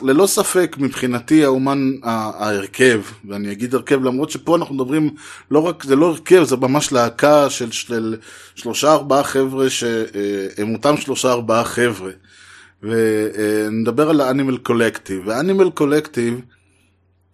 ללא 0.01 0.27
ספק 0.27 0.75
מבחינתי 0.79 1.43
האומן 1.43 1.91
ההרכב, 2.03 3.01
ואני 3.27 3.51
אגיד 3.51 3.75
הרכב 3.75 4.03
למרות 4.03 4.29
שפה 4.29 4.55
אנחנו 4.55 4.75
מדברים 4.75 5.09
לא 5.51 5.59
רק, 5.59 5.83
זה 5.83 5.95
לא 5.95 6.05
הרכב, 6.05 6.43
זה 6.43 6.57
ממש 6.57 6.91
להקה 6.91 7.49
של, 7.49 7.71
של 7.71 8.15
שלושה 8.55 8.91
ארבעה 8.91 9.23
חבר'ה 9.23 9.69
שהם 9.69 10.73
אותם 10.73 10.97
שלושה 10.97 11.31
ארבעה 11.31 11.63
חבר'ה. 11.63 12.11
ונדבר 12.83 14.09
על 14.09 14.21
האנימל 14.21 14.57
קולקטיב, 14.57 15.27
והאנימל 15.27 15.69
קולקטיב 15.69 16.41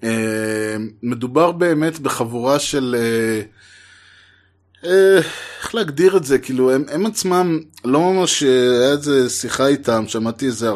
אה, 0.04 0.78
מדובר 1.04 1.52
באמת 1.52 2.00
בחבורה 2.00 2.60
של... 2.60 2.96
אה, 4.86 5.18
איך 5.62 5.76
להגדיר 5.76 6.18
את 6.18 6.24
זה? 6.24 6.40
כאילו, 6.40 6.72
הם, 6.72 6.84
הם 6.92 7.06
עצמם, 7.06 7.60
לא 7.86 8.00
ממש, 8.00 8.44
אה, 8.44 8.50
היה 8.82 8.92
איזה 8.92 9.30
שיחה 9.30 9.68
איתם, 9.68 10.04
שמעתי 10.08 10.46
איזה 10.46 10.70
אה, 10.70 10.76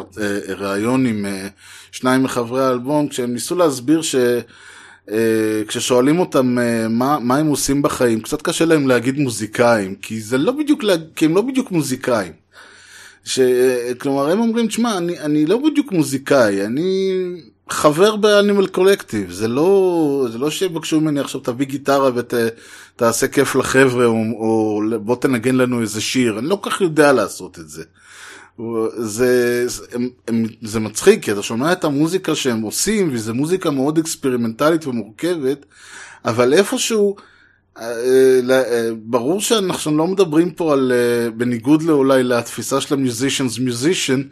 ראיון 0.56 1.06
עם 1.06 1.26
אה, 1.26 1.48
שניים 1.92 2.22
מחברי 2.22 2.64
האלבום, 2.64 3.08
כשהם 3.08 3.32
ניסו 3.32 3.54
להסביר 3.54 4.02
ש... 4.02 4.14
אה, 5.10 5.62
כששואלים 5.68 6.18
אותם 6.18 6.58
אה, 6.58 6.88
מה, 6.88 7.18
מה 7.18 7.36
הם 7.36 7.46
עושים 7.46 7.82
בחיים, 7.82 8.20
קצת 8.20 8.42
קשה 8.42 8.64
להם 8.64 8.88
להגיד 8.88 9.18
מוזיקאים, 9.18 9.94
כי 9.94 10.20
זה 10.20 10.38
לא 10.38 10.52
בדיוק, 10.52 10.82
לה- 10.82 10.94
כי 11.16 11.24
הם 11.24 11.34
לא 11.34 11.42
בדיוק 11.42 11.70
מוזיקאים. 11.70 12.32
ש... 13.24 13.40
כלומר, 13.98 14.30
הם 14.30 14.40
אומרים, 14.40 14.66
תשמע, 14.66 14.98
אני, 14.98 15.18
אני 15.20 15.46
לא 15.46 15.58
בדיוק 15.70 15.92
מוזיקאי, 15.92 16.66
אני 16.66 17.10
חבר 17.68 18.16
באנימל 18.16 18.66
קולקטיב, 18.66 19.30
זה 19.30 19.48
לא, 19.48 20.26
זה 20.32 20.38
לא 20.38 20.50
שיבקשו 20.50 21.00
ממני 21.00 21.20
עכשיו 21.20 21.40
תביא 21.40 21.66
גיטרה 21.66 22.10
ותעשה 22.14 23.28
כיף 23.28 23.56
לחבר'ה, 23.56 24.04
או, 24.04 24.14
או 24.36 24.80
בוא 25.00 25.16
תנגן 25.16 25.54
לנו 25.54 25.80
איזה 25.80 26.00
שיר, 26.00 26.38
אני 26.38 26.48
לא 26.48 26.56
כל 26.56 26.70
כך 26.70 26.80
יודע 26.80 27.12
לעשות 27.12 27.58
את 27.58 27.68
זה. 27.68 27.84
זה, 28.96 29.64
זה, 29.68 29.84
הם, 29.92 30.08
הם, 30.28 30.46
זה 30.62 30.80
מצחיק, 30.80 31.24
כי 31.24 31.32
אתה 31.32 31.42
שומע 31.42 31.72
את 31.72 31.84
המוזיקה 31.84 32.34
שהם 32.34 32.62
עושים, 32.62 33.10
וזו 33.12 33.34
מוזיקה 33.34 33.70
מאוד 33.70 33.98
אקספרימנטלית 33.98 34.86
ומורכבת, 34.86 35.66
אבל 36.24 36.54
איפשהו, 36.54 37.16
אה, 37.78 38.40
אה, 38.50 38.90
ברור 38.96 39.40
שאנחנו 39.40 39.96
לא 39.96 40.06
מדברים 40.06 40.50
פה 40.50 40.72
על, 40.72 40.92
אה, 40.92 41.30
בניגוד 41.30 41.82
לאולי 41.82 42.22
לתפיסה 42.22 42.80
של 42.80 42.94
המיוזישנס 42.94 43.58
מיוזישן, 43.58 44.22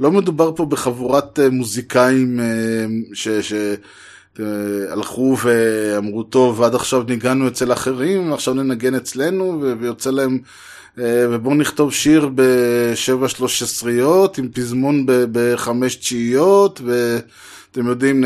לא 0.00 0.10
מדובר 0.10 0.52
פה 0.56 0.66
בחבורת 0.66 1.38
אה, 1.38 1.50
מוזיקאים 1.50 2.40
אה, 2.40 2.44
ש... 3.14 3.28
ש 3.28 3.52
אה, 4.40 4.92
הלכו 4.92 5.36
ואמרו, 5.42 6.22
טוב, 6.22 6.62
עד 6.62 6.74
עכשיו 6.74 7.02
ניגענו 7.02 7.48
אצל 7.48 7.72
אחרים, 7.72 8.32
עכשיו 8.32 8.54
ננגן 8.54 8.94
אצלנו, 8.94 9.62
ויוצא 9.80 10.10
להם, 10.10 10.38
ובואו 10.96 11.54
נכתוב 11.54 11.92
שיר 11.92 12.30
בשבע 12.34 13.28
שלוש 13.28 13.62
עשריות, 13.62 14.38
עם 14.38 14.48
פזמון 14.48 15.04
בחמש 15.06 15.96
תשיעיות, 15.96 16.80
ואתם 16.84 17.86
יודעים 17.86 18.24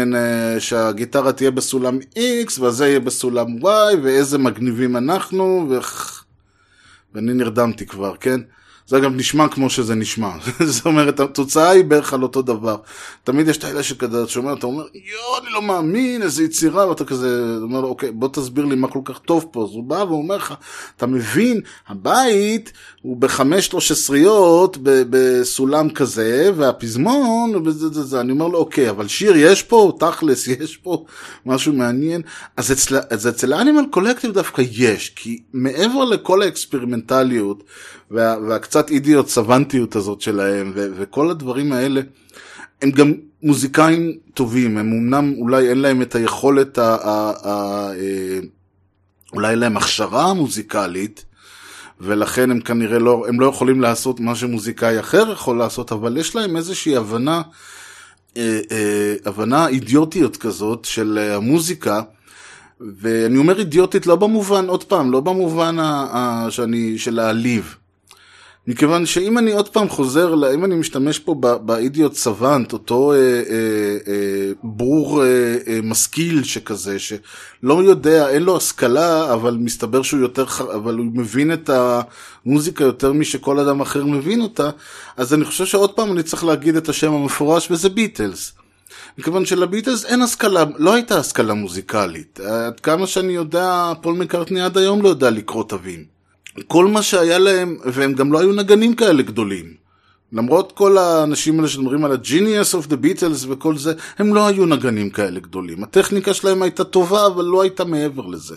שהגיטרה 0.58 1.32
תהיה 1.32 1.50
בסולם 1.50 1.98
X, 2.14 2.60
והזה 2.60 2.86
יהיה 2.86 3.00
בסולם 3.00 3.46
Y, 3.62 3.96
ואיזה 4.02 4.38
מגניבים 4.38 4.96
אנחנו, 4.96 5.66
ו... 5.70 5.78
ואני 7.14 7.34
נרדמתי 7.34 7.86
כבר, 7.86 8.14
כן? 8.20 8.40
זה 8.92 9.00
גם 9.00 9.16
נשמע 9.16 9.48
כמו 9.48 9.70
שזה 9.70 9.94
נשמע. 9.94 10.30
זאת 10.64 10.86
אומרת, 10.86 11.20
התוצאה 11.20 11.70
היא 11.70 11.84
בערך 11.84 12.12
על 12.12 12.22
אותו 12.22 12.42
דבר. 12.42 12.76
תמיד 13.24 13.48
יש 13.48 13.56
את 13.56 13.64
האלה 13.64 13.82
שכזה, 13.82 14.22
אתה 14.22 14.30
שומע, 14.30 14.52
אתה 14.52 14.66
אומר, 14.66 14.84
יואו, 14.94 15.38
אני 15.42 15.50
לא 15.50 15.62
מאמין, 15.62 16.22
איזה 16.22 16.44
יצירה, 16.44 16.88
ואתה 16.88 17.04
כזה, 17.04 17.56
אומר, 17.62 17.84
אוקיי, 17.84 18.10
בוא 18.10 18.28
תסביר 18.32 18.64
לי 18.64 18.74
מה 18.74 18.88
כל 18.88 18.98
כך 19.04 19.18
טוב 19.18 19.46
פה. 19.50 19.64
אז 19.64 19.70
הוא 19.70 19.84
בא 19.84 20.04
ואומר 20.08 20.36
לך, 20.36 20.54
אתה 20.96 21.06
מבין, 21.06 21.60
הבית 21.88 22.72
הוא 23.02 23.16
בחמש 23.16 23.66
שלוש 23.66 23.90
עשריות, 23.90 24.76
בסולם 24.82 25.90
כזה, 25.90 26.50
והפזמון, 26.56 27.56
וזה, 27.56 27.88
זה, 27.88 28.02
זה. 28.02 28.20
אני 28.20 28.32
אומר 28.32 28.48
לו, 28.48 28.58
אוקיי, 28.58 28.90
אבל 28.90 29.08
שיר 29.08 29.36
יש 29.36 29.62
פה, 29.62 29.92
תכלס, 29.98 30.48
יש 30.60 30.76
פה 30.76 31.04
משהו 31.46 31.72
מעניין. 31.72 32.22
אז 32.56 32.72
אצל, 32.72 32.98
אז 33.10 33.28
אצל 33.28 33.52
האנימל 33.52 33.84
קולקטיב 33.90 34.32
דווקא 34.32 34.62
יש, 34.72 35.08
כי 35.16 35.42
מעבר 35.52 36.04
לכל 36.04 36.42
האקספרימנטליות, 36.42 37.64
וה, 38.10 38.36
והקצת 38.48 38.90
אידיוט 38.90 39.28
סוונטיות 39.28 39.96
הזאת 39.96 40.20
שלהם, 40.20 40.72
ו, 40.74 40.88
וכל 40.96 41.30
הדברים 41.30 41.72
האלה, 41.72 42.00
הם 42.82 42.90
גם 42.90 43.12
מוזיקאים 43.42 44.18
טובים, 44.34 44.78
הם 44.78 44.92
אמנם 44.92 45.34
אולי 45.38 45.68
אין 45.68 45.78
להם 45.78 46.02
את 46.02 46.14
היכולת, 46.14 46.78
ה, 46.78 46.94
ה, 46.94 47.32
ה, 47.48 47.90
אה, 47.92 48.38
אולי 49.32 49.50
אין 49.50 49.58
להם 49.58 49.76
הכשרה 49.76 50.34
מוזיקלית, 50.34 51.24
ולכן 52.02 52.50
הם 52.50 52.60
כנראה 52.60 52.98
לא, 52.98 53.24
הם 53.28 53.40
לא 53.40 53.46
יכולים 53.46 53.80
לעשות 53.80 54.20
מה 54.20 54.34
שמוזיקאי 54.34 55.00
אחר 55.00 55.32
יכול 55.32 55.58
לעשות, 55.58 55.92
אבל 55.92 56.16
יש 56.16 56.36
להם 56.36 56.56
איזושהי 56.56 56.96
הבנה, 56.96 57.42
אה, 58.36 58.60
אה, 58.70 59.14
הבנה 59.24 59.68
אידיוטיות 59.68 60.36
כזאת 60.36 60.84
של 60.84 61.18
אה, 61.18 61.36
המוזיקה, 61.36 62.02
ואני 62.80 63.36
אומר 63.36 63.58
אידיוטית 63.58 64.06
לא 64.06 64.16
במובן, 64.16 64.68
עוד 64.68 64.84
פעם, 64.84 65.12
לא 65.12 65.20
במובן 65.20 65.78
ה, 65.78 66.06
ה, 66.12 66.46
שאני, 66.50 66.98
של 66.98 67.14
להעליב. 67.14 67.76
מכיוון 68.66 69.06
שאם 69.06 69.38
אני 69.38 69.52
עוד 69.52 69.68
פעם 69.68 69.88
חוזר, 69.88 70.34
ל- 70.34 70.44
אם 70.44 70.64
אני 70.64 70.74
משתמש 70.74 71.18
פה 71.18 71.34
באידיוט 71.64 72.14
סוונט, 72.14 72.72
אותו 72.72 73.12
אה, 73.12 73.16
אה, 73.16 73.22
אה, 74.08 74.52
בור 74.62 75.22
אה, 75.24 75.26
אה, 75.68 75.80
משכיל 75.82 76.42
שכזה, 76.44 76.98
שלא 76.98 77.82
יודע, 77.84 78.28
אין 78.28 78.42
לו 78.42 78.56
השכלה, 78.56 79.32
אבל 79.32 79.56
מסתבר 79.60 80.02
שהוא 80.02 80.20
יותר, 80.20 80.44
אבל 80.74 80.94
הוא 80.94 81.06
מבין 81.14 81.52
את 81.52 81.70
המוזיקה 82.46 82.84
יותר 82.84 83.12
משכל 83.12 83.58
אדם 83.58 83.80
אחר 83.80 84.04
מבין 84.04 84.40
אותה, 84.40 84.70
אז 85.16 85.34
אני 85.34 85.44
חושב 85.44 85.66
שעוד 85.66 85.92
פעם 85.92 86.12
אני 86.12 86.22
צריך 86.22 86.44
להגיד 86.44 86.76
את 86.76 86.88
השם 86.88 87.12
המפורש, 87.12 87.70
וזה 87.70 87.88
ביטלס. 87.88 88.52
מכיוון 89.18 89.44
שלביטלס 89.44 90.04
אין 90.04 90.22
השכלה, 90.22 90.64
לא 90.78 90.94
הייתה 90.94 91.18
השכלה 91.18 91.54
מוזיקלית. 91.54 92.40
עד 92.40 92.80
כמה 92.80 93.06
שאני 93.06 93.32
יודע, 93.32 93.92
פול 94.00 94.14
מקארטני 94.14 94.60
עד 94.62 94.78
היום 94.78 95.02
לא 95.02 95.08
יודע 95.08 95.30
לקרוא 95.30 95.64
תווים. 95.64 96.21
כל 96.66 96.86
מה 96.86 97.02
שהיה 97.02 97.38
להם, 97.38 97.76
והם 97.84 98.12
גם 98.12 98.32
לא 98.32 98.38
היו 98.38 98.52
נגנים 98.52 98.94
כאלה 98.94 99.22
גדולים. 99.22 99.82
למרות 100.32 100.72
כל 100.72 100.98
האנשים 100.98 101.56
האלה 101.56 101.68
שמדברים 101.68 102.04
על 102.04 102.12
ה-Genius 102.12 102.74
of 102.74 102.88
the 102.88 102.94
Beatles 103.04 103.46
וכל 103.48 103.76
זה, 103.76 103.92
הם 104.18 104.34
לא 104.34 104.46
היו 104.46 104.66
נגנים 104.66 105.10
כאלה 105.10 105.40
גדולים. 105.40 105.84
הטכניקה 105.84 106.34
שלהם 106.34 106.62
הייתה 106.62 106.84
טובה, 106.84 107.26
אבל 107.26 107.44
לא 107.44 107.62
הייתה 107.62 107.84
מעבר 107.84 108.26
לזה. 108.26 108.54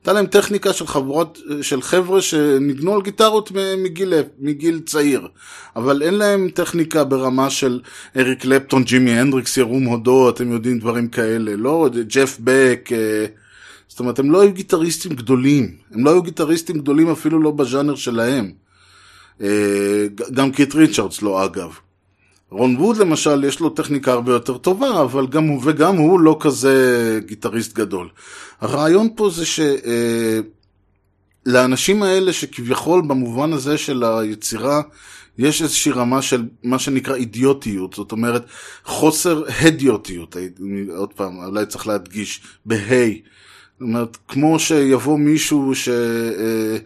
הייתה 0.00 0.12
להם 0.12 0.26
טכניקה 0.26 0.72
של 0.72 0.86
חברות, 0.86 1.38
של 1.62 1.82
חבר'ה 1.82 2.22
שניגנו 2.22 2.94
על 2.94 3.02
גיטרות 3.02 3.52
מגיל, 3.78 4.14
מגיל 4.38 4.80
צעיר, 4.86 5.28
אבל 5.76 6.02
אין 6.02 6.14
להם 6.14 6.48
טכניקה 6.54 7.04
ברמה 7.04 7.50
של 7.50 7.80
אריק 8.16 8.40
קלפטון, 8.40 8.84
ג'ימי 8.84 9.10
הנדריקס, 9.10 9.56
ירום 9.56 9.84
הודו, 9.84 10.30
אתם 10.30 10.52
יודעים 10.52 10.78
דברים 10.78 11.08
כאלה, 11.08 11.56
לא 11.56 11.88
ג'ף 12.08 12.36
בק, 12.40 12.88
אה, 12.92 13.26
זאת 13.92 14.00
אומרת, 14.00 14.18
הם 14.18 14.30
לא 14.30 14.40
היו 14.40 14.52
גיטריסטים 14.52 15.12
גדולים, 15.12 15.76
הם 15.90 16.04
לא 16.04 16.10
היו 16.10 16.22
גיטריסטים 16.22 16.78
גדולים 16.78 17.10
אפילו 17.10 17.42
לא 17.42 17.50
בז'אנר 17.50 17.94
שלהם. 17.94 18.52
אה, 19.40 20.06
גם 20.34 20.52
קיט 20.52 20.74
ריצ'רדס 20.74 21.22
לא 21.22 21.44
אגב. 21.44 21.78
רון 22.50 22.76
ווד 22.76 22.96
למשל, 22.96 23.44
יש 23.44 23.60
לו 23.60 23.70
טכניקה 23.70 24.12
הרבה 24.12 24.32
יותר 24.32 24.58
טובה, 24.58 25.02
אבל 25.02 25.26
גם 25.26 25.44
הוא 25.44 25.60
וגם 25.64 25.96
הוא 25.96 26.20
לא 26.20 26.36
כזה 26.40 27.20
גיטריסט 27.26 27.74
גדול. 27.74 28.08
הרעיון 28.60 29.08
פה 29.16 29.30
זה 29.30 29.44
שלאנשים 31.46 32.02
האלה 32.02 32.32
שכביכול 32.32 33.02
במובן 33.06 33.52
הזה 33.52 33.78
של 33.78 34.04
היצירה, 34.04 34.82
יש 35.38 35.62
איזושהי 35.62 35.92
רמה 35.92 36.22
של 36.22 36.44
מה 36.62 36.78
שנקרא 36.78 37.14
אידיוטיות, 37.14 37.94
זאת 37.94 38.12
אומרת 38.12 38.44
חוסר 38.84 39.44
הדיוטיות, 39.60 40.36
עוד 40.96 41.12
פעם, 41.12 41.44
אולי 41.44 41.66
צריך 41.66 41.86
להדגיש, 41.86 42.40
בהיי. 42.66 43.20
זאת 43.82 43.88
אומרת, 43.88 44.16
כמו 44.28 44.58
שיבוא 44.58 45.18
מישהו 45.18 45.74
ש... 45.74 45.88
אה, 45.88 46.76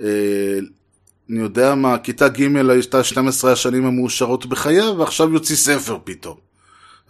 אה, 0.00 0.58
אני 1.30 1.40
יודע 1.40 1.74
מה, 1.74 1.98
כיתה 1.98 2.28
ג' 2.28 2.70
הייתה 2.70 3.04
12 3.04 3.52
השנים 3.52 3.86
המאושרות 3.86 4.46
בחייו, 4.46 4.94
ועכשיו 4.98 5.34
יוציא 5.34 5.56
ספר 5.56 5.98
פתאום. 6.04 6.34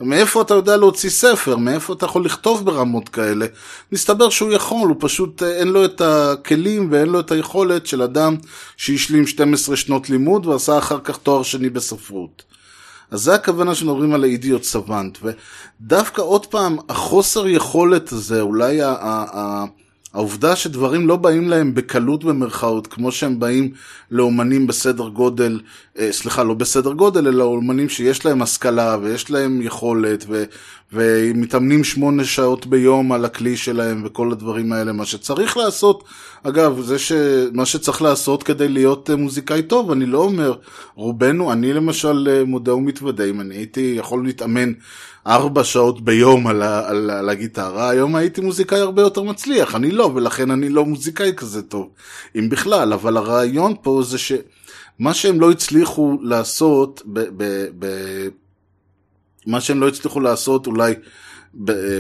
מאיפה 0.01 0.43
אתה 0.43 0.55
יודע 0.55 0.77
להוציא 0.77 1.11
ספר? 1.11 1.57
מאיפה 1.57 1.93
אתה 1.93 2.07
יכול 2.07 2.25
לכתוב 2.25 2.65
ברמות 2.65 3.09
כאלה? 3.09 3.47
מסתבר 3.93 4.31
שהוא 4.31 4.53
יכול, 4.53 4.89
הוא 4.89 4.97
פשוט 4.99 5.43
אין 5.43 5.69
לו 5.69 5.85
את 5.85 6.01
הכלים 6.01 6.89
ואין 6.93 7.09
לו 7.09 7.21
את 7.21 7.31
היכולת 7.31 7.87
של 7.87 8.03
אדם 8.03 8.37
שהשלים 8.77 9.27
12 9.27 9.77
שנות 9.77 10.11
לימוד 10.11 10.47
ועשה 10.47 10.79
אחר 10.79 10.99
כך 11.05 11.17
תואר 11.17 11.43
שני 11.43 11.71
בספרות. 11.71 12.43
אז 13.11 13.21
זה 13.21 13.35
הכוונה 13.35 13.75
שמדברים 13.75 14.15
על 14.15 14.25
האידיוט 14.25 14.63
סוונט, 14.63 15.19
ודווקא 15.23 16.23
עוד 16.23 16.47
פעם, 16.47 16.77
החוסר 16.89 17.49
יכולת 17.49 18.13
הזה, 18.13 18.41
אולי 18.41 18.83
ה- 18.83 18.89
ה- 18.89 19.25
ה- 19.39 19.65
העובדה 20.15 20.57
שדברים 20.57 21.09
לא 21.09 21.17
באים 21.17 21.49
להם 21.49 21.75
בקלות 21.75 22.25
במרכאות, 22.25 22.87
כמו 22.87 23.13
שהם 23.13 23.41
באים 23.41 23.71
לאומנים 24.11 24.67
בסדר 24.67 25.09
גודל, 25.09 25.61
אה, 25.99 26.13
סליחה, 26.13 26.43
לא 26.43 26.55
בסדר 26.55 26.93
גודל, 26.93 27.29
אלא 27.29 27.39
לאומנים 27.39 27.89
שיש 27.89 28.25
להם 28.25 28.43
השכלה 28.43 28.97
ויש 29.03 29.31
להם 29.31 29.63
יכולת, 29.63 30.25
ומתאמנים 30.93 31.85
שמונה 31.85 32.25
שעות 32.25 32.67
ביום 32.67 33.13
על 33.13 33.25
הכלי 33.25 33.57
שלהם 33.57 34.03
וכל 34.05 34.33
הדברים 34.33 34.73
האלה, 34.73 34.93
מה 34.93 35.07
שצריך 35.07 35.57
לעשות, 35.57 36.05
אגב, 36.43 36.81
זה 36.81 36.99
שמה 36.99 37.67
שצריך 37.67 38.03
לעשות 38.03 38.43
כדי 38.43 38.69
להיות 38.69 39.11
אה, 39.11 39.17
מוזיקאי 39.17 39.63
טוב, 39.63 39.91
אני 39.91 40.07
לא 40.07 40.19
אומר, 40.19 40.55
רובנו, 40.95 41.53
אני 41.53 41.73
למשל 41.73 42.29
אה, 42.31 42.45
מודה 42.45 42.75
ומתוודה, 42.75 43.25
אם 43.25 43.41
אני 43.41 43.55
הייתי 43.55 43.95
יכול 43.99 44.25
להתאמן 44.25 44.73
ארבע 45.27 45.65
שעות 45.65 46.01
ביום 46.01 46.47
על, 46.47 46.63
ה, 46.63 46.89
על, 46.89 47.11
על 47.11 47.29
הגיטרה, 47.29 47.91
היום 47.91 48.17
הייתי 48.17 48.41
מוזיקאי 48.41 48.81
הרבה 48.81 49.03
יותר 49.03 49.23
מצליח, 49.23 49.75
אני 49.75 49.91
לא, 49.91 50.11
ולכן 50.15 50.51
אני 50.51 50.69
לא 50.69 50.85
מוזיקאי 50.85 51.33
כזה 51.37 51.63
טוב, 51.63 51.89
אם 52.39 52.49
בכלל, 52.49 52.93
אבל 52.93 53.17
הרעיון 53.17 53.75
פה 53.83 54.03
זה 54.05 54.19
ש... 54.19 54.33
מה 54.99 55.15
שהם 55.15 55.41
לא 55.41 55.51
הצליחו 55.51 56.19
לעשות, 56.23 57.03
ב, 57.07 57.21
ב, 57.37 57.67
ב, 57.79 57.87
מה 59.47 59.61
שהם 59.61 59.81
לא 59.81 59.89
הצליחו 59.89 60.21
לעשות 60.21 60.67
אולי 60.67 60.95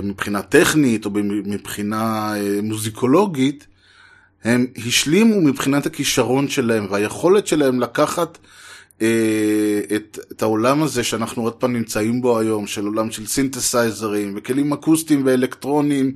מבחינה 0.02 0.42
טכנית 0.42 1.04
או 1.04 1.10
מבחינה 1.44 2.34
אה, 2.36 2.58
מוזיקולוגית, 2.62 3.66
הם 4.44 4.66
השלימו 4.86 5.40
מבחינת 5.40 5.86
הכישרון 5.86 6.48
שלהם 6.48 6.86
והיכולת 6.90 7.46
שלהם 7.46 7.80
לקחת 7.80 8.38
אה, 9.02 9.80
את, 9.96 10.18
את 10.32 10.42
העולם 10.42 10.82
הזה 10.82 11.04
שאנחנו 11.04 11.42
עוד 11.42 11.52
פעם 11.52 11.72
נמצאים 11.72 12.20
בו 12.20 12.38
היום, 12.38 12.66
של 12.66 12.86
עולם 12.86 13.10
של 13.10 13.26
סינתסייזרים 13.26 14.32
וכלים 14.36 14.72
אקוסטיים 14.72 15.22
ואלקטרונים, 15.26 16.14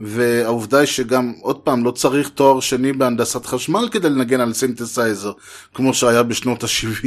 והעובדה 0.00 0.78
היא 0.78 0.86
שגם, 0.86 1.32
עוד 1.40 1.56
פעם, 1.56 1.84
לא 1.84 1.90
צריך 1.90 2.28
תואר 2.28 2.60
שני 2.60 2.92
בהנדסת 2.92 3.46
חשמל 3.46 3.88
כדי 3.90 4.10
לנגן 4.10 4.40
על 4.40 4.52
סינתסייזר, 4.52 5.32
כמו 5.74 5.94
שהיה 5.94 6.22
בשנות 6.22 6.64
ה-70, 6.64 7.06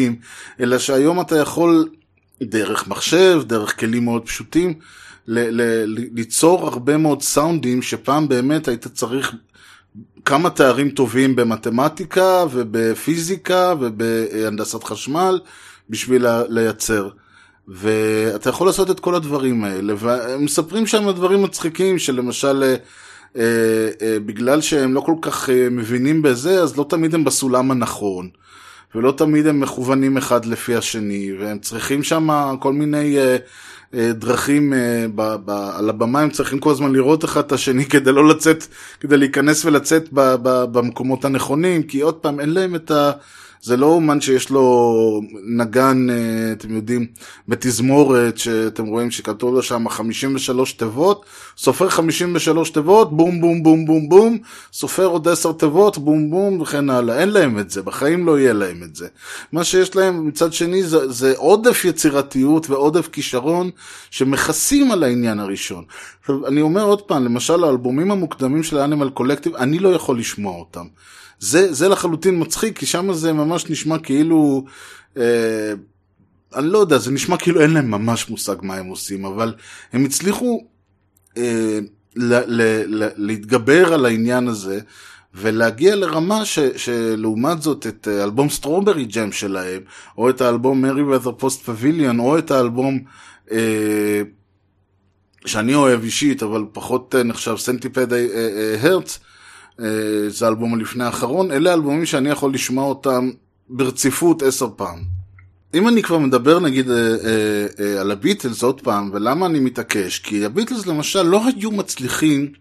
אלא 0.60 0.80
שהיום 0.80 1.22
אתה 1.22 1.38
יכול 1.38 1.90
דרך 2.42 2.88
מחשב, 2.88 3.42
דרך 3.46 3.80
כלים 3.80 4.04
מאוד 4.06 4.26
פשוטים, 4.26 4.74
ל- 5.28 5.62
ל- 5.62 6.10
ליצור 6.14 6.68
הרבה 6.68 6.98
מאוד 6.98 7.22
סאונדים 7.22 7.82
שפעם 7.82 8.28
באמת 8.28 8.68
היית 8.68 8.88
צריך 8.88 9.36
כמה 10.26 10.50
תארים 10.50 10.90
טובים 10.90 11.36
במתמטיקה 11.36 12.46
ובפיזיקה 12.52 13.74
ובהנדסת 13.80 14.84
חשמל 14.84 15.40
בשביל 15.90 16.26
לייצר. 16.50 17.10
ואתה 17.68 18.50
יכול 18.50 18.68
לעשות 18.68 18.92
את 18.92 19.00
כל 19.00 19.16
הדברים 19.16 19.64
האלה, 19.64 19.94
והם 19.98 20.46
מספרים 20.46 20.88
שם 20.88 21.12
דברים 21.12 21.44
מצחיקים, 21.44 22.00
שלמשל, 22.00 22.64
אה, 22.64 22.76
אה, 23.38 23.90
אה, 24.02 24.20
בגלל 24.20 24.62
שהם 24.62 24.94
לא 24.94 25.02
כל 25.02 25.16
כך 25.22 25.50
אה, 25.50 25.68
מבינים 25.72 26.22
בזה, 26.22 26.62
אז 26.64 26.78
לא 26.78 26.86
תמיד 26.90 27.16
הם 27.16 27.24
בסולם 27.24 27.72
הנכון. 27.72 28.30
ולא 28.96 29.14
תמיד 29.18 29.48
הם 29.48 29.60
מכוונים 29.60 30.18
אחד 30.18 30.46
לפי 30.46 30.76
השני, 30.76 31.32
והם 31.40 31.60
צריכים 31.60 32.04
שם 32.04 32.56
כל 32.60 32.74
מיני 32.74 33.18
אה, 33.18 33.38
אה, 33.94 34.14
דרכים, 34.14 34.74
אה, 34.74 35.06
ב, 35.16 35.36
ב, 35.46 35.50
על 35.50 35.90
הבמה 35.90 36.22
הם 36.22 36.30
צריכים 36.30 36.60
כל 36.60 36.72
הזמן 36.72 36.94
לראות 36.94 37.26
אחד 37.26 37.42
את 37.42 37.52
השני 37.52 37.86
כדי 37.86 38.12
לא 38.12 38.28
לצאת, 38.28 38.68
כדי 39.00 39.18
להיכנס 39.18 39.66
ולצאת 39.66 40.10
ב, 40.14 40.36
ב, 40.44 40.64
במקומות 40.72 41.26
הנכונים, 41.26 41.84
כי 41.84 42.02
עוד 42.02 42.16
פעם 42.16 42.40
אין 42.40 42.54
להם 42.54 42.76
את 42.76 42.92
ה... 42.92 43.12
זה 43.64 43.78
לא 43.78 43.86
אומן 43.86 44.22
שיש 44.22 44.50
לו 44.50 45.22
נגן, 45.44 46.10
אה, 46.10 46.52
אתם 46.52 46.76
יודעים, 46.76 47.06
בתזמורת, 47.48 48.38
שאתם 48.38 48.86
רואים 48.86 49.12
שכתוב 49.12 49.54
לו 49.54 49.62
שם 49.62 49.90
53 49.90 50.74
תיבות, 50.74 51.26
סופר 51.58 51.90
53 51.90 52.70
תיבות, 52.70 53.18
בום 53.18 53.42
בום 53.42 53.64
בום 53.64 53.86
בום 53.86 54.10
בום, 54.10 54.38
סופר 54.74 55.06
עוד 55.06 55.28
10 55.28 55.52
תיבות, 55.52 55.98
בום 55.98 56.30
בום 56.30 56.62
וכן 56.62 56.90
הלאה. 56.90 57.20
אין 57.20 57.30
להם 57.30 57.60
את 57.60 57.70
זה, 57.70 57.82
בחיים 57.82 58.26
לא 58.26 58.40
יהיה 58.40 58.54
להם 58.54 58.84
את 58.84 58.96
זה. 58.96 59.08
מה 59.52 59.64
שיש 59.64 59.96
להם 59.96 60.28
מצד 60.28 60.54
שני 60.54 60.84
זה, 60.84 61.12
זה 61.12 61.34
עודף 61.38 61.86
יצירתיות 61.86 62.70
ועודף 62.70 63.08
כישרון 63.08 63.70
שמכסים 64.12 64.92
על 64.92 65.04
העניין 65.04 65.40
הראשון. 65.40 65.84
עכשיו, 66.22 66.48
אני 66.48 66.62
אומר 66.62 66.84
עוד 66.84 67.02
פעם, 67.02 67.26
למשל 67.26 67.64
האלבומים 67.64 68.12
המוקדמים 68.12 68.64
של 68.64 68.78
האנימל 68.78 69.10
קולקטיב, 69.10 69.56
אני 69.56 69.80
לא 69.80 69.90
יכול 69.90 70.20
לשמוע 70.20 70.60
אותם. 70.60 70.86
זה, 71.44 71.74
זה 71.74 71.90
לחלוטין 71.90 72.42
מצחיק, 72.42 72.78
כי 72.80 72.86
שם 72.86 73.14
זה 73.14 73.34
ממש 73.34 73.70
נשמע 73.70 73.98
כאילו, 74.00 74.66
אה, 75.18 75.74
אני 76.56 76.68
לא 76.68 76.78
יודע, 76.78 76.98
זה 76.98 77.12
נשמע 77.12 77.38
כאילו 77.38 77.62
אין 77.62 77.70
להם 77.70 77.92
ממש 77.92 78.30
מושג 78.30 78.56
מה 78.62 78.76
הם 78.76 78.86
עושים, 78.86 79.26
אבל 79.26 79.54
הם 79.94 80.06
הצליחו 80.06 80.68
אה, 81.38 81.80
ל, 82.16 82.34
ל, 82.34 82.62
ל, 82.88 83.10
להתגבר 83.16 83.94
על 83.94 84.06
העניין 84.06 84.48
הזה. 84.48 84.80
ולהגיע 85.36 85.96
לרמה 85.96 86.46
ש, 86.46 86.60
שלעומת 86.60 87.62
זאת 87.62 87.88
את 87.88 88.08
אלבום 88.08 88.50
Strawberry 88.50 89.06
Jam 89.06 89.32
שלהם, 89.32 89.82
או 90.18 90.30
את 90.30 90.42
האלבום 90.42 90.82
Merriweather 90.82 91.32
Post 91.32 91.62
Pavilion, 91.62 92.20
או 92.20 92.38
את 92.38 92.52
האלבום 92.52 93.00
אה, 93.52 94.22
שאני 95.46 95.76
אוהב 95.76 96.04
אישית, 96.04 96.44
אבל 96.44 96.64
פחות 96.72 97.16
אה, 97.16 97.24
נחשב 97.24 97.56
Centipede 97.58 98.14
אה, 98.14 98.20
אה, 98.20 98.78
Hz, 98.82 99.20
אה, 99.20 99.33
זה 100.28 100.46
האלבום 100.46 100.74
הלפני 100.74 101.04
האחרון, 101.04 101.52
אלה 101.52 101.72
האלבומים 101.72 102.06
שאני 102.06 102.30
יכול 102.30 102.54
לשמוע 102.54 102.86
אותם 102.86 103.30
ברציפות 103.70 104.42
עשר 104.42 104.68
פעם. 104.76 105.00
אם 105.74 105.88
אני 105.88 106.04
כבר 106.04 106.18
מדבר 106.18 106.60
נגיד 106.60 106.90
אה, 106.90 106.96
אה, 106.96 107.66
אה, 107.80 108.02
על 108.02 108.12
הביטלס 108.12 108.64
עוד 108.64 108.82
פעם, 108.82 109.10
ולמה 109.14 109.46
אני 109.46 109.60
מתעקש? 109.60 110.20
כי 110.20 110.46
הביטלס 110.46 110.86
למשל 110.86 111.22
לא 111.22 111.42
היו 111.48 111.72
מצליחים 111.72 112.52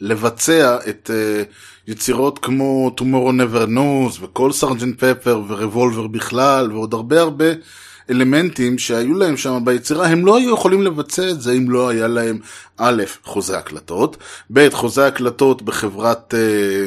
לבצע 0.00 0.78
את 0.88 1.10
אה, 1.14 1.42
יצירות 1.86 2.38
כמו 2.38 2.90
Tomorrow 3.00 3.32
Never 3.40 3.68
Knows 3.68 4.18
וכל 4.20 4.52
סרג'נט 4.52 5.04
פפר 5.04 5.42
ורבולבר 5.48 6.06
בכלל 6.06 6.72
ועוד 6.72 6.94
הרבה 6.94 7.20
הרבה 7.20 7.44
אלמנטים 8.12 8.78
שהיו 8.78 9.14
להם 9.14 9.36
שם 9.36 9.58
ביצירה, 9.64 10.06
הם 10.06 10.26
לא 10.26 10.36
היו 10.36 10.54
יכולים 10.54 10.82
לבצע 10.82 11.30
את 11.30 11.40
זה 11.40 11.52
אם 11.52 11.70
לא 11.70 11.88
היה 11.88 12.08
להם 12.08 12.38
א', 12.76 13.02
חוזה 13.24 13.58
הקלטות, 13.58 14.16
ב', 14.52 14.68
חוזה 14.72 15.06
הקלטות 15.06 15.62
בחברת 15.62 16.34
אה, 16.34 16.86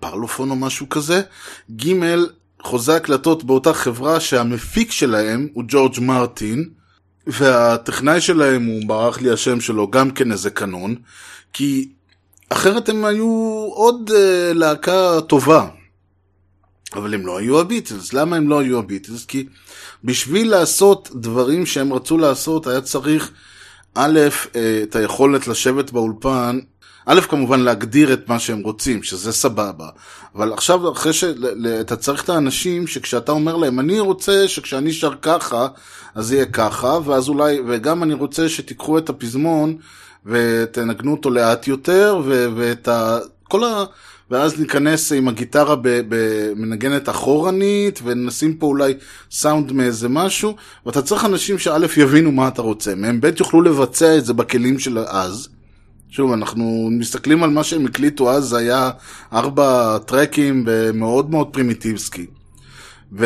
פרלופון 0.00 0.50
או 0.50 0.56
משהו 0.56 0.88
כזה, 0.88 1.22
ג', 1.76 1.92
חוזה 2.62 2.96
הקלטות 2.96 3.44
באותה 3.44 3.74
חברה 3.74 4.20
שהמפיק 4.20 4.92
שלהם 4.92 5.48
הוא 5.52 5.64
ג'ורג' 5.68 6.00
מרטין, 6.00 6.68
והטכנאי 7.26 8.20
שלהם 8.20 8.66
הוא, 8.66 8.82
ברח 8.86 9.20
לי 9.20 9.30
השם 9.30 9.60
שלו, 9.60 9.90
גם 9.90 10.10
כן 10.10 10.32
איזה 10.32 10.50
קנון, 10.50 10.94
כי 11.52 11.88
אחרת 12.48 12.88
הם 12.88 13.04
היו 13.04 13.68
עוד 13.74 14.10
אה, 14.14 14.52
להקה 14.54 15.20
טובה. 15.20 15.68
אבל 16.96 17.14
הם 17.14 17.26
לא 17.26 17.38
היו 17.38 17.60
הביטלס. 17.60 18.12
למה 18.12 18.36
הם 18.36 18.48
לא 18.48 18.58
היו 18.58 18.78
הביטלס? 18.78 19.24
כי 19.24 19.46
בשביל 20.04 20.50
לעשות 20.50 21.10
דברים 21.14 21.66
שהם 21.66 21.92
רצו 21.92 22.18
לעשות, 22.18 22.66
היה 22.66 22.80
צריך, 22.80 23.30
א', 23.94 24.20
אה, 24.56 24.80
את 24.82 24.96
היכולת 24.96 25.48
לשבת 25.48 25.90
באולפן, 25.90 26.58
א', 27.06 27.20
כמובן 27.20 27.60
להגדיר 27.60 28.12
את 28.12 28.28
מה 28.28 28.38
שהם 28.38 28.60
רוצים, 28.60 29.02
שזה 29.02 29.32
סבבה. 29.32 29.88
אבל 30.34 30.52
עכשיו, 30.52 30.92
אחרי 30.92 31.12
שאתה 31.12 31.96
צריך 31.96 32.24
את 32.24 32.28
האנשים 32.28 32.86
שכשאתה 32.86 33.32
אומר 33.32 33.56
להם, 33.56 33.80
אני 33.80 34.00
רוצה 34.00 34.48
שכשאני 34.48 34.92
שר 34.92 35.14
ככה, 35.22 35.68
אז 36.14 36.32
יהיה 36.32 36.46
ככה, 36.46 36.98
ואז 37.04 37.28
אולי, 37.28 37.60
וגם 37.66 38.02
אני 38.02 38.14
רוצה 38.14 38.48
שתיקחו 38.48 38.98
את 38.98 39.08
הפזמון 39.08 39.76
ותנגנו 40.26 41.12
אותו 41.12 41.30
לאט 41.30 41.68
יותר, 41.68 42.22
ואת 42.56 42.88
ה... 42.88 43.18
כל 43.42 43.64
ה... 43.64 43.84
ואז 44.30 44.60
ניכנס 44.60 45.12
עם 45.12 45.28
הגיטרה 45.28 45.76
במנגנת 45.82 47.08
אחורנית, 47.08 48.00
ונשים 48.04 48.54
פה 48.54 48.66
אולי 48.66 48.94
סאונד 49.30 49.72
מאיזה 49.72 50.08
משהו, 50.08 50.56
ואתה 50.86 51.02
צריך 51.02 51.24
אנשים 51.24 51.58
שא' 51.58 51.78
יבינו 51.96 52.32
מה 52.32 52.48
אתה 52.48 52.62
רוצה 52.62 52.94
מהם, 52.94 53.20
ב' 53.20 53.30
יוכלו 53.40 53.62
לבצע 53.62 54.18
את 54.18 54.24
זה 54.24 54.32
בכלים 54.32 54.78
של 54.78 54.98
אז. 54.98 55.48
שוב, 56.10 56.32
אנחנו 56.32 56.88
מסתכלים 56.92 57.42
על 57.42 57.50
מה 57.50 57.64
שהם 57.64 57.86
הקליטו 57.86 58.30
אז, 58.30 58.44
זה 58.44 58.56
היה 58.56 58.90
ארבע 59.32 59.98
טרקים 59.98 60.66
מאוד 60.94 61.30
מאוד 61.30 61.46
פרימיטיבסקי. 61.52 62.26
ו, 63.12 63.24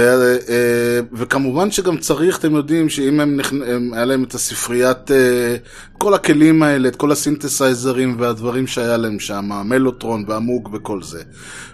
אה, 0.48 1.00
וכמובן 1.12 1.70
שגם 1.70 1.96
צריך, 1.96 2.38
אתם 2.38 2.54
יודעים, 2.54 2.88
שאם 2.88 3.20
הם, 3.20 3.40
הם, 3.66 3.92
היה 3.94 4.04
להם 4.04 4.24
את 4.24 4.34
הספריית, 4.34 5.10
אה, 5.10 5.56
כל 5.98 6.14
הכלים 6.14 6.62
האלה, 6.62 6.88
את 6.88 6.96
כל 6.96 7.12
הסינתסייזרים 7.12 8.16
והדברים 8.18 8.66
שהיה 8.66 8.96
להם 8.96 9.20
שם, 9.20 9.52
המלוטרון 9.52 10.24
והמוג 10.28 10.68
וכל 10.72 11.02
זה. 11.02 11.22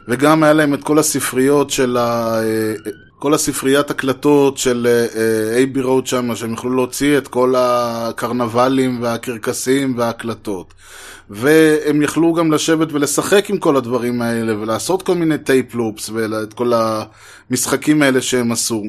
וגם 0.09 0.43
היה 0.43 0.53
להם 0.53 0.75
את 0.75 0.85
כל 0.85 0.99
הספריות 0.99 1.71
של 1.71 1.97
ה... 1.97 2.41
אה, 3.17 3.21
כל 3.21 3.35
הספריית 3.35 3.91
הקלטות 3.91 4.59
של 4.59 4.87
אבי 5.55 5.83
רוד 5.83 6.07
שם, 6.07 6.37
שהם 6.37 6.53
יכלו 6.53 6.75
להוציא 6.75 7.19
את 7.19 7.29
כל 7.29 7.55
הקרנבלים 7.57 9.03
והקרקסים 9.03 9.99
וההקלטות. 9.99 10.75
והם 11.31 12.03
יכלו 12.03 12.35
גם 12.35 12.53
לשבת 12.53 12.93
ולשחק 12.93 13.51
עם 13.51 13.59
כל 13.59 13.77
הדברים 13.77 14.23
האלה, 14.23 14.59
ולעשות 14.59 15.03
כל 15.03 15.15
מיני 15.15 15.39
tape 15.39 15.75
loops, 15.75 16.11
ואת 16.11 16.53
כל 16.53 16.73
המשחקים 17.51 18.03
האלה 18.03 18.23
שהם 18.23 18.53
עשו. 18.53 18.83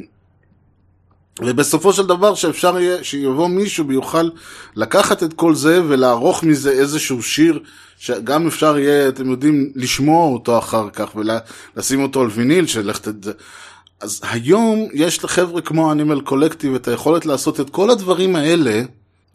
ובסופו 1.42 1.94
של 1.94 2.08
דבר 2.08 2.36
שאפשר 2.36 2.80
יהיה, 2.80 3.04
שיבוא 3.04 3.48
מישהו 3.48 3.88
ויוכל 3.88 4.30
לקחת 4.76 5.24
את 5.24 5.34
כל 5.34 5.56
זה 5.56 5.82
ולערוך 5.88 6.44
מזה 6.44 6.72
איזשהו 6.72 7.24
שיר 7.24 7.60
שגם 8.00 8.48
אפשר 8.48 8.78
יהיה, 8.78 9.10
אתם 9.10 9.32
יודעים, 9.32 9.72
לשמוע 9.76 10.28
אותו 10.28 10.58
אחר 10.60 10.90
כך 10.90 11.16
ולשים 11.16 12.04
אותו 12.04 12.22
על 12.22 12.28
ויניל, 12.28 12.66
את 13.08 13.24
זה. 13.24 13.32
אז 14.02 14.22
היום 14.24 14.88
יש 14.94 15.24
לחבר'ה 15.24 15.62
כמו 15.62 15.92
אנימל 15.92 16.22
קולקטיב 16.22 16.76
את 16.76 16.88
היכולת 16.88 17.26
לעשות 17.26 17.60
את 17.60 17.70
כל 17.70 17.90
הדברים 17.90 18.36
האלה 18.36 18.82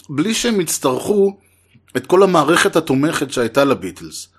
בלי 0.09 0.35
שהם 0.35 0.61
יצטרכו 0.61 1.37
את 1.97 2.07
כל 2.07 2.23
המערכת 2.23 2.77
התומכת 2.77 3.33
שהייתה 3.33 3.65
לביטלס. 3.65 4.32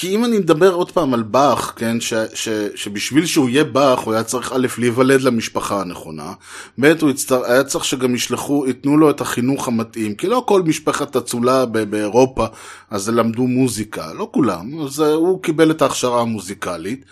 כי 0.00 0.14
אם 0.14 0.24
אני 0.24 0.38
מדבר 0.38 0.72
עוד 0.72 0.90
פעם 0.90 1.14
על 1.14 1.22
באך, 1.22 1.72
כן, 1.76 2.00
ש, 2.00 2.14
ש, 2.34 2.48
שבשביל 2.74 3.26
שהוא 3.26 3.48
יהיה 3.48 3.64
באך 3.64 4.00
הוא 4.00 4.14
היה 4.14 4.22
צריך 4.22 4.52
א' 4.52 4.66
להיוולד 4.78 5.20
למשפחה 5.20 5.80
הנכונה, 5.80 6.32
ב' 6.80 6.92
הוא 7.00 7.10
יצטר, 7.10 7.44
היה 7.44 7.64
צריך 7.64 7.84
שגם 7.84 8.14
ישלחו, 8.14 8.64
ייתנו 8.66 8.96
לו 8.96 9.10
את 9.10 9.20
החינוך 9.20 9.68
המתאים, 9.68 10.14
כי 10.14 10.26
לא 10.26 10.44
כל 10.46 10.62
משפחת 10.62 11.16
אצולה 11.16 11.66
באירופה 11.66 12.46
אז 12.90 13.08
למדו 13.08 13.46
מוזיקה, 13.46 14.12
לא 14.12 14.28
כולם, 14.32 14.80
אז 14.80 15.00
הוא 15.00 15.42
קיבל 15.42 15.70
את 15.70 15.82
ההכשרה 15.82 16.20
המוזיקלית, 16.20 17.04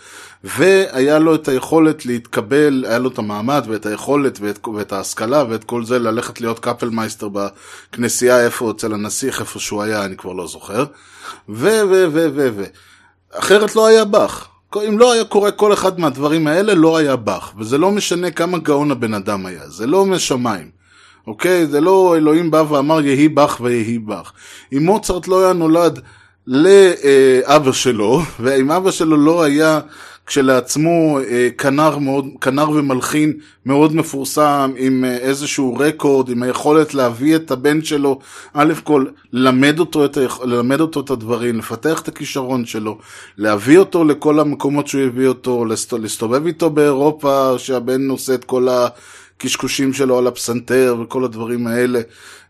והיה 0.43 1.19
לו 1.19 1.35
את 1.35 1.47
היכולת 1.47 2.05
להתקבל, 2.05 2.85
היה 2.87 2.99
לו 2.99 3.09
את 3.09 3.17
המעמד 3.17 3.65
ואת 3.67 3.85
היכולת 3.85 4.37
ואת, 4.41 4.67
ואת 4.67 4.91
ההשכלה 4.93 5.43
ואת 5.49 5.63
כל 5.63 5.85
זה 5.85 5.99
ללכת 5.99 6.41
להיות 6.41 6.59
קאפלמייסטר 6.59 7.29
בכנסייה 7.29 8.45
איפה 8.45 8.71
אצל 8.71 8.93
הנסיך 8.93 9.41
איפה 9.41 9.59
שהוא 9.59 9.83
היה, 9.83 10.05
אני 10.05 10.17
כבר 10.17 10.33
לא 10.33 10.47
זוכר. 10.47 10.85
ו, 11.49 11.67
ו, 11.89 12.05
ו, 12.11 12.27
ו, 12.35 12.49
ו. 12.55 12.63
אחרת 13.33 13.75
לא 13.75 13.85
היה 13.85 14.05
באך. 14.05 14.47
אם 14.87 14.99
לא 14.99 15.11
היה 15.11 15.23
קורה 15.23 15.51
כל 15.51 15.73
אחד 15.73 15.99
מהדברים 15.99 16.47
האלה, 16.47 16.73
לא 16.73 16.97
היה 16.97 17.15
באך. 17.15 17.53
וזה 17.57 17.77
לא 17.77 17.91
משנה 17.91 18.31
כמה 18.31 18.57
גאון 18.57 18.91
הבן 18.91 19.13
אדם 19.13 19.45
היה, 19.45 19.69
זה 19.69 19.87
לא 19.87 20.05
משמיים. 20.05 20.69
אוקיי? 21.27 21.67
זה 21.67 21.81
לא 21.81 22.15
אלוהים 22.17 22.51
בא 22.51 22.63
ואמר 22.69 23.01
יהי 23.01 23.27
באך 23.27 23.61
ויהי 23.61 23.99
באך. 23.99 24.33
אם 24.73 24.85
מוצרט 24.85 25.27
לא 25.27 25.43
היה 25.43 25.53
נולד 25.53 25.99
לאבא 26.47 27.71
שלו, 27.71 28.21
ואם 28.39 28.71
אבא 28.71 28.91
שלו 28.91 29.17
לא 29.17 29.43
היה 29.43 29.79
כשלעצמו 30.29 31.19
אה, 31.19 31.49
כנר, 31.57 31.97
מאוד, 31.97 32.27
כנר 32.41 32.69
ומלחין 32.69 33.33
מאוד 33.65 33.95
מפורסם 33.95 34.71
עם 34.77 35.05
אה, 35.05 35.17
איזשהו 35.17 35.75
רקורד, 35.79 36.29
עם 36.29 36.43
היכולת 36.43 36.93
להביא 36.93 37.35
את 37.35 37.51
הבן 37.51 37.83
שלו, 37.83 38.19
א' 38.53 38.73
כל 38.83 39.05
ללמד 39.33 39.79
אותו, 39.79 40.05
את, 40.05 40.17
ללמד 40.43 40.81
אותו 40.81 40.99
את 40.99 41.09
הדברים, 41.09 41.59
לפתח 41.59 42.01
את 42.01 42.07
הכישרון 42.07 42.65
שלו, 42.65 42.97
להביא 43.37 43.77
אותו 43.77 44.03
לכל 44.03 44.39
המקומות 44.39 44.87
שהוא 44.87 45.01
הביא 45.01 45.27
אותו, 45.27 45.65
להסתובב 45.99 46.45
איתו 46.45 46.69
באירופה, 46.69 47.53
שהבן 47.57 48.01
נושא 48.01 48.33
את 48.33 48.43
כל 48.43 48.67
הקשקושים 49.39 49.93
שלו 49.93 50.17
על 50.17 50.27
הפסנתר 50.27 50.95
וכל 51.01 51.23
הדברים 51.23 51.67
האלה. 51.67 52.01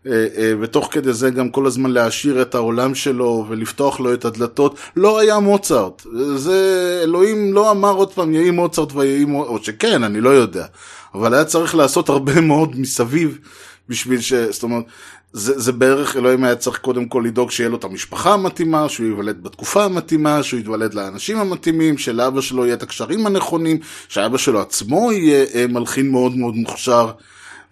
אה, 0.06 0.26
אה, 0.36 0.52
ותוך 0.60 0.88
כדי 0.90 1.12
זה 1.12 1.30
גם 1.30 1.50
כל 1.50 1.66
הזמן 1.66 1.90
להעשיר 1.90 2.42
את 2.42 2.54
העולם 2.54 2.94
שלו 2.94 3.46
ולפתוח 3.48 4.00
לו 4.00 4.14
את 4.14 4.24
הדלתות. 4.24 4.78
לא 4.96 5.18
היה 5.18 5.38
מוצרט. 5.38 6.02
זה, 6.36 7.00
אלוהים 7.02 7.52
לא 7.52 7.70
אמר 7.70 7.92
עוד 7.92 8.12
פעם 8.12 8.32
יהי 8.32 8.50
מוצרט 8.50 8.92
ויהי 8.94 9.24
מוצרט, 9.24 9.50
או 9.50 9.64
שכן, 9.64 10.02
אני 10.02 10.20
לא 10.20 10.28
יודע. 10.30 10.66
אבל 11.14 11.34
היה 11.34 11.44
צריך 11.44 11.74
לעשות 11.74 12.08
הרבה 12.08 12.40
מאוד 12.40 12.80
מסביב 12.80 13.38
בשביל 13.88 14.20
ש... 14.20 14.32
זאת 14.32 14.62
אומרת, 14.62 14.84
זה, 15.32 15.60
זה 15.60 15.72
בערך, 15.72 16.16
אלוהים 16.16 16.44
היה 16.44 16.56
צריך 16.56 16.78
קודם 16.78 17.04
כל 17.04 17.22
לדאוג 17.26 17.50
שיהיה 17.50 17.68
לו 17.68 17.76
את 17.76 17.84
המשפחה 17.84 18.34
המתאימה, 18.34 18.88
שהוא 18.88 19.06
ייוולד 19.06 19.42
בתקופה 19.42 19.84
המתאימה, 19.84 20.42
שהוא 20.42 20.60
ייוולד 20.60 20.94
לאנשים 20.94 21.38
המתאימים, 21.38 21.98
שלאבא 21.98 22.40
שלו 22.40 22.64
יהיה 22.64 22.74
את 22.74 22.82
הקשרים 22.82 23.26
הנכונים, 23.26 23.78
שאבא 24.08 24.38
שלו 24.38 24.60
עצמו 24.60 25.12
יהיה 25.12 25.44
אה, 25.54 25.66
מלחין 25.66 26.10
מאוד 26.10 26.36
מאוד 26.36 26.54
מוכשר. 26.54 27.10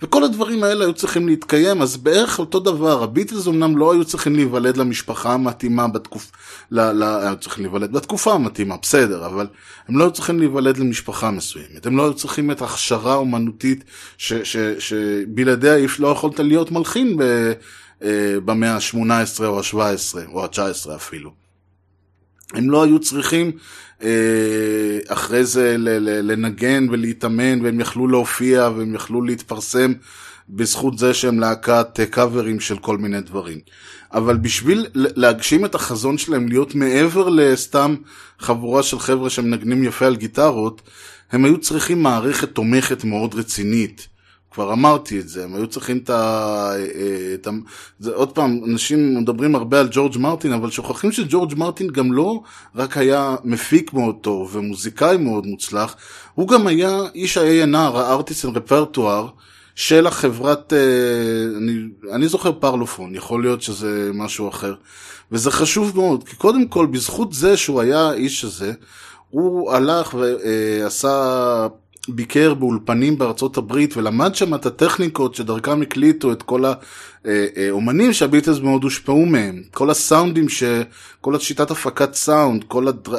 וכל 0.03 0.25
הדברים 0.25 0.65
האלה 0.65 0.85
היו 0.85 0.93
צריכים 0.93 1.29
להתקיים, 1.29 1.83
אז 1.83 1.97
בערך 1.97 2.39
אותו 2.39 2.61
דבר, 2.61 3.03
הביטלס 3.03 3.49
אמנם 3.49 3.79
לא 3.79 3.93
היו 3.93 4.05
צריכים 4.05 4.37
להיוולד 4.37 4.77
למשפחה 4.77 5.33
המתאימה 5.33 5.89
בתקופה, 5.89 6.37
ל, 6.71 6.81
ל, 6.81 7.03
היו 7.03 7.37
צריכים 7.37 7.65
להיוולד 7.65 7.93
בתקופה 7.93 8.33
המתאימה, 8.33 8.77
בסדר, 8.83 9.27
אבל 9.27 9.47
הם 9.89 9.99
לא 9.99 10.05
היו 10.05 10.11
צריכים 10.11 10.39
להיוולד 10.39 10.79
למשפחה 10.79 11.31
מסוימת, 11.31 11.87
הם 11.87 11.97
לא 11.97 12.03
היו 12.03 12.15
צריכים 12.15 12.51
את 12.51 12.63
ההכשרה 12.63 13.13
האומנותית 13.13 13.85
שבלעדיה 14.79 15.77
לא 15.99 16.09
יכולת 16.09 16.41
להיות 16.41 16.71
מלחין 16.71 17.17
ב, 17.17 17.23
אה, 18.03 18.41
במאה 18.45 18.75
ה-18 18.75 19.45
או 19.45 19.59
ה-17 19.59 20.33
או 20.33 20.45
ה-19 20.45 20.95
אפילו. 20.97 21.48
הם 22.55 22.71
לא 22.71 22.83
היו 22.83 22.99
צריכים 22.99 23.53
אה, 24.03 24.99
אחרי 25.09 25.45
זה 25.45 25.77
לנגן 25.99 26.87
ולהתאמן, 26.91 27.65
והם 27.65 27.81
יכלו 27.81 28.09
להופיע 28.09 28.71
והם 28.77 28.95
יכלו 28.95 29.23
להתפרסם 29.23 29.93
בזכות 30.49 30.99
זה 30.99 31.15
שהם 31.15 31.41
להקת 31.41 32.01
קאברים 32.11 32.61
של 32.61 32.79
כל 32.79 32.99
מיני 32.99 33.21
דברים. 33.21 33.59
אבל 34.13 34.37
בשביל 34.37 34.87
להגשים 34.95 35.65
את 35.65 35.75
החזון 35.75 36.19
שלהם, 36.19 36.49
להיות 36.49 36.75
מעבר 36.75 37.29
לסתם 37.29 37.95
חבורה 38.39 38.83
של 38.83 38.99
חבר'ה 38.99 39.31
שמנגנים 39.31 39.85
יפה 39.85 40.07
על 40.07 40.17
גיטרות, 40.17 40.83
הם 41.33 41.45
היו 41.45 41.59
צריכים 41.59 42.03
מערכת 42.03 42.49
תומכת 42.53 43.05
מאוד 43.05 43.35
רצינית. 43.35 44.09
כבר 44.59 44.73
אמרתי 44.73 45.21
את 45.21 45.29
זה, 45.29 45.45
הם 45.45 45.55
היו 45.55 45.67
צריכים 45.67 45.99
את 45.99 46.11
ה... 46.11 46.73
את 47.35 47.47
ה... 47.47 47.51
זה, 47.99 48.15
עוד 48.15 48.33
פעם, 48.33 48.61
אנשים 48.67 49.19
מדברים 49.19 49.55
הרבה 49.55 49.81
על 49.81 49.89
ג'ורג' 49.91 50.19
מרטין, 50.19 50.53
אבל 50.53 50.71
שוכחים 50.71 51.13
שג'ורג' 51.13 51.55
מרטין 51.57 51.89
גם 51.89 52.13
לא 52.13 52.41
רק 52.77 52.97
היה 52.97 53.37
מפיק 53.45 53.93
מאוד 53.93 54.17
טוב 54.21 54.57
ומוזיקאי 54.57 55.17
מאוד 55.17 55.47
מוצלח, 55.47 55.97
הוא 56.35 56.49
גם 56.49 56.67
היה 56.67 57.01
איש 57.15 57.37
ה-A&R, 57.37 57.77
ה-Artist 57.77 58.49
and 58.49 58.57
Repertoire, 58.57 59.31
של 59.75 60.07
החברת, 60.07 60.73
אה, 60.73 60.79
אני, 61.59 61.73
אני 62.13 62.29
זוכר 62.29 62.53
פרלופון, 62.53 63.15
יכול 63.15 63.43
להיות 63.43 63.63
שזה 63.63 64.11
משהו 64.15 64.49
אחר. 64.49 64.75
וזה 65.33 65.51
חשוב 65.51 65.93
מאוד, 65.97 66.29
כי 66.29 66.37
קודם 66.37 66.69
כל, 66.69 66.87
בזכות 66.87 67.33
זה 67.33 67.57
שהוא 67.57 67.81
היה 67.81 68.01
האיש 68.01 68.45
הזה, 68.45 68.73
הוא 69.31 69.73
הלך 69.73 70.15
ועשה 70.15 71.67
ביקר 72.09 72.55
באולפנים 72.55 73.19
בארצות 73.19 73.57
הברית 73.57 73.97
ולמד 73.97 74.35
שם 74.35 74.55
את 74.55 74.67
הטכניקות 74.67 75.35
שדרכם 75.35 75.83
הקליטו 75.83 76.33
את 76.33 76.43
כל 76.43 76.65
האומנים 77.25 78.13
שהביטלס 78.13 78.59
מאוד 78.59 78.85
הושפעו 78.85 79.27
מהם. 79.27 79.63
כל 79.75 79.91
הסאונדים, 79.91 80.49
ש... 80.49 80.63
כל 81.21 81.37
השיטת 81.37 81.71
הפקת 81.71 82.15
סאונד, 82.15 82.65
כל 82.65 82.89
הדר... 82.89 83.17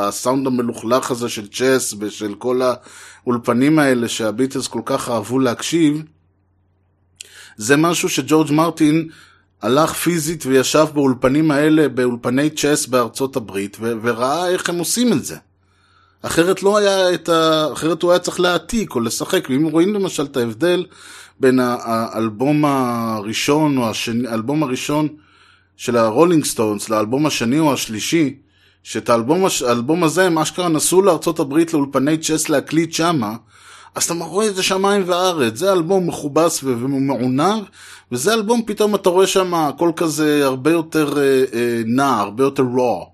הסאונד 0.00 0.46
המלוכלך 0.46 1.10
הזה 1.10 1.28
של 1.28 1.48
צ'ס 1.48 1.94
ושל 1.98 2.34
כל 2.34 2.60
האולפנים 2.62 3.78
האלה 3.78 4.08
שהביטלס 4.08 4.68
כל 4.68 4.82
כך 4.84 5.08
אהבו 5.08 5.38
להקשיב, 5.38 6.02
זה 7.56 7.76
משהו 7.76 8.08
שג'ורג' 8.08 8.52
מרטין 8.52 9.08
הלך 9.62 9.92
פיזית 9.92 10.46
וישב 10.46 10.86
באולפנים 10.94 11.50
האלה, 11.50 11.88
באולפני 11.88 12.50
צ'ס 12.50 12.86
בארצות 12.86 13.36
הברית, 13.36 13.76
ו... 13.80 13.92
וראה 14.02 14.48
איך 14.48 14.68
הם 14.68 14.78
עושים 14.78 15.12
את 15.12 15.24
זה. 15.24 15.36
אחרת 16.22 16.62
לא 16.62 16.76
היה 16.76 17.14
את 17.14 17.28
ה... 17.28 17.68
אחרת 17.72 18.02
הוא 18.02 18.10
היה 18.10 18.18
צריך 18.18 18.40
להעתיק 18.40 18.94
או 18.94 19.00
לשחק, 19.00 19.46
ואם 19.50 19.64
רואים 19.64 19.94
למשל 19.94 20.22
את 20.22 20.36
ההבדל 20.36 20.86
בין 21.40 21.60
האלבום 21.62 22.64
הראשון 22.64 23.78
או 23.78 23.90
השני, 23.90 24.28
האלבום 24.28 24.62
הראשון 24.62 25.08
של 25.76 25.96
הרולינג 25.96 26.44
סטונס 26.44 26.88
לאלבום 26.88 27.26
השני 27.26 27.58
או 27.58 27.72
השלישי, 27.72 28.34
שאת 28.82 29.10
האלבום, 29.10 29.44
האלבום 29.66 30.04
הזה 30.04 30.26
הם 30.26 30.38
אשכרה 30.38 30.68
נסעו 30.68 31.02
לארצות 31.02 31.40
הברית 31.40 31.74
לאולפני 31.74 32.18
צ'ס 32.18 32.48
להקליט 32.48 32.92
שמה, 32.92 33.36
אז 33.94 34.04
אתה 34.04 34.14
רואה 34.14 34.46
את 34.46 34.54
זה 34.54 34.62
שמיים 34.62 35.02
וארץ, 35.06 35.56
זה 35.56 35.72
אלבום 35.72 36.06
מכובס 36.06 36.64
ומעונב, 36.64 37.62
וזה 38.12 38.34
אלבום 38.34 38.62
פתאום 38.66 38.94
אתה 38.94 39.10
רואה 39.10 39.26
שם 39.26 39.54
הכל 39.54 39.90
כזה 39.96 40.44
הרבה 40.44 40.70
יותר 40.70 41.18
אה, 41.18 41.44
אה, 41.54 41.82
נע, 41.86 42.18
הרבה 42.20 42.44
יותר 42.44 42.62
raw. 42.62 43.11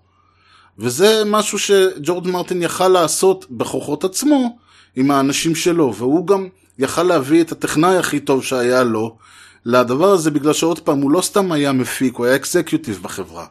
וזה 0.78 1.22
משהו 1.26 1.58
שג'ורג' 1.58 2.28
מרטין 2.28 2.62
יכל 2.62 2.88
לעשות 2.88 3.46
בכוחות 3.50 4.04
עצמו 4.04 4.58
עם 4.96 5.10
האנשים 5.10 5.54
שלו, 5.54 5.94
והוא 5.94 6.26
גם 6.26 6.48
יכל 6.78 7.02
להביא 7.02 7.40
את 7.42 7.52
הטכנאי 7.52 7.96
הכי 7.96 8.20
טוב 8.20 8.44
שהיה 8.44 8.84
לו 8.84 9.16
לדבר 9.64 10.10
הזה, 10.10 10.30
בגלל 10.30 10.52
שעוד 10.52 10.80
פעם, 10.80 11.00
הוא 11.00 11.10
לא 11.10 11.20
סתם 11.20 11.52
היה 11.52 11.72
מפיק, 11.72 12.16
הוא 12.16 12.26
היה 12.26 12.36
אקזקיוטיב 12.36 13.00
בחברה. 13.02 13.46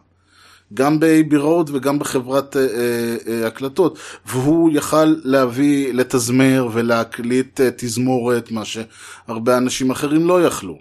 גם 0.73 0.99
באייבי 0.99 1.38
רוד 1.38 1.69
וגם 1.73 1.99
בחברת 1.99 2.57
אה, 2.57 2.61
אה, 2.61 3.15
אה, 3.28 3.47
הקלטות, 3.47 3.99
והוא 4.25 4.71
יכל 4.73 5.15
להביא, 5.23 5.93
לתזמר 5.93 6.69
ולהקליט 6.73 7.61
אה, 7.61 7.69
תזמורת, 7.78 8.51
מה 8.51 8.63
שהרבה 8.65 9.57
אנשים 9.57 9.91
אחרים 9.91 10.28
לא 10.28 10.43
יכלו. 10.43 10.78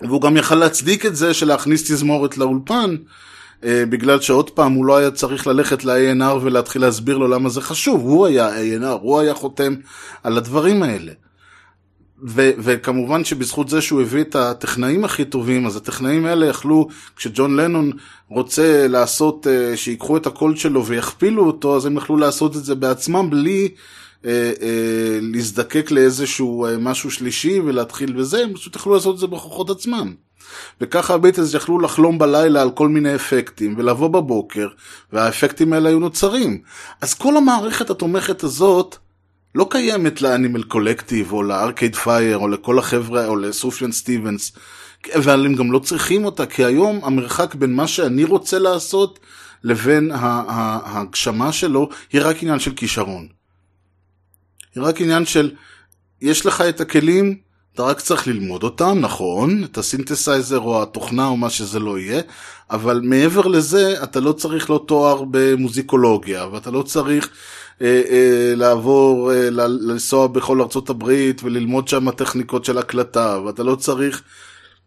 והוא 0.00 0.22
גם 0.22 0.36
יכל 0.36 0.54
להצדיק 0.54 1.06
את 1.06 1.16
זה 1.16 1.34
של 1.34 1.46
להכניס 1.46 1.92
תזמורת 1.92 2.38
לאולפן, 2.38 2.90
אה, 2.90 2.96
בגלל 3.62 4.20
שעוד 4.20 4.50
פעם 4.50 4.72
הוא 4.72 4.84
לא 4.84 4.96
היה 4.96 5.10
צריך 5.10 5.46
ללכת 5.46 5.84
ל-ANR 5.84 6.34
ולהתחיל 6.42 6.82
להסביר 6.82 7.18
לו 7.18 7.28
למה 7.28 7.48
זה 7.48 7.60
חשוב, 7.60 8.00
הוא 8.00 8.26
היה 8.26 8.48
ANR, 8.48 8.98
הוא 9.00 9.20
היה 9.20 9.34
חותם 9.34 9.74
על 10.22 10.36
הדברים 10.36 10.82
האלה. 10.82 11.12
ו- 12.22 12.50
וכמובן 12.58 13.24
שבזכות 13.24 13.68
זה 13.68 13.80
שהוא 13.80 14.00
הביא 14.00 14.20
את 14.20 14.36
הטכנאים 14.36 15.04
הכי 15.04 15.24
טובים, 15.24 15.66
אז 15.66 15.76
הטכנאים 15.76 16.26
האלה 16.26 16.46
יכלו, 16.46 16.88
כשג'ון 17.16 17.56
לנון 17.56 17.92
רוצה 18.28 18.88
לעשות, 18.88 19.46
uh, 19.46 19.76
שיקחו 19.76 20.16
את 20.16 20.26
הקול 20.26 20.56
שלו 20.56 20.86
ויכפילו 20.86 21.46
אותו, 21.46 21.76
אז 21.76 21.86
הם 21.86 21.96
יכלו 21.96 22.16
לעשות 22.16 22.56
את 22.56 22.64
זה 22.64 22.74
בעצמם 22.74 23.30
בלי 23.30 23.68
uh, 24.22 24.24
uh, 24.24 24.26
להזדקק 25.20 25.90
לאיזשהו 25.90 26.66
uh, 26.66 26.70
משהו 26.78 27.10
שלישי 27.10 27.60
ולהתחיל 27.60 28.12
בזה, 28.12 28.42
הם 28.42 28.54
פשוט 28.54 28.76
יכלו 28.76 28.94
לעשות 28.94 29.14
את 29.14 29.20
זה 29.20 29.26
בכוחות 29.26 29.70
עצמם. 29.70 30.14
וככה 30.80 31.14
הביטלס 31.14 31.54
יכלו 31.54 31.78
לחלום 31.78 32.18
בלילה 32.18 32.62
על 32.62 32.70
כל 32.70 32.88
מיני 32.88 33.14
אפקטים, 33.14 33.74
ולבוא 33.78 34.08
בבוקר, 34.08 34.68
והאפקטים 35.12 35.72
האלה 35.72 35.88
היו 35.88 35.98
נוצרים. 35.98 36.62
אז 37.00 37.14
כל 37.14 37.36
המערכת 37.36 37.90
התומכת 37.90 38.42
הזאת 38.42 38.96
לא 39.54 39.66
קיימת 39.70 40.22
לאנימל 40.22 40.62
קולקטיב, 40.62 41.32
או 41.32 41.42
לארקייד 41.42 41.96
פייר, 41.96 42.38
או 42.38 42.48
לכל 42.48 42.78
החבר'ה, 42.78 43.26
או 43.26 43.36
לסופיאן 43.36 43.92
סטיבנס, 43.92 44.52
אבל 45.14 45.46
הם 45.46 45.54
גם 45.54 45.72
לא 45.72 45.78
צריכים 45.78 46.24
אותה, 46.24 46.46
כי 46.46 46.64
היום 46.64 47.00
המרחק 47.02 47.54
בין 47.54 47.74
מה 47.74 47.86
שאני 47.86 48.24
רוצה 48.24 48.58
לעשות 48.58 49.18
לבין 49.64 50.10
ההגשמה 50.14 51.52
שלו 51.52 51.88
היא 52.12 52.20
רק 52.24 52.42
עניין 52.42 52.58
של 52.58 52.74
כישרון. 52.74 53.28
היא 54.74 54.82
רק 54.82 55.00
עניין 55.00 55.26
של, 55.26 55.50
יש 56.20 56.46
לך 56.46 56.60
את 56.60 56.80
הכלים, 56.80 57.38
אתה 57.78 57.86
רק 57.86 58.00
צריך 58.00 58.26
ללמוד 58.26 58.62
אותם, 58.62 58.98
נכון, 59.00 59.64
את 59.64 59.78
הסינתסייזר 59.78 60.58
או 60.58 60.82
התוכנה 60.82 61.26
או 61.26 61.36
מה 61.36 61.50
שזה 61.50 61.78
לא 61.78 61.98
יהיה, 61.98 62.20
אבל 62.70 63.00
מעבר 63.04 63.46
לזה, 63.46 64.02
אתה 64.02 64.20
לא 64.20 64.32
צריך 64.32 64.70
לא 64.70 64.84
תואר 64.86 65.22
במוזיקולוגיה, 65.30 66.46
ואתה 66.52 66.70
לא 66.70 66.82
צריך 66.82 67.28
אה, 67.82 68.02
אה, 68.10 68.52
לעבור, 68.56 69.32
אה, 69.32 69.50
לנסוע 69.50 70.26
בכל 70.26 70.60
ארצות 70.60 70.90
הברית 70.90 71.40
וללמוד 71.44 71.88
שם 71.88 72.10
טכניקות 72.10 72.64
של 72.64 72.78
הקלטה, 72.78 73.38
ואתה 73.44 73.62
לא 73.62 73.74
צריך 73.74 74.22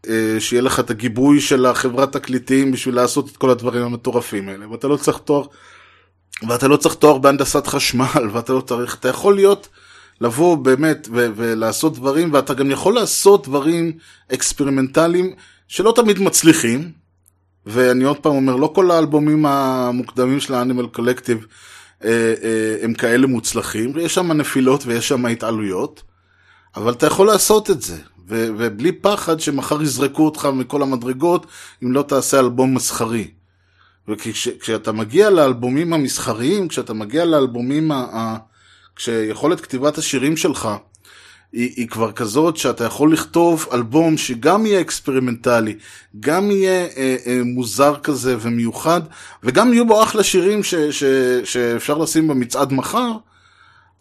אה, 0.10 0.36
שיהיה 0.40 0.62
לך 0.62 0.80
את 0.80 0.90
הגיבוי 0.90 1.42
של 1.42 1.66
החברת 1.66 2.12
תקליטים 2.12 2.72
בשביל 2.72 2.96
לעשות 2.96 3.30
את 3.30 3.38
כל 3.38 3.50
הדברים 3.50 3.84
המטורפים 3.84 4.50
האלה, 4.50 4.70
ואתה 4.70 4.88
לא 4.88 4.98
צריך 4.98 5.18
תואר, 5.18 5.44
ואתה 6.48 6.68
לא 6.68 6.78
צריך 6.78 6.96
תואר 6.96 7.18
בהנדסת 7.18 7.68
חשמל, 7.68 8.28
ואתה 8.34 8.54
לא 8.54 8.62
צריך, 8.62 8.96
אתה 8.96 9.10
יכול 9.10 9.36
להיות, 9.36 9.68
לבוא 10.22 10.56
באמת 10.58 11.08
ו- 11.12 11.28
ולעשות 11.36 11.94
דברים, 11.94 12.34
ואתה 12.34 12.54
גם 12.54 12.72
יכול 12.72 12.96
לעשות 12.96 13.48
דברים 13.48 13.92
experimentalיים 14.34 15.34
שלא 15.68 15.94
תמיד 15.96 16.20
מצליחים, 16.20 16.92
ואני 17.66 18.04
עוד 18.04 18.18
פעם 18.18 18.36
אומר, 18.36 18.56
לא 18.56 18.72
כל 18.76 18.92
האלבומים 18.92 19.46
המוקדמים 19.46 20.40
של 20.40 20.54
ה 20.54 20.59
Animal 20.59 20.88
Collective 20.88 21.46
אה, 22.04 22.10
אה, 22.44 22.76
הם 22.82 22.94
כאלה 22.94 23.28
מוצלחים, 23.28 23.94
יש 24.00 24.16
שם 24.16 24.32
נפילות 24.32 24.84
ויש 24.86 25.08
שם 25.08 25.26
התעלויות, 25.26 26.04
אבל 26.76 26.92
אתה 26.92 27.08
יכול 27.08 27.28
לעשות 27.28 27.70
את 27.70 27.82
זה, 27.82 27.98
ו- 28.28 28.48
ובלי 28.58 28.92
פחד 28.92 29.40
שמחר 29.40 29.82
יזרקו 29.82 30.26
אותך 30.26 30.46
מכל 30.46 30.82
המדרגות 30.82 31.46
אם 31.84 31.92
לא 31.92 32.02
תעשה 32.02 32.40
אלבום 32.40 32.74
מסחרי. 32.74 33.28
וכשאתה 34.08 34.92
מגיע 34.92 35.30
לאלבומים 35.30 35.94
המסחריים, 35.94 36.68
כשאתה 36.68 36.94
מגיע 36.94 37.26
לאלבומים, 37.26 37.92
ה- 37.92 38.08
ה- 38.14 38.38
כשיכולת 38.96 39.62
כתיבת 39.62 39.98
השירים 39.98 40.38
שלך 40.38 40.70
היא, 41.54 41.74
היא 41.76 41.88
כבר 41.88 42.12
כזאת 42.12 42.58
שאתה 42.58 42.84
יכול 42.84 43.14
לכתוב 43.14 43.68
אלבום 43.74 44.18
שגם 44.18 44.66
יהיה 44.66 44.82
אקספרימנטלי, 44.82 45.76
גם 46.20 46.52
יהיה 46.52 46.88
אה, 46.98 47.16
אה, 47.28 47.42
מוזר 47.46 47.96
כזה 48.04 48.36
ומיוחד, 48.42 49.02
וגם 49.44 49.74
יהיו 49.74 49.88
בו 49.88 50.04
אחלה 50.04 50.24
שירים 50.24 50.64
ש, 50.64 50.76
ש, 50.76 51.04
שאפשר 51.44 51.98
לשים 51.98 52.28
במצעד 52.28 52.74
מחר, 52.74 53.12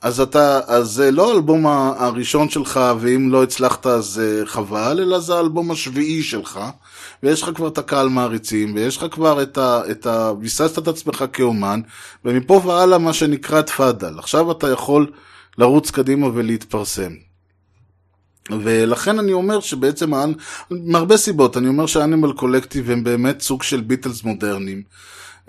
אז 0.03 0.21
אתה, 0.21 0.61
אז 0.67 0.87
זה 0.87 1.11
לא 1.11 1.33
האלבום 1.33 1.67
הראשון 1.67 2.49
שלך, 2.49 2.81
ואם 3.01 3.31
לא 3.31 3.43
הצלחת 3.43 3.87
אז 3.87 4.23
אה, 4.25 4.47
חבל, 4.47 5.01
אלא 5.01 5.19
זה 5.19 5.35
האלבום 5.35 5.71
השביעי 5.71 6.23
שלך, 6.23 6.61
ויש 7.23 7.43
לך 7.43 7.51
כבר 7.55 7.69
את 7.69 7.79
הקהל 7.79 8.09
מעריצים, 8.09 8.75
ויש 8.75 8.97
לך 8.97 9.07
כבר 9.11 9.43
את 9.43 9.59
ה... 9.59 9.83
את 9.91 10.07
ה 10.07 10.35
ביססת 10.35 10.79
את 10.79 10.89
עצמך 10.89 11.25
כאומן, 11.33 11.81
ומפה 12.25 12.63
והלאה 12.65 12.99
מה 12.99 13.13
שנקרא 13.13 13.63
תפאדל. 13.63 14.19
עכשיו 14.19 14.51
אתה 14.51 14.71
יכול 14.71 15.13
לרוץ 15.59 15.91
קדימה 15.91 16.27
ולהתפרסם. 16.35 17.13
ולכן 18.51 19.19
אני 19.19 19.33
אומר 19.33 19.61
שבעצם, 19.61 20.13
מהרבה 20.71 21.17
סיבות, 21.17 21.57
אני 21.57 21.69
אומר 21.69 21.87
שהאנימל 21.87 22.33
קולקטיב 22.33 22.91
הם 22.91 23.05
באמת 23.05 23.41
סוג 23.41 23.63
של 23.63 23.81
ביטלס 23.81 24.25
מודרניים. 24.25 24.83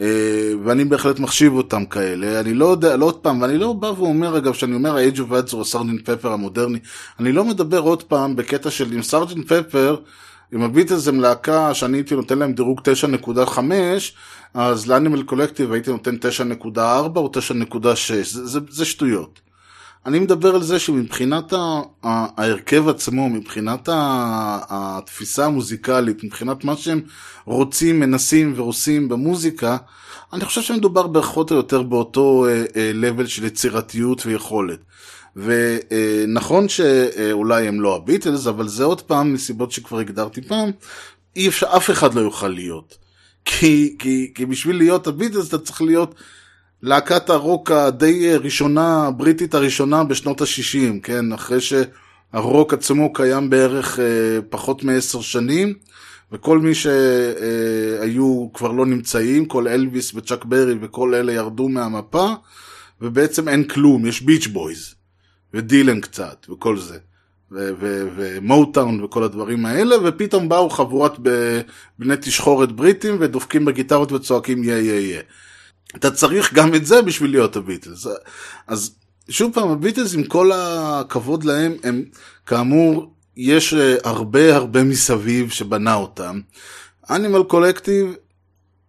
אה, 0.01 0.53
ואני 0.65 0.85
בהחלט 0.85 1.19
מחשיב 1.19 1.53
אותם 1.53 1.85
כאלה, 1.85 2.39
אני 2.39 2.53
לא 2.53 2.65
יודע, 2.65 2.97
לא 2.97 3.05
עוד 3.05 3.17
פעם, 3.17 3.41
ואני 3.41 3.57
לא 3.57 3.73
בא 3.73 3.87
ואומר 3.87 4.37
אגב, 4.37 4.53
שאני 4.53 4.75
אומר 4.75 4.97
ה-Age 4.97 5.17
of 5.17 5.49
Ads 5.49 5.53
או 5.53 5.65
סרג'נט 5.65 6.09
פפר 6.09 6.31
המודרני, 6.31 6.79
אני 7.19 7.31
לא 7.31 7.45
מדבר 7.45 7.79
עוד 7.79 8.03
פעם 8.03 8.35
בקטע 8.35 8.71
של 8.71 8.91
עם 8.91 9.01
סרג'נט 9.01 9.53
פפר, 9.53 9.95
אם 10.55 10.61
הביטלס 10.61 11.07
הם 11.07 11.19
להקה 11.19 11.73
שאני 11.73 11.97
הייתי 11.97 12.15
נותן 12.15 12.39
להם 12.39 12.53
דירוג 12.53 12.81
9.5, 13.49 13.59
אז 14.53 14.87
לאנימל 14.87 15.23
קולקטיב 15.23 15.71
הייתי 15.71 15.91
נותן 15.91 16.15
9.4 16.15 16.79
או 17.15 17.31
9.6, 17.73 17.83
זה, 18.23 18.47
זה, 18.47 18.59
זה 18.69 18.85
שטויות. 18.85 19.39
אני 20.05 20.19
מדבר 20.19 20.55
על 20.55 20.63
זה 20.63 20.79
שמבחינת 20.79 21.53
ההרכב 22.03 22.87
עצמו, 22.87 23.29
מבחינת 23.29 23.89
התפיסה 23.91 25.45
המוזיקלית, 25.45 26.23
מבחינת 26.23 26.63
מה 26.63 26.75
שהם 26.75 27.01
רוצים, 27.45 27.99
מנסים 27.99 28.53
ועושים 28.55 29.09
במוזיקה, 29.09 29.77
אני 30.33 30.45
חושב 30.45 30.61
שמדובר 30.61 31.07
פחות 31.13 31.51
או 31.51 31.55
יותר 31.55 31.81
באותו 31.81 32.45
לבל 32.75 33.27
של 33.27 33.45
יצירתיות 33.45 34.25
ויכולת. 34.25 34.79
ונכון 35.35 36.69
שאולי 36.69 37.67
הם 37.67 37.81
לא 37.81 37.95
הביטלס, 37.95 38.47
אבל 38.47 38.67
זה 38.67 38.83
עוד 38.83 39.01
פעם, 39.01 39.33
מסיבות 39.33 39.71
שכבר 39.71 39.99
הגדרתי 39.99 40.41
פעם, 40.41 40.71
אי 41.35 41.47
אפשר, 41.47 41.67
אף 41.77 41.89
אחד 41.89 42.13
לא 42.13 42.21
יוכל 42.21 42.47
להיות. 42.47 42.97
כי, 43.45 43.95
כי, 43.99 44.31
כי 44.35 44.45
בשביל 44.45 44.77
להיות 44.77 45.07
הביטלס 45.07 45.47
אתה 45.47 45.57
צריך 45.59 45.81
להיות 45.81 46.15
להקת 46.81 47.29
הרוק 47.29 47.71
הדי 47.71 48.35
ראשונה, 48.37 49.07
הבריטית 49.07 49.53
הראשונה 49.53 50.03
בשנות 50.03 50.41
ה-60, 50.41 50.99
כן? 51.03 51.33
אחרי 51.33 51.59
שהרוק 51.61 52.73
עצמו 52.73 53.13
קיים 53.13 53.49
בערך 53.49 53.99
אה, 53.99 54.05
פחות 54.49 54.83
מעשר 54.83 55.21
שנים, 55.21 55.73
וכל 56.31 56.59
מי 56.59 56.75
שהיו 56.75 58.49
כבר 58.53 58.71
לא 58.71 58.85
נמצאים, 58.85 59.45
כל 59.45 59.67
אלוויס 59.67 60.13
וצ'אק 60.15 60.45
ברי 60.45 60.75
וכל 60.81 61.15
אלה 61.15 61.33
ירדו 61.33 61.69
מהמפה, 61.69 62.33
ובעצם 63.01 63.49
אין 63.49 63.63
כלום, 63.63 64.05
יש 64.05 64.21
ביץ' 64.21 64.47
בויז, 64.47 64.95
ודילן 65.53 66.01
קצת, 66.01 66.45
וכל 66.49 66.77
זה. 66.77 66.97
ומוטאון 68.15 69.03
וכל 69.03 69.23
הדברים 69.23 69.65
האלה, 69.65 69.95
ופתאום 70.03 70.49
באו 70.49 70.69
חבורת 70.69 71.19
בני 71.99 72.15
תשחורת 72.21 72.71
בריטים 72.71 73.17
ודופקים 73.19 73.65
בגיטרות 73.65 74.11
וצועקים 74.11 74.63
yeah 74.63 74.75
yeah 74.75 74.99
yeah. 74.99 75.21
אתה 75.95 76.11
צריך 76.11 76.53
גם 76.53 76.75
את 76.75 76.85
זה 76.85 77.01
בשביל 77.01 77.31
להיות 77.31 77.55
הביטלס. 77.55 78.07
אז 78.67 78.95
שוב 79.29 79.53
פעם, 79.53 79.69
הביטלס 79.69 80.15
עם 80.15 80.23
כל 80.23 80.51
הכבוד 80.53 81.43
להם, 81.43 81.73
הם 81.83 82.03
כאמור, 82.45 83.13
יש 83.37 83.73
אה, 83.73 83.95
הרבה 84.03 84.55
הרבה 84.55 84.83
מסביב 84.83 85.49
שבנה 85.49 85.95
אותם. 85.95 86.39
אנימל 87.09 87.43
קולקטיב, 87.43 88.15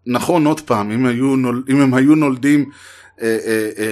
נכון 0.07 0.47
עוד 0.47 0.61
פעם, 0.61 0.91
אם, 0.91 1.07
היו 1.07 1.35
אם 1.69 1.81
הם 1.81 1.95
היו 1.95 2.15
נולדים 2.15 2.71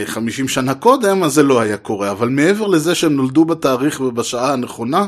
50 0.05 0.49
שנה 0.49 0.75
קודם, 0.75 1.23
אז 1.23 1.33
זה 1.33 1.43
לא 1.43 1.61
היה 1.61 1.77
קורה. 1.77 2.11
אבל 2.11 2.29
מעבר 2.29 2.67
לזה 2.67 2.95
שהם 2.95 3.17
נולדו 3.17 3.45
בתאריך 3.45 4.01
ובשעה 4.01 4.53
הנכונה, 4.53 5.07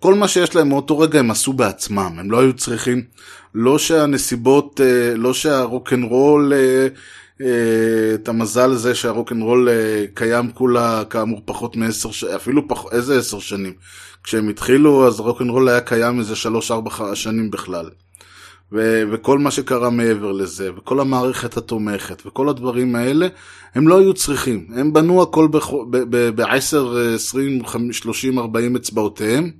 כל 0.00 0.14
מה 0.14 0.28
שיש 0.28 0.54
להם 0.54 0.68
מאותו 0.68 0.98
רגע 0.98 1.18
הם 1.18 1.30
עשו 1.30 1.52
בעצמם, 1.52 2.16
הם 2.18 2.30
לא 2.30 2.40
היו 2.40 2.52
צריכים, 2.52 3.02
לא 3.54 3.78
שהנסיבות, 3.78 4.80
לא 5.16 5.34
שהרוקנרול, 5.34 6.52
את 8.14 8.28
המזל 8.28 8.70
הזה 8.70 8.94
שהרוקנרול 8.94 9.68
קיים 10.14 10.50
כולה 10.50 11.02
כאמור 11.10 11.42
פחות 11.44 11.76
מעשר, 11.76 12.08
אפילו 12.36 12.68
פח, 12.68 12.84
איזה 12.92 13.18
עשר 13.18 13.38
שנים. 13.38 13.72
כשהם 14.24 14.48
התחילו 14.48 15.06
אז 15.06 15.20
רוקנרול 15.20 15.68
היה 15.68 15.80
קיים 15.80 16.18
איזה 16.18 16.36
שלוש 16.36 16.70
ארבע 16.70 17.14
שנים 17.14 17.50
בכלל. 17.50 17.90
ו- 18.72 19.02
וכל 19.12 19.38
מה 19.38 19.50
שקרה 19.50 19.90
מעבר 19.90 20.32
לזה, 20.32 20.70
וכל 20.76 21.00
המערכת 21.00 21.56
התומכת, 21.56 22.26
וכל 22.26 22.48
הדברים 22.48 22.96
האלה, 22.96 23.28
הם 23.74 23.88
לא 23.88 23.98
היו 23.98 24.14
צריכים. 24.14 24.66
הם 24.74 24.92
בנו 24.92 25.22
הכל 25.22 25.48
ב-10, 25.90 26.76
20, 27.14 27.62
30, 27.92 28.38
40 28.38 28.76
אצבעותיהם, 28.76 29.50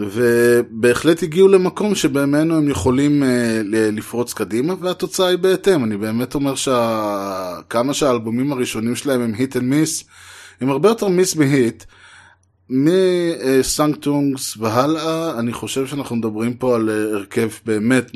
ובהחלט 0.00 1.22
הגיעו 1.22 1.48
למקום 1.48 1.94
שבאמת 1.94 2.56
הם 2.56 2.68
יכולים 2.68 3.22
uh, 3.22 3.26
לפרוץ 3.72 4.32
קדימה, 4.32 4.74
והתוצאה 4.80 5.28
היא 5.28 5.38
בהתאם. 5.38 5.84
אני 5.84 5.96
באמת 5.96 6.34
אומר 6.34 6.54
שכמה 6.54 7.94
שה... 7.94 7.94
שהאלבומים 7.94 8.52
הראשונים 8.52 8.96
שלהם 8.96 9.20
הם 9.20 9.34
hit 9.34 9.56
and 9.56 9.64
miss, 9.64 10.04
הם 10.60 10.70
הרבה 10.70 10.88
יותר 10.88 11.08
מיס 11.08 11.36
מהיט. 11.36 11.84
מ 12.70 12.89
Sung 12.89 13.63
Tongs 13.63 14.56
והלאה, 14.56 15.38
אני 15.38 15.52
חושב 15.52 15.86
שאנחנו 15.86 16.16
מדברים 16.16 16.54
פה 16.54 16.76
על 16.76 16.88
הרכב 16.88 17.48
באמת 17.66 18.10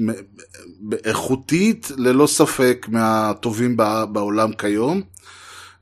איכותית, 1.05 1.91
ללא 1.97 2.27
ספק 2.27 2.87
מהטובים 2.91 3.77
בעולם 4.13 4.53
כיום. 4.53 5.03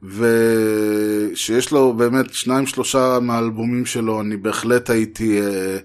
ושיש 0.03 1.73
לו 1.73 1.95
באמת 1.95 2.35
שניים 2.35 2.67
שלושה 2.67 3.19
מהאלבומים 3.23 3.87
שלו, 3.87 4.21
אני 4.21 4.37
בהחלט 4.37 4.91
הייתי 4.91 5.41
אה, 5.41 5.77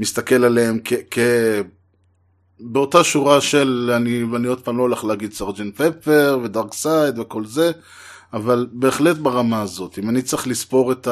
מסתכל 0.00 0.44
עליהם 0.44 0.78
כ... 0.84 1.18
באותה 2.60 3.04
שורה 3.04 3.40
של, 3.40 3.92
אני, 3.96 4.24
אני 4.36 4.46
עוד 4.46 4.60
פעם 4.60 4.78
לא 4.78 4.82
הולך 4.82 5.04
להגיד 5.04 5.32
Sergeant 5.32 5.76
Pepper 5.76 6.38
ו 6.42 6.48
Dark 6.48 6.74
Side 6.74 7.18
וכל 7.18 7.44
זה, 7.44 7.72
אבל 8.32 8.66
בהחלט 8.72 9.16
ברמה 9.16 9.62
הזאת. 9.62 9.98
אם 9.98 10.08
אני 10.08 10.22
צריך 10.22 10.46
לספור 10.46 10.92
את 10.92 11.08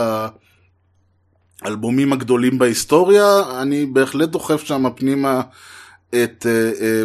האלבומים 1.63 2.13
הגדולים 2.13 2.59
בהיסטוריה, 2.59 3.43
אני 3.63 3.87
בהחלט 3.87 4.29
דוחף 4.29 4.65
שם 4.65 4.85
פנימה 4.97 5.41
את, 6.11 6.47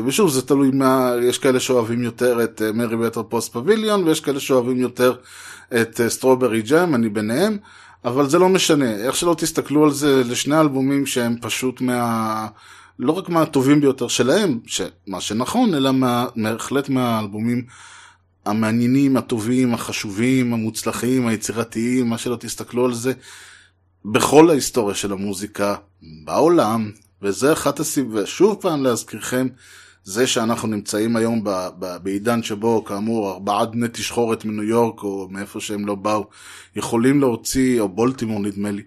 ושוב 0.06 0.30
זה 0.30 0.42
תלוי 0.42 0.72
מה, 0.74 1.14
יש 1.22 1.38
כאלה 1.38 1.60
שאוהבים 1.60 2.04
יותר 2.04 2.44
את 2.44 2.62
Merriweather 2.74 3.24
Post 3.24 3.54
Pavilion 3.54 4.04
ויש 4.04 4.20
כאלה 4.20 4.40
שאוהבים 4.40 4.78
יותר 4.78 5.16
את 5.82 6.02
Strawberry 6.08 6.62
Jam, 6.62 6.96
אני 6.96 7.10
ביניהם, 7.10 7.58
אבל 8.06 8.30
זה 8.30 8.40
לא 8.40 8.50
משנה, 8.50 8.96
איך 8.96 9.16
שלא 9.16 9.36
תסתכלו 9.38 9.84
על 9.84 9.92
זה, 9.92 10.22
לשני 10.26 10.60
אלבומים 10.60 11.06
שהם 11.06 11.36
פשוט 11.42 11.82
מה... 11.82 12.48
לא 13.00 13.12
רק 13.12 13.30
מהטובים 13.30 13.82
ביותר 13.82 14.08
שלהם, 14.08 14.60
מה 15.08 15.22
שנכון, 15.22 15.74
אלא 15.74 15.92
מה... 15.92 16.26
בהחלט 16.36 16.90
מהאלבומים 16.90 17.66
המעניינים, 18.46 19.18
הטובים, 19.18 19.74
החשובים, 19.74 20.54
המוצלחים, 20.54 21.28
היצירתיים, 21.28 22.10
מה 22.10 22.18
שלא 22.18 22.36
תסתכלו 22.36 22.86
על 22.86 22.94
זה, 22.94 23.14
בכל 24.06 24.50
ההיסטוריה 24.50 24.96
של 24.96 25.12
המוזיקה 25.12 25.76
בעולם, 26.26 26.92
וזה 27.22 27.54
אחת 27.54 27.80
הסיבות, 27.80 28.24
ושוב 28.24 28.58
פעם 28.62 28.84
להזכירכם, 28.84 29.48
זה 30.04 30.28
שאנחנו 30.28 30.68
נמצאים 30.68 31.16
היום 31.16 31.44
ב, 31.44 31.50
ב, 31.80 31.98
בעידן 32.04 32.44
שבו, 32.44 32.84
כאמור, 32.84 33.32
ארבעה 33.32 33.66
בני 33.66 33.88
תשחורת 33.94 34.46
מניו 34.46 34.64
יורק, 34.64 35.04
או 35.04 35.28
מאיפה 35.32 35.60
שהם 35.60 35.86
לא 35.86 35.96
באו, 35.96 36.26
יכולים 36.76 37.20
להוציא, 37.20 37.82
או 37.82 37.90
בולטימור 37.90 38.40
נדמה 38.40 38.72
לי, 38.72 38.82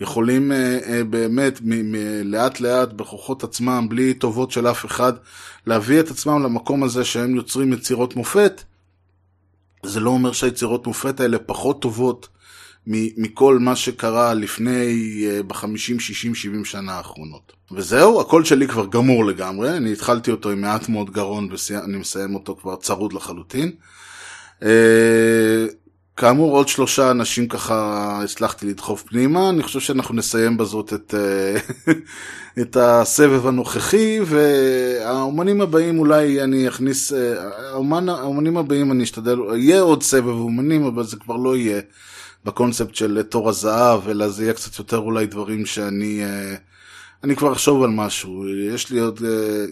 יכולים 0.00 0.52
אה, 0.52 0.78
אה, 0.86 1.04
באמת 1.04 1.60
מ, 1.62 1.92
מ, 1.92 1.94
לאט 2.24 2.60
לאט 2.60 2.92
בכוחות 2.92 3.44
עצמם, 3.44 3.86
בלי 3.90 4.14
טובות 4.14 4.50
של 4.50 4.66
אף 4.66 4.84
אחד, 4.84 5.12
להביא 5.66 6.00
את 6.00 6.10
עצמם 6.10 6.42
למקום 6.42 6.82
הזה 6.82 7.04
שהם 7.04 7.36
יוצרים 7.36 7.72
יצירות 7.72 8.16
מופת. 8.16 8.62
זה 9.82 10.00
לא 10.00 10.10
אומר 10.10 10.32
שהיצירות 10.32 10.86
מופת 10.86 11.20
האלה 11.20 11.38
פחות 11.38 11.82
טובות 11.82 12.28
מכל 12.86 13.58
מה 13.58 13.76
שקרה 13.76 14.34
לפני 14.34 15.24
בחמישים, 15.46 16.00
שישים, 16.00 16.34
שבעים 16.34 16.64
שנה 16.64 16.92
האחרונות. 16.92 17.52
וזהו, 17.72 18.20
הקול 18.20 18.44
שלי 18.44 18.68
כבר 18.68 18.86
גמור 18.86 19.24
לגמרי, 19.24 19.76
אני 19.76 19.92
התחלתי 19.92 20.30
אותו 20.30 20.50
עם 20.50 20.60
מעט 20.60 20.88
מאוד 20.88 21.10
גרון 21.10 21.48
ואני 21.70 21.98
מסיים 21.98 22.34
אותו 22.34 22.56
כבר 22.56 22.76
צרוד 22.76 23.12
לחלוטין. 23.12 23.72
אה, 24.62 25.66
כאמור, 26.16 26.56
עוד 26.56 26.68
שלושה 26.68 27.10
אנשים 27.10 27.48
ככה 27.48 28.20
הצלחתי 28.24 28.66
לדחוף 28.66 29.02
פנימה, 29.02 29.48
אני 29.48 29.62
חושב 29.62 29.80
שאנחנו 29.80 30.14
נסיים 30.14 30.56
בזאת 30.56 30.92
את, 30.92 31.14
אה, 31.14 31.92
את 32.62 32.76
הסבב 32.80 33.46
הנוכחי, 33.46 34.18
והאומנים 34.24 35.60
הבאים 35.60 35.98
אולי 35.98 36.42
אני 36.42 36.68
אכניס, 36.68 37.12
אה, 37.12 37.34
האומן, 37.70 38.08
האומנים 38.08 38.56
הבאים 38.56 38.92
אני 38.92 39.04
אשתדל, 39.04 39.38
יהיה 39.56 39.80
עוד 39.80 40.02
סבב 40.02 40.28
אומנים, 40.28 40.84
אבל 40.84 41.04
זה 41.04 41.16
כבר 41.16 41.36
לא 41.36 41.56
יהיה 41.56 41.80
בקונספט 42.46 42.94
של 42.94 43.22
תור 43.22 43.48
הזהב, 43.48 44.08
אלא 44.08 44.28
זה 44.28 44.42
יהיה 44.42 44.54
קצת 44.54 44.78
יותר 44.78 44.98
אולי 44.98 45.26
דברים 45.26 45.66
שאני... 45.66 46.22
אני 47.24 47.36
כבר 47.36 47.52
אחשוב 47.52 47.82
על 47.82 47.90
משהו. 47.90 48.48
יש 48.48 48.90
לי 48.90 49.00
עוד, 49.00 49.20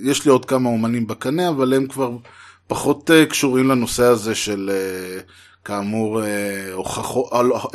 יש 0.03 0.25
לי 0.25 0.31
עוד 0.31 0.45
כמה 0.45 0.69
אומנים 0.69 1.07
בקנה, 1.07 1.49
אבל 1.49 1.75
הם 1.75 1.87
כבר 1.87 2.11
פחות 2.67 3.11
קשורים 3.29 3.69
לנושא 3.69 4.05
הזה 4.05 4.35
של... 4.35 4.71
כאמור, 5.65 6.21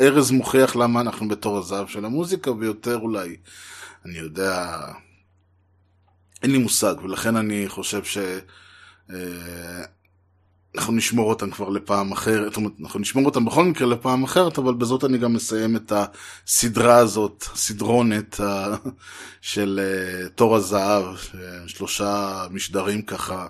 ארז 0.00 0.30
מוכיח 0.30 0.76
למה 0.76 1.00
אנחנו 1.00 1.28
בתור 1.28 1.58
הזהב 1.58 1.88
של 1.88 2.04
המוזיקה, 2.04 2.52
ויותר 2.52 2.96
אולי, 2.96 3.36
אני 4.04 4.18
יודע, 4.18 4.76
אין 6.42 6.50
לי 6.50 6.58
מושג, 6.58 6.94
ולכן 7.02 7.36
אני 7.36 7.68
חושב 7.68 8.04
ש... 8.04 8.18
אנחנו 10.76 10.92
נשמור 10.92 11.30
אותם 11.30 11.50
כבר 11.50 11.68
לפעם 11.68 12.12
אחרת, 12.12 12.44
זאת 12.44 12.56
אומרת, 12.56 12.72
אנחנו 12.80 13.00
נשמור 13.00 13.26
אותם 13.26 13.44
בכל 13.44 13.64
מקרה 13.64 13.86
לפעם 13.86 14.24
אחרת, 14.24 14.58
אבל 14.58 14.74
בזאת 14.74 15.04
אני 15.04 15.18
גם 15.18 15.32
מסיים 15.32 15.76
את 15.76 15.92
הסדרה 15.92 16.96
הזאת, 16.96 17.44
סדרונת 17.54 18.40
של 19.40 19.80
תור 20.34 20.56
הזהב, 20.56 21.04
שלושה 21.66 22.42
משדרים 22.50 23.02
ככה, 23.02 23.46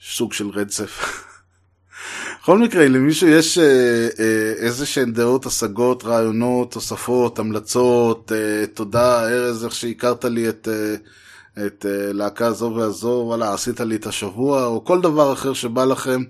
סוג 0.00 0.32
של 0.32 0.48
רצף. 0.48 1.00
בכל 2.48 2.58
מקרה, 2.58 2.88
למישהו 2.88 3.28
יש 3.28 3.58
אה, 3.58 4.08
אה, 4.18 4.52
איזה 4.56 4.86
שהן 4.86 5.12
דעות, 5.12 5.46
השגות, 5.46 6.04
רעיונות, 6.04 6.72
תוספות, 6.72 7.38
המלצות, 7.38 8.32
אה, 8.32 8.66
תודה, 8.74 9.28
ארז, 9.28 9.64
איך 9.64 9.74
שהכרת 9.74 10.24
לי 10.24 10.48
את, 10.48 10.68
אה, 10.68 10.94
את 11.66 11.86
אה, 11.88 12.12
להקה 12.12 12.52
זו 12.52 12.72
והזו, 12.76 13.22
וואלה, 13.26 13.54
עשית 13.54 13.80
לי 13.80 13.96
את 13.96 14.06
השבוע, 14.06 14.64
או 14.64 14.84
כל 14.84 15.00
דבר 15.00 15.32
אחר 15.32 15.52
שבא 15.52 15.84
לכם. 15.84 16.22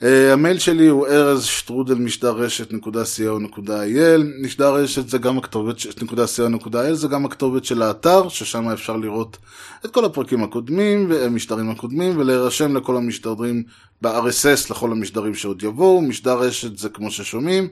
Uh, 0.00 0.32
המייל 0.32 0.58
שלי 0.58 0.86
הוא 0.86 1.06
ארז 1.06 1.44
שטרודל 1.44 1.94
משדר 1.94 2.30
רשת 2.30 2.72
נקודה 2.72 3.02
co.il 3.02 4.42
משדר 4.42 4.74
רשת 4.74 5.08
זה 5.08 5.18
גם 5.18 5.38
הכתובת 5.38 5.76
נקודה 6.02 6.24
co.il 6.24 6.94
זה 6.94 7.08
גם 7.08 7.24
הכתובת 7.24 7.64
של 7.64 7.82
האתר 7.82 8.28
ששם 8.28 8.68
אפשר 8.68 8.96
לראות 8.96 9.36
את 9.84 9.90
כל 9.90 10.04
הפרקים 10.04 10.42
הקודמים 10.42 11.10
והמשדרים 11.10 11.70
הקודמים 11.70 12.18
ולהירשם 12.18 12.76
לכל 12.76 12.96
המשדרים 12.96 13.62
ב-RSS 14.02 14.70
לכל 14.70 14.92
המשדרים 14.92 15.34
שעוד 15.34 15.62
יבואו. 15.62 16.02
משדר 16.02 16.38
רשת 16.38 16.78
זה 16.78 16.88
כמו 16.88 17.10
ששומעים 17.10 17.68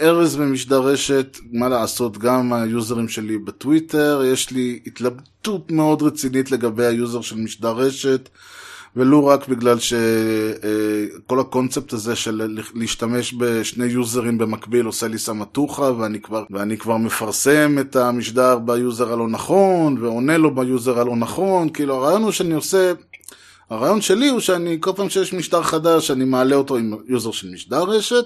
ארז 0.00 0.36
במשדר 0.36 0.80
רשת 0.80 1.38
מה 1.52 1.68
לעשות 1.68 2.18
גם 2.18 2.52
היוזרים 2.52 3.08
שלי 3.08 3.38
בטוויטר 3.38 4.22
יש 4.24 4.50
לי 4.50 4.78
התלבטות 4.86 5.70
מאוד 5.70 6.02
רצינית 6.02 6.50
לגבי 6.50 6.86
היוזר 6.86 7.20
של 7.20 7.36
משדר 7.36 7.72
רשת 7.72 8.28
ולו 8.96 9.26
רק 9.26 9.48
בגלל 9.48 9.78
שכל 9.78 11.40
הקונספט 11.40 11.92
הזה 11.92 12.16
של 12.16 12.56
להשתמש 12.74 13.34
בשני 13.38 13.84
יוזרים 13.84 14.38
במקביל 14.38 14.86
עושה 14.86 15.08
לי 15.08 15.18
סמטוחה 15.18 15.92
ואני 15.92 16.20
כבר, 16.20 16.44
ואני 16.50 16.78
כבר 16.78 16.96
מפרסם 16.96 17.76
את 17.80 17.96
המשדר 17.96 18.58
ביוזר 18.58 19.12
הלא 19.12 19.28
נכון 19.28 19.98
ועונה 20.00 20.36
לו 20.36 20.54
ביוזר 20.54 21.00
הלא 21.00 21.16
נכון, 21.16 21.68
כאילו 21.68 21.94
הרעיון 21.94 22.22
הוא 22.22 22.32
שאני 22.32 22.54
עושה 22.54 22.92
הרעיון 23.70 24.00
שלי 24.00 24.28
הוא 24.28 24.40
שאני, 24.40 24.76
כל 24.80 24.92
פעם 24.96 25.10
שיש 25.10 25.32
משדר 25.32 25.62
חדש, 25.62 26.10
אני 26.10 26.24
מעלה 26.24 26.56
אותו 26.56 26.76
עם 26.76 26.94
יוזר 27.06 27.30
של 27.30 27.50
משדר 27.50 27.82
רשת, 27.82 28.24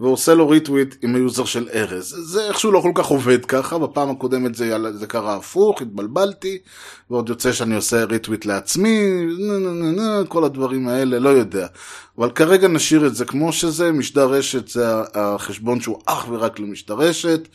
ועושה 0.00 0.34
לו 0.34 0.48
retweet 0.48 0.94
עם 1.02 1.14
היוזר 1.14 1.44
של 1.44 1.68
ארז. 1.74 2.16
זה 2.18 2.48
איכשהו 2.48 2.72
לא 2.72 2.80
כל 2.80 2.92
כך 2.94 3.06
עובד 3.06 3.44
ככה, 3.44 3.78
בפעם 3.78 4.10
הקודמת 4.10 4.54
זה, 4.54 4.76
זה 4.92 5.06
קרה 5.06 5.36
הפוך, 5.36 5.82
התבלבלתי, 5.82 6.58
ועוד 7.10 7.28
יוצא 7.28 7.52
שאני 7.52 7.76
עושה 7.76 8.04
ריטוויט 8.04 8.46
לעצמי, 8.46 9.26
כל 10.28 10.44
הדברים 10.44 10.88
האלה, 10.88 11.18
לא 11.18 11.28
יודע. 11.28 11.66
אבל 12.18 12.30
כרגע 12.30 12.68
נשאיר 12.68 13.06
את 13.06 13.14
זה 13.14 13.24
כמו 13.24 13.52
שזה, 13.52 13.92
משדר 13.92 14.30
רשת 14.30 14.68
זה 14.68 14.86
החשבון 15.14 15.80
שהוא 15.80 16.00
אך 16.06 16.26
ורק 16.28 16.60
למשדר 16.60 16.94
רשת. 16.94 17.48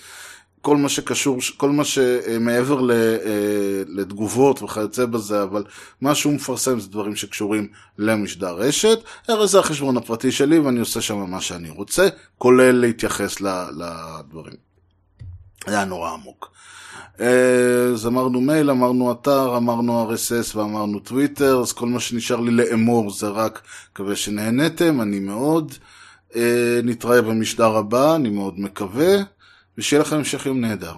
כל 0.67 0.77
מה 0.77 0.89
שקשור, 0.89 1.37
כל 1.57 1.69
מה 1.69 1.85
שמעבר 1.85 2.81
לתגובות 3.87 4.63
וכיוצא 4.63 5.05
בזה, 5.05 5.43
אבל 5.43 5.63
מה 6.01 6.15
שהוא 6.15 6.33
מפרסם 6.33 6.79
זה 6.79 6.89
דברים 6.89 7.15
שקשורים 7.15 7.67
למשדר 7.97 8.55
רשת. 8.55 8.99
הרי 9.27 9.47
זה 9.47 9.59
החשבון 9.59 9.97
הפרטי 9.97 10.31
שלי 10.31 10.59
ואני 10.59 10.79
עושה 10.79 11.01
שם 11.01 11.31
מה 11.31 11.41
שאני 11.41 11.69
רוצה, 11.69 12.07
כולל 12.37 12.71
להתייחס 12.71 13.41
לדברים. 13.41 14.55
היה 15.65 15.85
נורא 15.85 16.11
עמוק. 16.11 16.51
אז 17.93 18.07
אמרנו 18.07 18.41
מייל, 18.41 18.71
אמרנו 18.71 19.11
אתר, 19.11 19.57
אמרנו 19.57 20.11
RSS 20.13 20.57
ואמרנו 20.57 20.99
טוויטר, 20.99 21.59
אז 21.61 21.73
כל 21.73 21.87
מה 21.87 21.99
שנשאר 21.99 22.39
לי 22.39 22.51
לאמור 22.51 23.11
זה 23.11 23.27
רק 23.27 23.61
מקווה 23.91 24.15
שנהנתם, 24.15 25.01
אני 25.01 25.19
מאוד. 25.19 25.73
נתראה 26.83 27.21
במשדר 27.21 27.75
הבא, 27.75 28.15
אני 28.15 28.29
מאוד 28.29 28.59
מקווה. 28.59 29.15
ושיהיה 29.77 30.01
לכם 30.01 30.15
המשך 30.15 30.45
יום 30.45 30.61
נהדר. 30.61 30.93